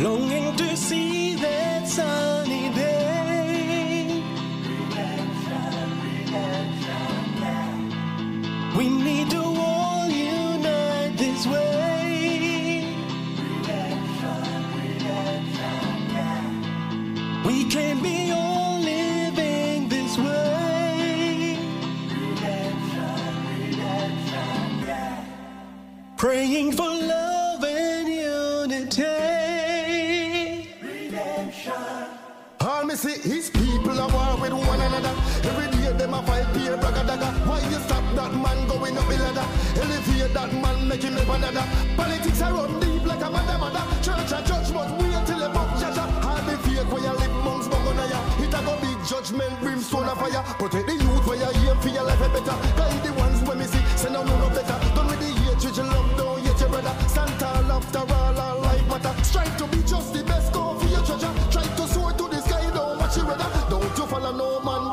[0.00, 4.22] Longing to see that sunny day.
[8.78, 11.77] We need to all unite this way.
[17.58, 21.58] We can't be all living this way.
[22.08, 23.18] Redemption,
[23.50, 25.24] redemption, yeah.
[26.16, 29.02] Praying for love and unity.
[30.80, 31.72] Redemption.
[32.60, 35.14] All me see is people are war with one another.
[35.42, 37.28] Every day them a fight peer bragga dagga.
[37.48, 39.46] Why you stop that man going up the ladder?
[39.82, 41.66] Elevate that man, make him live another.
[41.96, 43.82] Politics are run deep like a mother mother.
[44.00, 45.77] Church a judgment, wait till the book
[48.48, 50.42] It a go be judgment, brimstone of fire.
[50.56, 52.56] Protect the youth where you aim for your life a better.
[52.80, 54.72] Guide the ones when me see, send no no no better.
[54.96, 56.94] Done with the hatred, you love, don't hate your brother.
[57.08, 59.12] Stand tall after all, all life matter.
[59.22, 61.32] Strive to be just the best, go for your treasure.
[61.52, 63.50] Try to soar to the sky, don't watch your weather.
[63.68, 64.92] Don't you follow no man,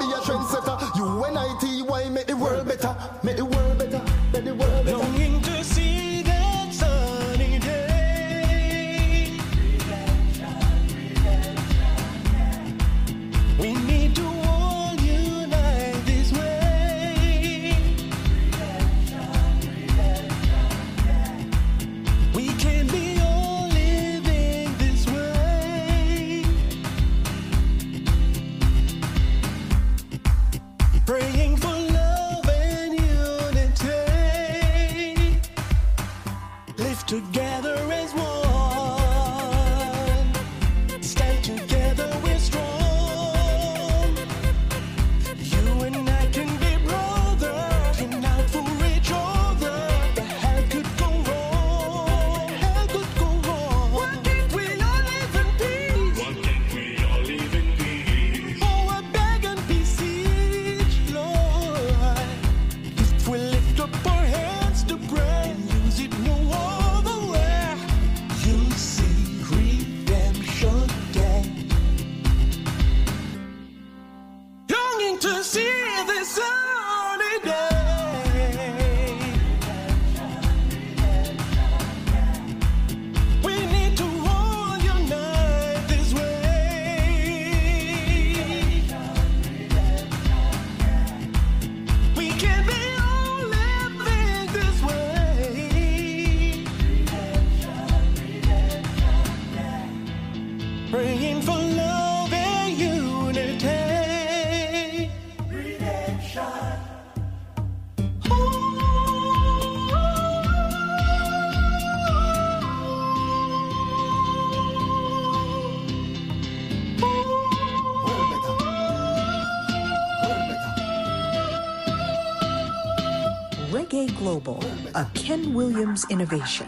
[124.26, 124.60] Global,
[124.96, 126.68] a Ken Williams innovation.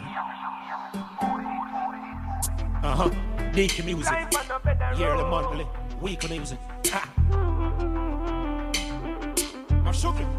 [2.83, 3.09] Uh huh.
[3.51, 4.13] Daily music.
[4.95, 5.65] Yearly, monthly,
[5.99, 6.59] weekly music.
[6.85, 7.09] Ha.
[9.83, 10.29] I'm shocking.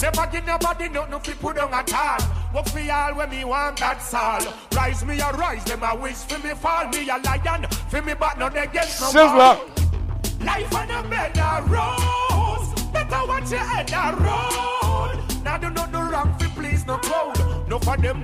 [0.00, 2.54] Never give nobody nothing fi put on at all.
[2.54, 4.54] Work for all when me want that's all.
[4.76, 6.86] Rise me a rise, them a wish for me fall.
[6.90, 9.58] Me a lion, for me but not against no Sizzler.
[10.44, 12.92] Life on a bed of rose.
[12.92, 14.71] Better watch your head a road.
[16.82, 17.68] Please no crowd.
[17.68, 18.22] No for them.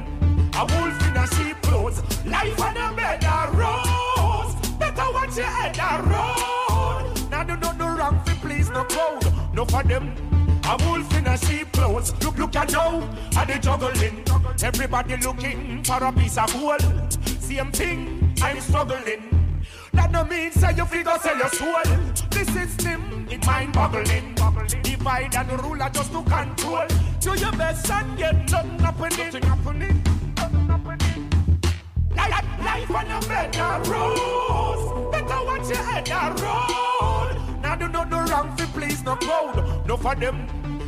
[0.55, 2.03] A wolf in a sheep clothes.
[2.25, 4.77] Life on a bed of rose.
[4.79, 7.31] Better watch your head a road.
[7.31, 9.55] Now do not do wrong fi please no crowd.
[9.55, 10.13] No for them.
[10.65, 12.13] A wolf in a sheep clothes.
[12.23, 14.25] Look, look at now, are they juggling?
[14.63, 17.13] Everybody looking for a piece of gold.
[17.41, 19.63] Same thing, I'm struggling.
[19.93, 21.83] That no mean say you figure sell your soul.
[22.31, 24.35] The system, it mind boggling.
[24.83, 27.08] Divide and rule are just to control.
[27.21, 30.03] Do your best and get nothing happening.
[30.37, 31.31] Nothing happening.
[32.15, 35.11] Life, life on a better road.
[35.11, 37.61] Better watch your head a road.
[37.61, 39.87] Now do not do wrong fi please no crowd.
[39.87, 40.47] No for them.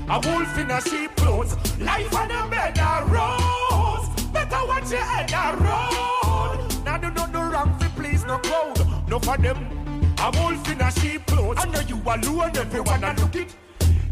[0.09, 1.57] A wolf in a sheep clothes.
[1.81, 4.33] Life on a better road.
[4.33, 6.85] Better watch your head a road.
[6.85, 9.09] Now do not do wrong fi please no crowd.
[9.09, 9.59] No for them.
[10.19, 11.57] A wolf in a sheep clothes.
[11.59, 13.57] I know you alone, everyone a look it.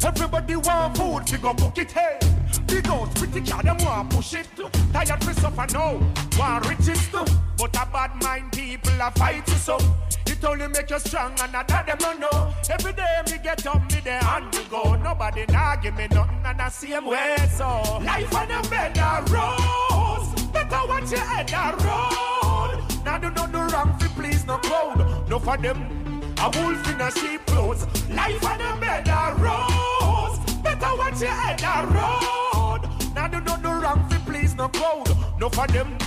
[0.05, 2.18] Everybody want food, to go book it, hey.
[2.67, 4.47] Big house, pretty car, them want push it.
[4.93, 6.01] Tired for suffer now,
[6.39, 7.25] want riches too.
[7.57, 9.78] But a bad mind people a fight so.
[10.27, 12.55] It only make you strong and another them don't know.
[12.70, 14.94] Every day me get up, me there and me go.
[14.94, 17.99] Nobody nah give me nothing and I same way so.
[18.05, 20.52] Life on a better road.
[20.52, 23.05] Better watch your head a road.
[23.05, 25.28] Now do not do wrong please no crowd.
[25.28, 26.08] No for them.
[26.41, 27.84] A wolf in a sheep clothes.
[28.10, 30.39] Life on a better road.
[30.62, 32.89] Better watch your head a road.
[33.12, 35.08] Now do not do wrong fi please no crowd.
[35.41, 35.99] No for them.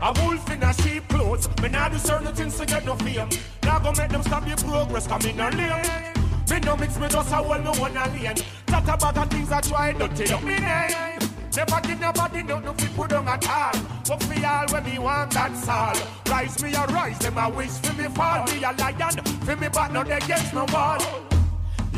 [0.00, 1.48] A wolf in a sheep clothes.
[1.60, 3.28] Me nah do certain things to get no fame.
[3.64, 5.08] Now go make them stop your progress.
[5.08, 6.14] Come in a lane.
[6.48, 8.36] Me no mix me just a hold me one a lane.
[8.68, 11.39] Chat about the things I try dirty up me name.
[11.56, 13.72] Never give nobody nothing fi put on at all.
[14.08, 15.94] Work for all when me want that's all.
[16.26, 18.44] Rise me a rise, them a wish for me fall.
[18.46, 20.98] Me a lion, for me but not against no wall.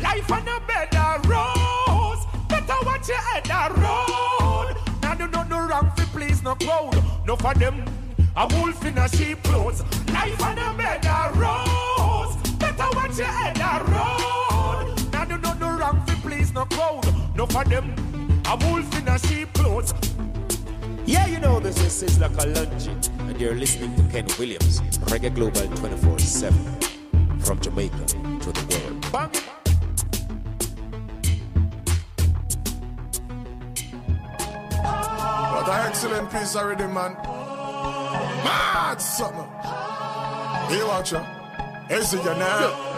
[0.01, 2.25] Life on a bed of rose.
[2.49, 4.75] Better watch your head a road.
[5.01, 7.03] Now do not do wrong fi please no crowd.
[7.25, 7.85] No for them.
[8.35, 9.83] A wolf in a sheep clothes.
[10.11, 12.35] Life on a bed of rose.
[12.57, 15.13] Better watch your head a road.
[15.13, 17.05] Now do not do wrong fi please no crowd.
[17.35, 18.12] No for them.
[18.45, 19.93] A wolf in a sheep clothes.
[21.05, 22.93] Yeah, you know this is Sizzla Kalonji,
[23.29, 24.81] and you're listening to Ken Williams,
[25.11, 29.11] Reggae Global 24 7, from Jamaica to the world.
[29.11, 29.43] Bang it.
[35.53, 37.13] What an excellent piece already, man.
[38.43, 39.47] Mad something.
[40.69, 41.23] Hey, watch ya.
[41.87, 42.92] Hey, see you now.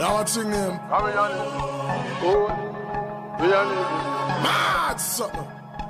[0.00, 0.78] Yeah, what's your name?
[0.90, 1.02] I
[3.40, 3.64] we are.
[4.42, 5.46] Mad something.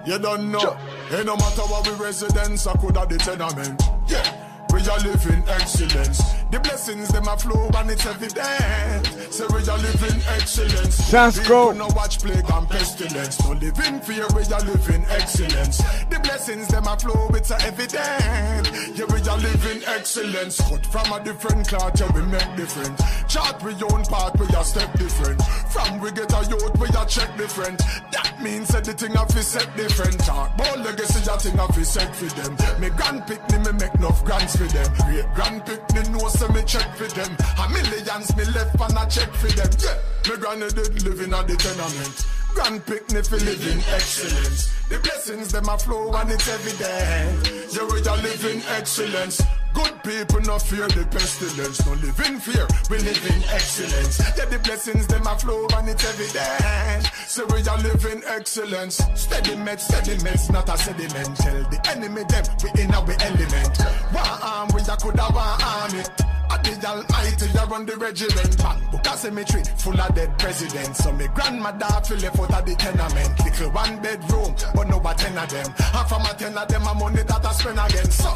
[0.07, 0.75] You don't know.
[1.09, 3.83] Hey, no matter what we residents, I could have the tenement.
[4.07, 4.48] Yeah.
[4.73, 6.23] We are living excellence.
[6.51, 9.07] The blessings them a flow and it's evident.
[9.33, 11.11] Say we are living excellence.
[11.11, 11.73] People go.
[11.73, 13.43] no watch plague and pestilence.
[13.45, 15.79] No living fear, we are living excellence.
[16.09, 18.71] The blessings them a flow, it's a evident.
[18.97, 20.61] Yeah, we are living excellence.
[20.61, 22.99] Cut from a different cloth, yeah, we make different.
[23.29, 25.43] Chart we own part, we are step different.
[25.69, 27.79] From we get a youth, we are check different.
[28.13, 30.19] That means that the thing have to set different.
[30.21, 32.57] Talk about legacy, that thing have to set for them.
[32.81, 34.91] Me grand pick me, me make enough grants for them.
[35.07, 37.31] Great grand pick me know, so me check for them.
[37.63, 39.71] A millions me left and I check for them.
[39.79, 39.97] Yeah,
[40.29, 42.27] me granny did living at the tenement.
[42.55, 44.75] Grand pick me for living excellence.
[44.89, 47.73] The blessings them a flow and it's evident.
[47.73, 49.41] Yeah, we are living excellence.
[49.75, 51.85] Good people no fear the pestilence.
[51.87, 54.19] No live in fear, we live in excellence.
[54.37, 57.07] Yeah, the blessings them a flow and it's evident.
[57.27, 58.97] So we are living excellence.
[59.15, 61.37] Steady meds, steady meds, not a sediment.
[61.37, 63.79] Tell the enemy them we in our element.
[64.13, 66.03] One arm we a coulda one army.
[66.51, 68.57] At the almighty, I run the regiment.
[68.57, 71.05] Bambuka cemetery, full of dead presidents.
[71.05, 73.45] So me grandmother feel left out of the tenement.
[73.45, 75.67] Little one bedroom, but no a ten of them.
[75.77, 78.11] And from a ten of them, a money that I spend again.
[78.11, 78.33] So,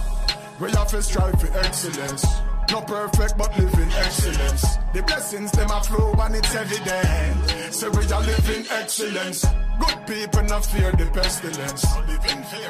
[0.63, 2.25] we have to strive for excellence.
[2.71, 4.65] Not perfect, but living excellence.
[4.95, 7.75] The blessings, them a flow and it's evident.
[7.75, 9.45] So we are living excellence.
[9.81, 11.85] Good people not fear the pestilence.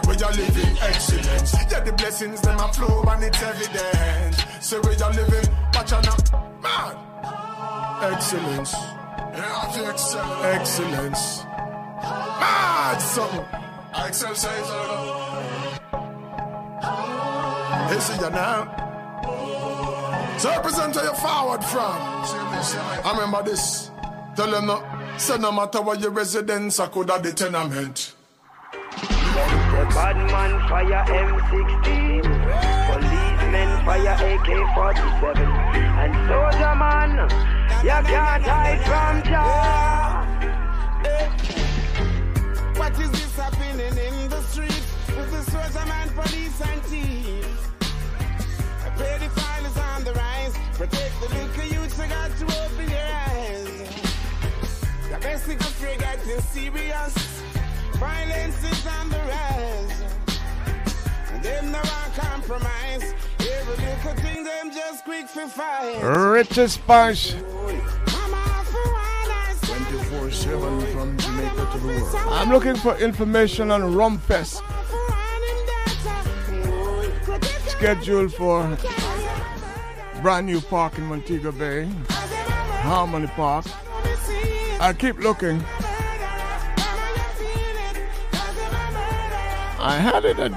[0.09, 1.55] We are living excellence.
[1.71, 4.37] Yeah, the blessings, them a flow and it's evident.
[4.61, 6.17] So we are living, watch out now,
[6.62, 6.97] man.
[8.12, 8.75] Excellence.
[10.43, 11.45] Excellence.
[12.41, 13.45] Mad something.
[13.95, 14.93] I excel size.
[17.93, 18.65] Hey, see you now.
[20.39, 22.01] So represent where you forward from.
[23.05, 23.91] I remember this.
[24.35, 24.83] Tell them no.
[25.19, 28.15] Say no matter where your residence, I could have the tenement.
[29.93, 32.23] Bad man fire M16,
[32.89, 35.37] policemen fire AK-47,
[36.01, 37.29] and soldier man,
[37.85, 40.25] you can't hide from Jah.
[42.79, 47.22] What is this happening in the street with the soldier man, police and thieves?
[50.83, 51.28] Protect the
[52.41, 53.69] to open your eyes.
[55.97, 57.15] Getting serious.
[58.01, 60.02] Violence is on the rise.
[61.31, 63.15] And no want compromise.
[63.39, 66.02] Every little thing them just quick for fight.
[66.02, 67.36] Richest Punch.
[69.62, 72.17] 24 7 from Jamaica to the world.
[72.28, 74.61] I'm looking for information on Rumfest.
[77.69, 78.77] Scheduled for
[80.23, 83.65] brand new park in Montego Bay, Harmony Park.
[84.81, 85.60] I keep looking.
[89.81, 90.52] I had it at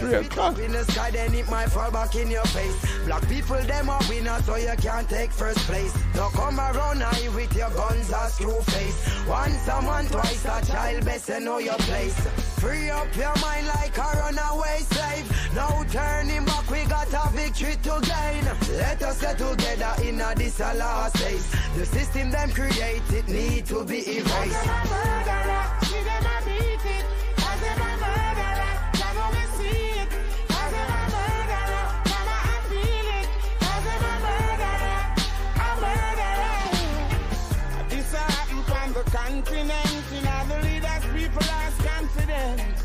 [0.00, 0.58] three o'clock.
[0.58, 3.04] In the sky, then it might fall back in your face.
[3.04, 5.92] Black people, them are winners, so you can't take first place.
[6.14, 8.98] Don't come around here with your guns or screw face.
[9.28, 12.18] Once a man, twice a child, best you know your place.
[12.60, 15.26] Free up your mind like a runaway slave.
[15.54, 18.44] No turning back, we got a victory to gain.
[18.78, 21.50] Let us get together in a this a last days.
[21.76, 25.10] The system them created need to be erased.
[39.30, 40.04] Continent.
[40.18, 42.84] In other leaders, people lost confidence.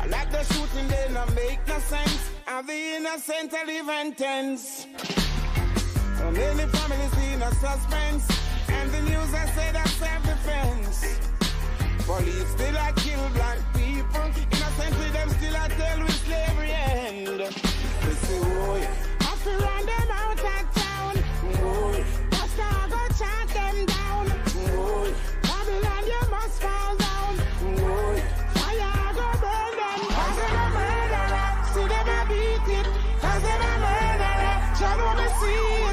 [0.00, 2.30] I like the shooting, they don't make no sense.
[2.46, 4.86] And the innocent are live tense.
[6.18, 8.24] So many families in a suspense.
[8.68, 10.96] And the news I say that self-defense.
[12.06, 14.26] Police still a kill black people.
[14.54, 17.40] Innocently them still a tell with slavery end.
[17.40, 18.80] They say, oh, boy,
[19.20, 20.77] have to run them out of
[35.38, 35.87] See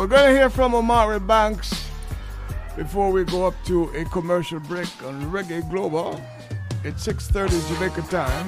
[0.00, 1.90] We're going to hear from Omari Banks
[2.74, 6.18] before we go up to a commercial break on Reggae Global.
[6.84, 8.46] It's 6.30 Jamaica time,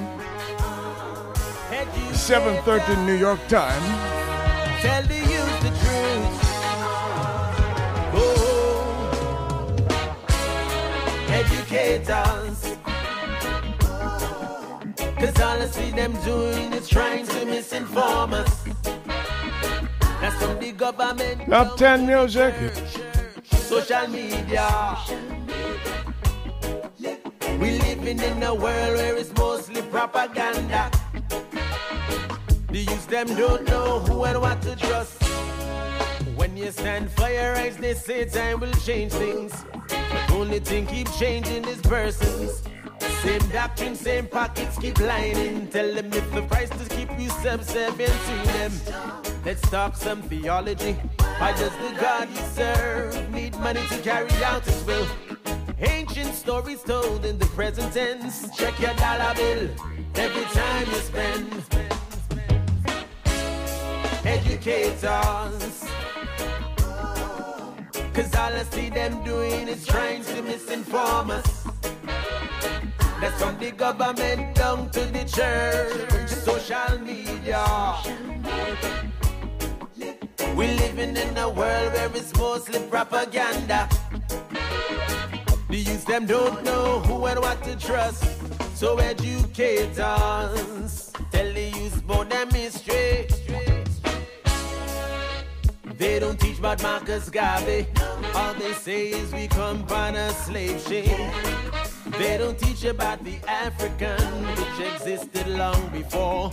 [2.09, 3.83] 7.30 New York time.
[4.81, 6.39] Tell the youth the truth.
[8.15, 8.55] Oh,
[11.29, 12.77] educate us.
[15.19, 19.02] Cause all I see them doing is trying to misinform us.
[20.23, 22.55] That's from the government, Top 10 music.
[23.43, 24.95] social media.
[27.59, 30.89] We living in a world where it's mostly propaganda.
[32.71, 35.21] The youth them don't know who and what to trust.
[36.37, 39.65] When you stand for your rights, they say time will change things.
[39.89, 42.63] But only thing keep changing is persons.
[43.23, 45.67] Same doctrine, same pockets keep lining.
[45.69, 48.71] Tell them if the price to keep you subservient to them.
[49.45, 50.91] Let's talk some theology.
[51.39, 55.07] Why does the God you serve need money to carry out his will?
[55.79, 58.45] Ancient stories told in the present tense.
[58.57, 59.69] Check your dollar bill
[60.15, 61.63] every time you spend.
[64.25, 65.89] Educate us.
[68.13, 71.62] Cause all I see them doing is trying to misinform us.
[73.23, 77.63] That's from the government down to the church, social media.
[80.57, 83.87] We living in a world where it's mostly propaganda.
[85.69, 88.25] The youth them don't know who and what to trust.
[88.75, 91.13] So educate us.
[91.31, 93.29] Tell the youth about them history.
[95.97, 97.87] They don't teach about Marcus Garvey.
[98.35, 101.92] All they say is we come on a slave ship.
[102.17, 104.19] They don't teach about the African,
[104.55, 106.51] which existed long before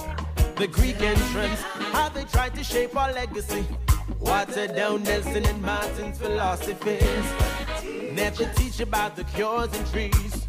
[0.57, 1.61] the Greek entrance.
[1.93, 3.65] How they tried to shape our legacy.
[4.19, 7.25] Water down Nelson and Martin's philosophies.
[8.13, 10.47] Never teach about the cures and trees.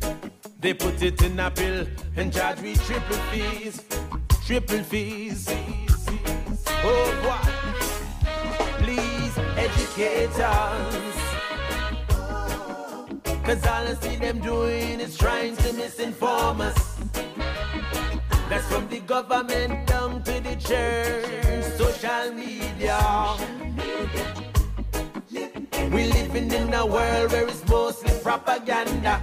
[0.60, 3.84] They put it in a pill and charge me triple fees.
[4.46, 5.48] Triple fees.
[6.84, 7.52] Oh, boy.
[8.84, 11.11] Please educate us.
[13.52, 16.96] Cause all I see them doing is trying to misinform us.
[18.48, 22.98] That's from the government down to the church, social media.
[25.92, 29.22] We living in a world where it's mostly propaganda.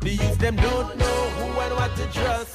[0.00, 2.54] The youth them don't know who and what to trust.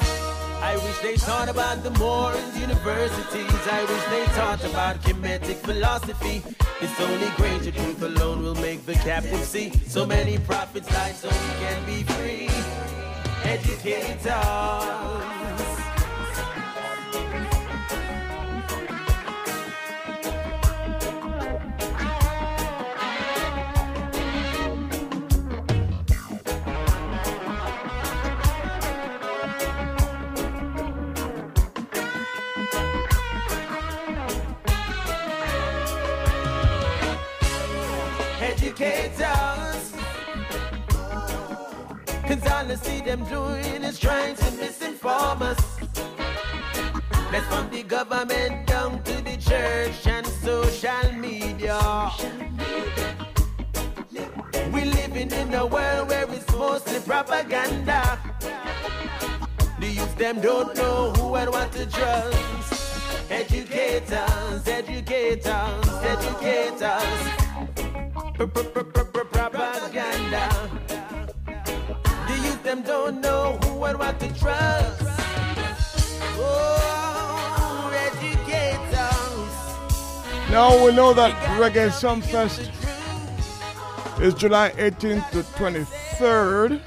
[0.61, 3.67] I wish they taught about the Moors universities.
[3.71, 6.43] I wish they taught about Kemetic philosophy.
[6.79, 9.71] It's only Granger truth alone will make the captive see.
[9.87, 12.49] So many prophets died so we can be free.
[13.43, 14.23] Educate
[38.81, 39.91] us.
[42.27, 45.79] Cause all I see them doing is trying to misinform us.
[47.31, 52.11] That's from the government down to the church and social media.
[54.71, 58.19] We living in a world where it's mostly propaganda.
[59.79, 63.31] The youth them don't know who and what to trust.
[63.31, 65.43] Educators, educators,
[66.83, 67.46] us.
[68.37, 69.73] Propaganda.
[72.27, 75.01] The youth them don't know who and what to trust.
[76.39, 76.87] Oh.
[80.51, 82.71] Now we know that Reggae Sumfest
[84.21, 86.81] is July 18th to 23rd.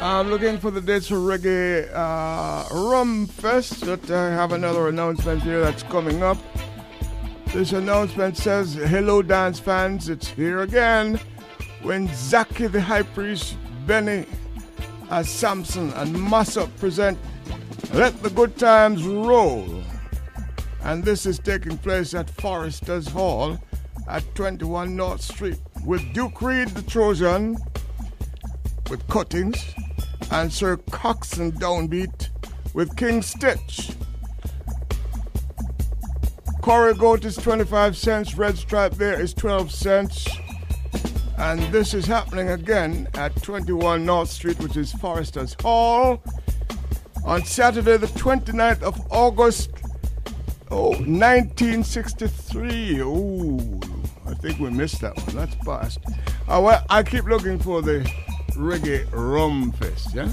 [0.00, 3.86] I'm looking for the dates for Reggae uh, Rum Fest.
[3.86, 6.36] But I have another announcement here that's coming up.
[7.54, 11.20] This announcement says, Hello, dance fans, it's here again.
[11.82, 14.26] When Zaki the High Priest, Benny
[15.08, 17.16] as Samson, and Massa present
[17.92, 19.84] Let the Good Times Roll.
[20.82, 23.56] And this is taking place at Forrester's Hall
[24.08, 27.56] at 21 North Street with Duke Reid the Trojan
[28.90, 29.76] with Cuttings
[30.32, 32.30] and Sir Coxsone Downbeat
[32.74, 33.94] with King Stitt.
[36.64, 40.26] Corey Goat is 25 cents, Red Stripe there is 12 cents.
[41.36, 46.22] And this is happening again at 21 North Street, which is Forrester's Hall,
[47.22, 49.72] on Saturday, the 29th of August,
[50.70, 53.02] oh, 1963.
[53.02, 53.80] Oh,
[54.24, 55.36] I think we missed that one.
[55.36, 55.98] That's past.
[56.48, 58.10] Uh, well, I keep looking for the
[58.52, 60.32] Reggae Rum Fest, yeah?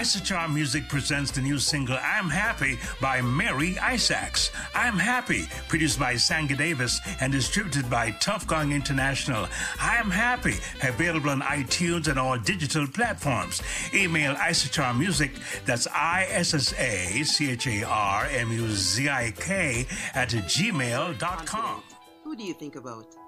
[0.00, 4.50] Issachar Muzik presents the new single I'm Happy by Mary Isaacs.
[4.74, 9.46] I'm Happy, produced by Sangie Davis and distributed by Tuff Gong International.
[9.78, 13.60] I'm Happy, available on iTunes and all digital platforms.
[13.92, 15.32] Email Issachar Muzik,
[15.66, 20.30] that's I S S A C H A R M U Z I K, at
[20.30, 21.82] gmail.com.
[22.24, 23.19] Who do you think about?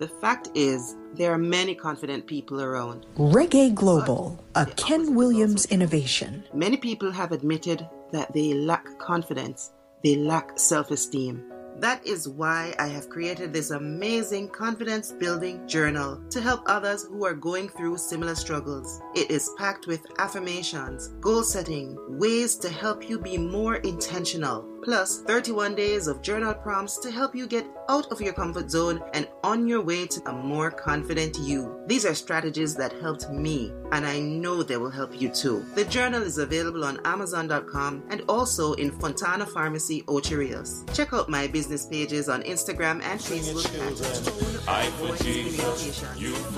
[0.00, 3.06] The fact is, there are many confident people around.
[3.16, 6.42] Reggae Global, a Ken Williams innovation.
[6.52, 9.70] Many people have admitted that they lack confidence,
[10.02, 11.44] they lack self esteem.
[11.78, 17.24] That is why I have created this amazing confidence building journal to help others who
[17.24, 19.00] are going through similar struggles.
[19.14, 25.22] It is packed with affirmations, goal setting, ways to help you be more intentional, plus
[25.22, 29.28] 31 days of journal prompts to help you get out of your comfort zone and
[29.42, 31.80] on your way to a more confident you.
[31.86, 35.64] These are strategies that helped me, and I know they will help you too.
[35.74, 40.84] The journal is available on Amazon.com and also in Fontana Pharmacy, Ocho Rios.
[40.94, 43.64] Check out my business pages on Instagram and Facebook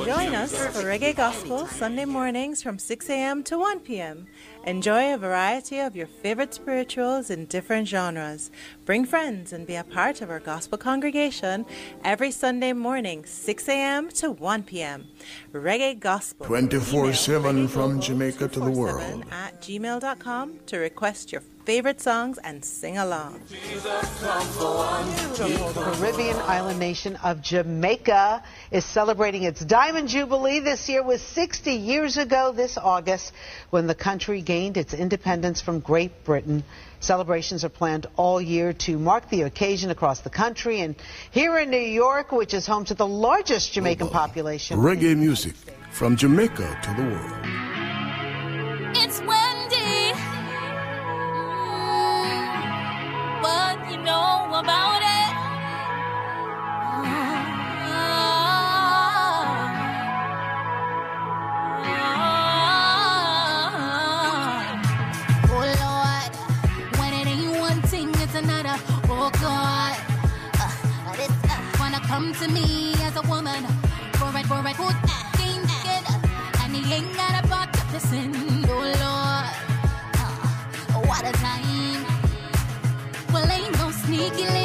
[0.04, 3.42] Join us for Reggae Gospel Sunday mornings from 6 a.m.
[3.44, 4.26] to 1 p.m.
[4.64, 8.50] Enjoy a variety of your favorite spirituals in different genres.
[8.86, 11.66] Bring friends and be a part of our gospel congregation
[12.04, 14.10] every Sunday morning, 6 a.m.
[14.10, 15.08] to 1 p.m.
[15.52, 16.46] Reggae Gospel.
[16.46, 19.24] 24 7 from Jamaica to the world.
[19.32, 23.42] At gmail.com to request your favorite songs and sing along.
[23.48, 23.56] The
[25.98, 32.18] Caribbean island nation of Jamaica is celebrating its Diamond Jubilee this year was 60 years
[32.18, 33.32] ago this August
[33.70, 36.62] when the country gained its independence from Great Britain.
[37.00, 40.94] Celebrations are planned all year to mark the occasion across the country and
[41.32, 44.78] here in New York, which is home to the largest Jamaican population.
[44.78, 45.56] Reggae music
[45.90, 47.32] from Jamaica to the world.
[48.96, 49.45] It's Wendy.
[53.42, 55.32] What you know about it?
[65.48, 66.32] Oh Lord,
[66.98, 68.76] when it ain't one thing, it's another.
[69.08, 69.96] Oh God,
[70.60, 70.72] uh,
[71.08, 73.64] uh, wanna come to me as a woman
[74.18, 74.96] for it, for it, good
[75.38, 75.62] thing,
[76.62, 78.34] and he ain't got a part to listen.
[78.68, 79.54] Oh Lord,
[80.20, 81.65] uh, what a time.
[84.26, 84.55] No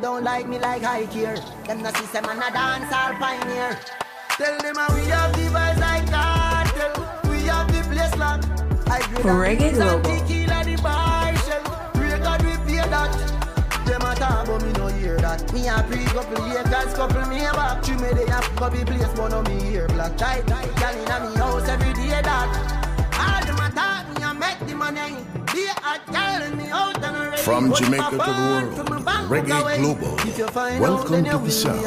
[0.00, 1.36] them don't like me like high here.
[1.66, 3.78] Them not see man a dance all pioneer.
[4.30, 6.92] Tell them we have the vibes like cartel.
[7.30, 8.46] We have the place locked.
[8.88, 10.02] I Reggae Global.
[10.02, 11.62] tequila the bar shell.
[12.22, 13.12] God we pay that.
[13.86, 15.52] Them a talk but me no hear that.
[15.52, 17.82] Me a pre couple Lakers, couple me back.
[17.82, 20.46] Three me they a copy place, but no me hear black tight.
[20.46, 22.48] Girl inna me house every day that.
[23.18, 25.16] All them a talk, me a make the money.
[25.52, 27.27] They a telling me out and.
[27.48, 28.70] From Jamaica to the world,
[29.30, 30.16] Reggae Global.
[30.78, 31.82] Welcome to the South.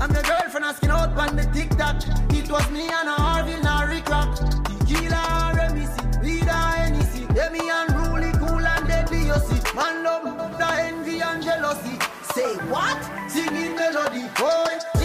[0.00, 1.96] I'm the girlfriend asking out on the TikTok.
[2.32, 4.36] It was me and a Harvey and a Rick Rock.
[4.64, 7.26] Tequila, Remisi, Vida, Hennessy.
[7.34, 9.60] Demi and Ruly, cool and deadly, you see.
[9.76, 10.24] Man love,
[10.56, 11.98] the envy and jealousy.
[12.32, 12.98] Say what?
[13.30, 14.97] Singing melody, boy.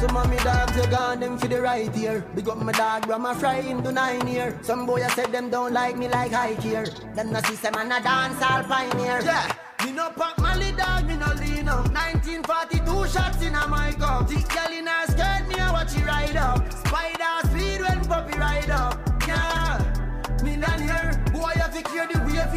[0.00, 2.24] Some of me dogs, they gone them for the right here.
[2.34, 4.56] Big up my dog, grandma fry him to nine year.
[4.62, 6.86] Some boy, I said them don't like me like high here.
[7.16, 9.20] Them no see some man a dance all pioneer.
[9.24, 9.52] Yeah.
[9.84, 14.28] Me no pack Mali dog, me no lean up 1942 shots in a my cup
[14.28, 18.36] Thick girl in her skirt, me a watch it ride up Spider speed when puppy
[18.38, 19.07] ride up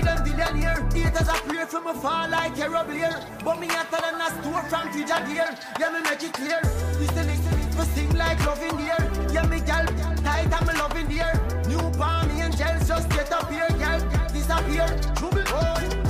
[0.02, 4.02] for them billionaire Haters a pray from a fall like a Blair But me hotter
[4.02, 6.62] than a store from Brigadier Yeah, me make it clear.
[7.00, 9.34] Listen, listen, me sing like love in the air.
[9.34, 9.86] Yeah, me gal,
[10.24, 11.36] tight and me love in the air.
[11.68, 14.00] New palm angels just get up here, gal,
[14.30, 14.88] disappear.
[15.16, 16.01] Trouble, boy,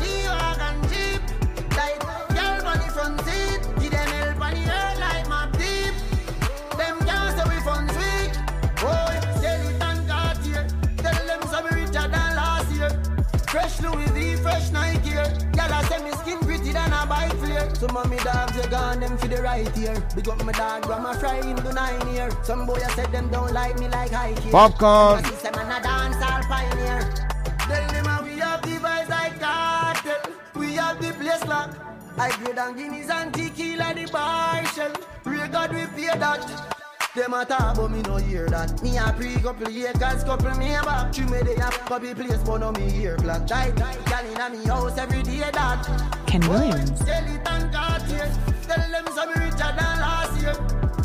[13.51, 15.27] Fresh Louis V, fresh Nike here
[15.59, 17.75] I say me skin pretty than a bike flare.
[17.75, 20.01] Some of me dogs, they gone them for the right ear.
[20.15, 23.27] Big up my dog, grandma fry him to nine year Some boy, I said them
[23.27, 25.23] don't like me like high here Popcorn.
[25.25, 27.01] See some man a dance all pioneer.
[27.67, 30.33] Tell them we have the vibes like cartel.
[30.55, 31.75] We have the place locked.
[32.17, 34.93] I grade and guineas and tequila the bar shell.
[35.25, 36.80] Pray God we pay that
[37.15, 38.81] them a talk but me no hear that.
[38.81, 41.13] Me a pre couple acres, couple me a back.
[41.13, 43.45] Three me they a copy place but no me hear black.
[43.47, 46.99] Tight, gal inna me house every day that Ken Williams.
[46.99, 48.31] Skeleton Cartier
[48.63, 50.53] Tell them some richer than last year.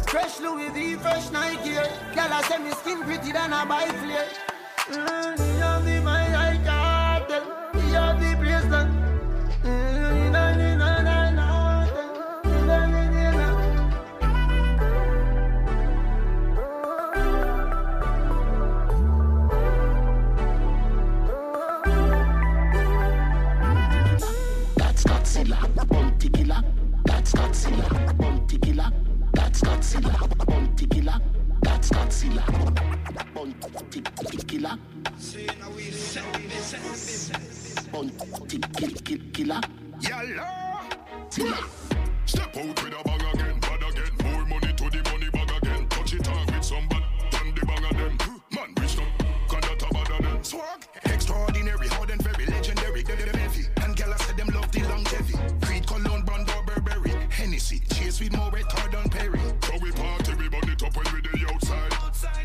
[0.07, 1.75] Fresh Louis V, fresh Nike.
[2.15, 4.29] Gal I say me skin pretty than a bike flare
[4.89, 7.43] Mm, Me have the my eye cartel
[7.75, 8.96] Me have the place that
[25.47, 26.63] Godzilla, bounty killer.
[27.05, 28.91] That's Godzilla, bounty killer.
[29.33, 31.21] That's Godzilla, bounty killer.
[31.63, 32.45] That's Godzilla,
[33.35, 33.61] bounty
[34.47, 34.79] killer.
[37.93, 39.61] Bounty kill kill killer.
[42.27, 44.13] Step out with a bag again, bad again.
[44.25, 45.89] More money to the money bag again.
[45.89, 47.03] Touch it off with some bad
[47.41, 48.19] on the bag of them.
[48.51, 49.07] Man, rich them,
[49.49, 50.43] can that a bad of them.
[50.45, 50.86] Swag,
[57.77, 59.41] Hennessy, chase with more red card on Perry.
[59.63, 61.93] So we party, we burn it up when we the outside.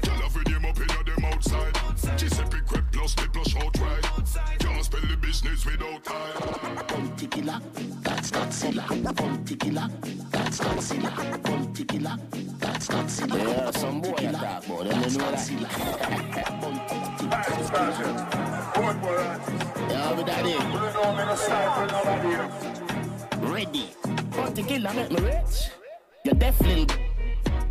[0.01, 1.74] Tell her for them up in them outside.
[2.18, 4.03] Giuseppe Crep plus the plus outright.
[4.60, 6.85] Can't spell the business without time.
[6.88, 7.60] Bounty killer.
[8.01, 9.88] That's Godzilla, bounty killer.
[10.32, 12.18] That's Godzilla, bounty killer.
[12.60, 13.38] That's Godzilla.
[13.38, 14.38] Yeah, some boy killer.
[14.38, 14.84] attack, boy.
[14.84, 15.38] Them That's know that.
[15.38, 15.69] Godzilla.
[18.76, 19.08] Bounty
[19.90, 20.56] Yeah, we daddy
[23.42, 23.90] ready.
[24.38, 25.70] Want to kill and make me rich?
[26.24, 27.10] You're definitely.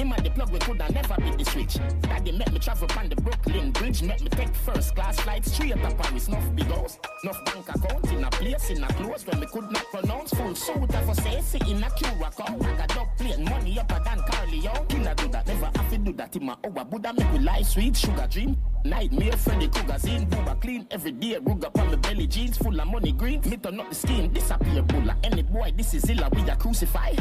[0.00, 1.76] Him and the plug we coulda never be the switch.
[2.00, 4.02] Daddy make me travel on the Brooklyn Bridge.
[4.02, 6.26] Make me take first class flight straight to Paris.
[6.26, 9.70] Enough big house, enough bank account in a place in a close when me could
[9.70, 10.32] not pronounce.
[10.32, 12.62] Full suit of a say in a queue account.
[12.62, 14.86] Like a dog plane money up a than Carly Young.
[14.86, 16.84] Killer do that, never have to do that in my hour.
[16.86, 18.56] Buddha make me life sweet, sugar dream.
[18.86, 20.26] Nightmare, Freddy Krueger's in.
[20.30, 21.36] Booba clean every day.
[21.42, 23.42] Rug up on my belly jeans full of money green.
[23.42, 25.14] Me turn up the scheme, disappear bulla.
[25.24, 27.12] Any boy, this is illa, we a crucify.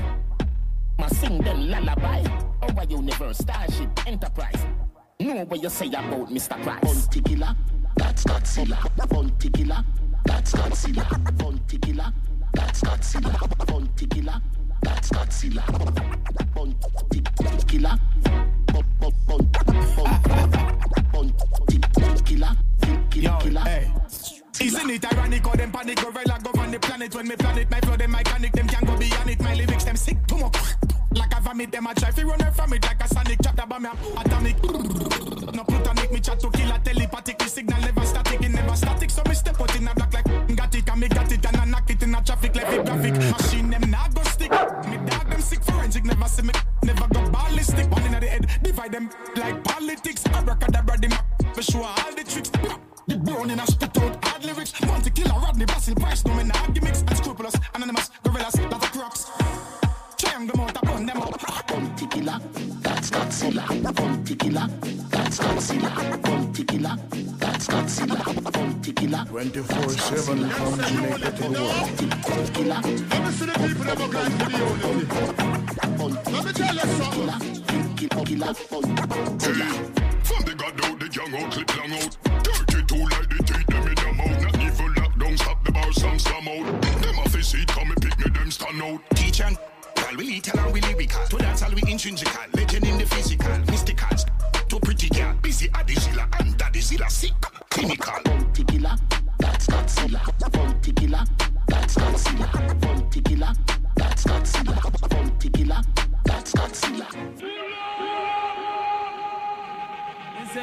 [0.99, 2.23] Ma sing them lullaby.
[2.61, 4.65] Our universe, starship, enterprise.
[5.19, 6.61] Know what you say about Mr.
[6.61, 6.83] Price.
[6.83, 7.55] Bounty killer,
[7.95, 9.09] that's Godzilla.
[9.09, 9.83] Bounty killer,
[10.25, 11.37] that's Godzilla.
[11.37, 12.13] Bounty killer,
[12.53, 13.67] That's Godzilla.
[13.67, 14.41] Bounty killer.
[14.81, 15.63] That's Godzilla.
[16.55, 17.95] Bounty killer.
[21.11, 22.57] Bounty killer.
[23.09, 23.61] Kill killer.
[23.61, 23.91] Hey.
[24.61, 27.95] Isn't it ironic how them panic gorilla govern the planet when me planet my flow
[27.95, 30.57] them mechanic them can go beyond it my lyrics them sick too much
[31.13, 32.83] like a vomit them a try fi run away from it.
[32.83, 34.63] Like a sonic chapter bomb me atomic.
[35.53, 37.39] No plutonic me chat to kill a telepathic.
[37.39, 39.09] The signal never static it never static.
[39.09, 41.57] So me step out in a black like got it and me got it and
[41.57, 44.51] I knock it in a traffic like a graphic machine them nah go stick.
[44.51, 45.63] Me dog them sick.
[45.63, 46.53] Forensic never see me.
[46.83, 47.89] Never go ballistic.
[47.91, 50.23] One in the head divide them like politics.
[50.33, 51.13] Abracadabra them
[51.53, 52.51] for sure all the tricks.
[53.07, 54.79] The brown in a spit out hard lyrics.
[54.81, 57.01] Want to kill a Rodney Basil Price, no men have gimmicks.
[57.01, 59.31] Unscrupulous, anonymous, gorillas, lot of crocs.
[60.17, 61.67] Triangle them burn them up.
[61.67, 62.39] Bounty killer.
[62.81, 63.95] That's Godzilla.
[63.95, 64.67] Bounty killer.
[65.09, 66.21] That's Godzilla.
[66.21, 66.95] Bounty killer.
[67.37, 68.51] That's Godzilla.
[68.51, 69.25] Bounty killer.
[69.25, 72.53] 24 7 from Jamaica to the world.
[72.53, 72.81] Killer.
[72.81, 74.59] Let me see the people have gone to the
[78.35, 78.95] Let something.
[79.39, 79.69] Killer.
[80.23, 82.17] From the god out, the young out, clip long out.
[82.43, 84.41] 32 like the teeth, them in your mouth.
[84.41, 86.81] Not even lockdown, stop the bar, some slam out.
[87.01, 89.01] Them off his seat, come and pick me, them stand out.
[89.15, 89.39] Teach
[90.09, 91.23] Well, we little and we lyrical.
[91.27, 92.41] To dance all we intrinsical.
[92.55, 93.51] Legend in the physical.
[93.67, 94.25] Mysticals.
[94.67, 95.35] To pretty girl.
[95.39, 96.27] Busy at the zilla.
[96.39, 97.33] And daddy zilla sick.
[97.69, 98.19] Clinical.
[98.25, 98.95] Bounty killer.
[99.37, 100.51] That's Godzilla.
[100.51, 101.23] Bounty killer.
[101.67, 102.81] That's Godzilla.
[102.81, 103.53] Bounty killer.
[103.95, 105.85] That's Godzilla.
[106.25, 107.05] That's Godzilla.
[110.51, 110.57] The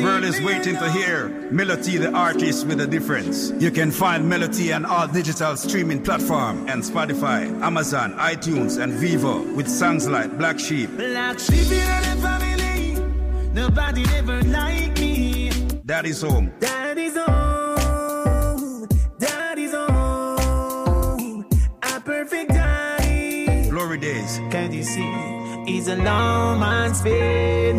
[0.00, 3.50] world is waiting to hear Melody, the artist with a difference.
[3.58, 9.42] You can find Melody on all digital streaming platform and Spotify, Amazon, iTunes, and Vivo
[9.54, 12.94] with songs like Black Sheep, Black sheep in the family.
[13.52, 15.50] Nobody ever like me.
[15.84, 18.86] Daddy's Home, Daddy's home.
[19.18, 21.44] Daddy's home.
[21.82, 23.68] A perfect daddy.
[23.68, 25.41] Glory Days, Can you see?
[25.66, 27.78] He's a long man's spin.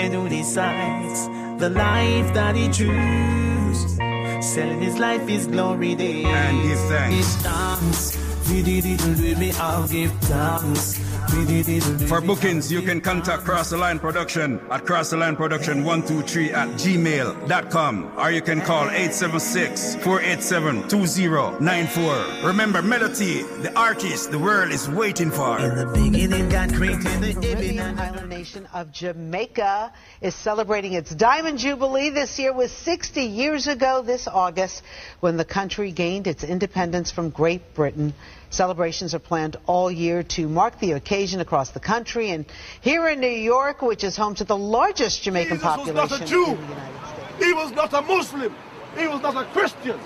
[0.00, 1.28] And who decides
[1.58, 3.96] the life that he chooses?
[4.40, 6.26] Selling his life is glory days.
[6.26, 7.16] And give thanks.
[7.16, 8.50] Give thanks.
[8.50, 10.98] We did it with me, I'll give thanks.
[11.36, 15.10] We did it with For bookings, you can contact Cross the Line Production at Cross
[15.10, 22.46] the Line Production 123 at gmail.com or you can call 876 487 2094.
[22.48, 25.58] Remember, Melody, the artist the world is waiting for.
[25.60, 31.58] In the beginning, God created the Caribbean island nation of Jamaica is celebrating its Diamond
[31.58, 34.82] Jubilee this year was 60 years ago this August
[35.20, 38.14] when the country gained its independence from Great Britain.
[38.50, 42.44] Celebrations are planned all year to mark the occasion across the country and
[42.80, 46.18] here in New York, which is home to the largest Jamaican Jesus was population.
[46.18, 46.44] not a Jew.
[46.46, 47.44] in the United States.
[47.44, 48.54] He was not a Muslim.
[48.98, 49.98] He was not a Christian.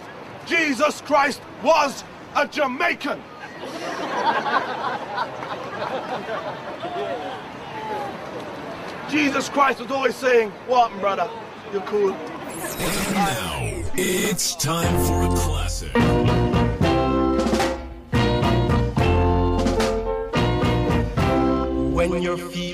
[0.46, 2.04] Jesus Christ was
[2.36, 3.20] a Jamaican.
[9.10, 11.30] Jesus Christ was always saying, What, brother?
[11.72, 12.10] You're cool.
[13.12, 13.58] Now,
[13.94, 16.23] it's time for a classic.
[22.08, 22.73] When you're feeling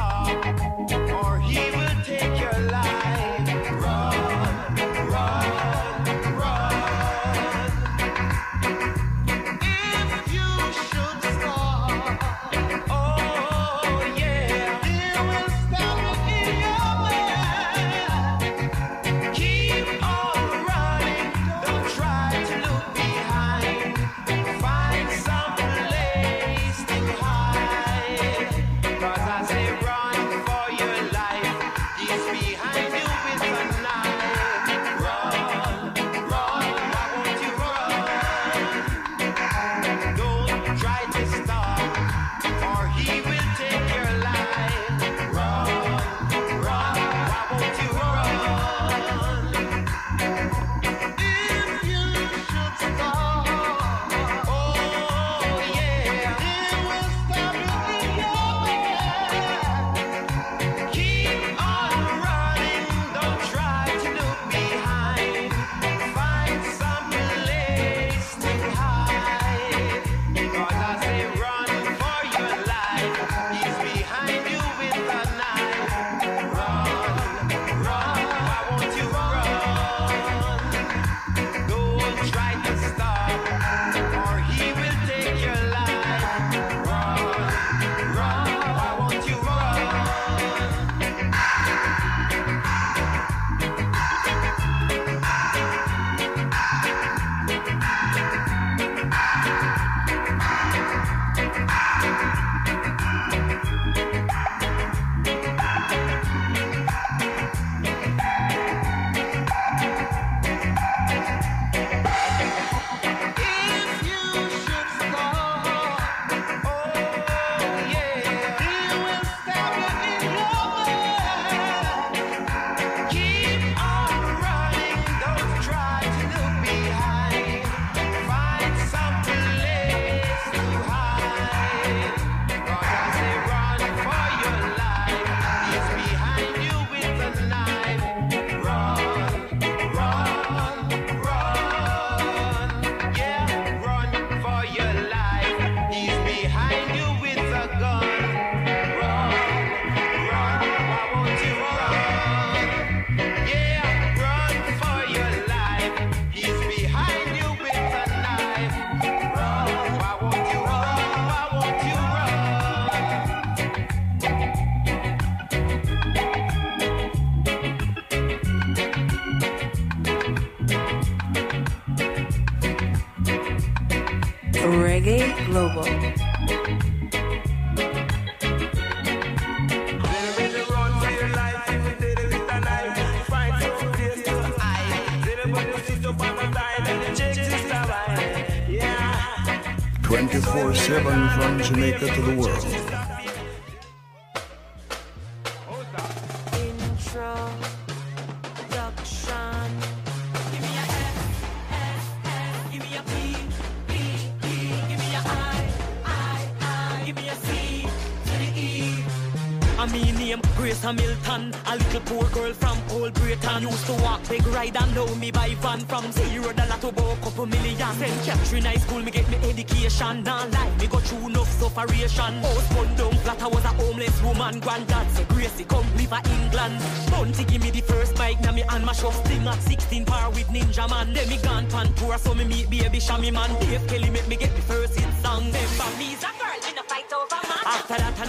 [212.11, 215.79] Poor girl from Old Braeton used to walk big ride and know me buy van
[215.79, 217.77] from zero dollar to about couple million.
[217.99, 220.21] Then Catherine High School me get me education.
[220.23, 222.43] Now like me go through enough sufferation.
[222.43, 224.59] Old burned down flat I was a homeless woman.
[224.59, 226.75] Granddad say Gracie come live in England.
[227.09, 230.29] Bounty give me the first bike now me and my shop thing at 16 par
[230.31, 231.13] with Ninja Man.
[231.13, 233.57] Then me gone pan tour so me meet baby Shammy man.
[233.61, 235.45] Dave Kelly make me get the first hit song.
[235.45, 236.15] Remember me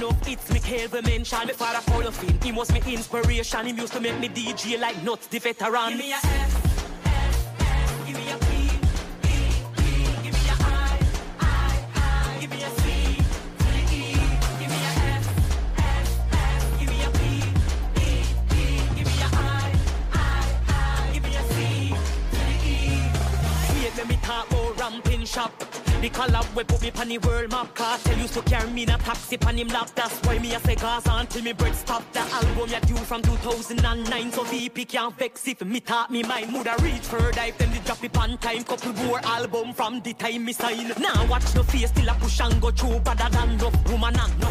[0.03, 3.73] love hits me Kelvin mention Me father Paul of him He was my inspiration He
[3.73, 5.91] used to make me DJ like nuts The veteran.
[5.91, 6.63] Give me a F
[25.33, 25.59] shop.
[26.01, 28.91] The collab we put me on the world map, cause used to carry me in
[28.91, 29.91] a taxi on him lap.
[29.95, 32.03] That's why me a say Gaza until me bread stop.
[32.13, 34.33] The album ya due from 2009.
[34.33, 36.53] So VP can't vex if me talk me mind.
[36.53, 38.63] Woulda reach further if them did drop it on time.
[38.65, 40.93] Couple more album from the time me sign.
[40.99, 43.01] Now watch no face till I push and go through.
[43.01, 44.42] Better than enough woman and.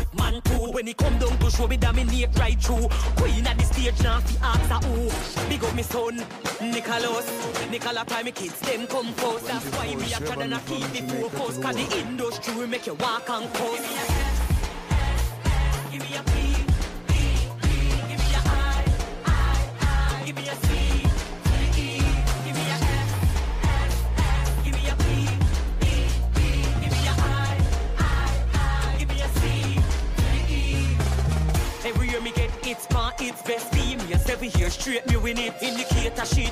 [0.82, 2.88] When he come down to show me dominate right through.
[3.16, 5.48] Queen at the stage now fi ask who.
[5.48, 6.16] Big up son,
[6.60, 7.70] Nicholas.
[7.70, 9.46] Nicola time me kids them come first.
[9.46, 11.60] That's why me a try to keep the focus.
[11.60, 14.21] Cause the industry make you walk and coast.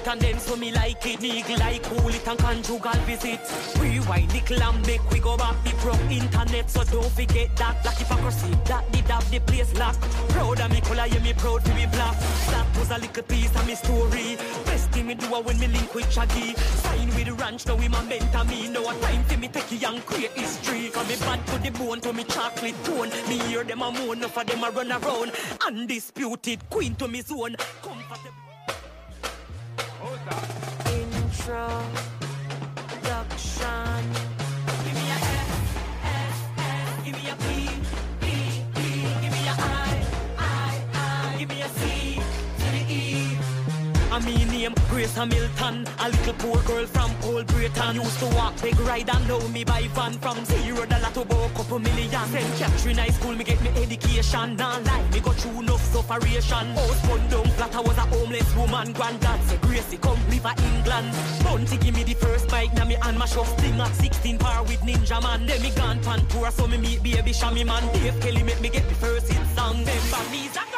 [0.10, 1.20] And then so me like it.
[1.22, 3.40] Niggle like cool it and conjugal visit.
[3.80, 6.70] Rewind nickel and make we go back the pro internet.
[6.70, 8.58] So don't forget that black hypocrisy.
[8.66, 9.96] That did have the place lock.
[10.30, 12.18] Proud of me color, yeah me proud to be black.
[12.50, 14.38] That was a little piece of me story.
[14.66, 16.56] Best thing me do when me link with Shaggy.
[16.56, 18.68] Sign with the ranch, now we my mentor me.
[18.68, 20.90] Now a time for me take it and create history.
[20.90, 23.10] Cause me bad to the bone to me chocolate tone.
[23.30, 25.32] Me hear them a moan, of them a run around.
[25.68, 27.56] Undisputed queen to me zone.
[31.50, 32.09] Comfortable.
[45.00, 47.95] Grace Hamilton A little poor girl from Old Braeton.
[47.95, 51.53] Used to walk big ride and know me by van From zero dollar to about
[51.56, 52.28] couple million.
[52.28, 52.60] St.
[52.60, 54.58] Catherine High School me get me education.
[54.58, 58.53] Now lie, me go through enough sufferation House bun down flat, I was a homeless
[58.58, 58.92] woman.
[58.92, 62.98] Granddad said Gracie come live a England Bounty give me the first bike Now me
[63.02, 65.45] and my shuff sting at 16 par with Ninja Man.
[65.45, 67.88] Then me gone pan tour so me meet baby Shammy man.
[67.94, 69.78] Dave Kelly make me get the first hit song.
[69.86, 70.69] Them back a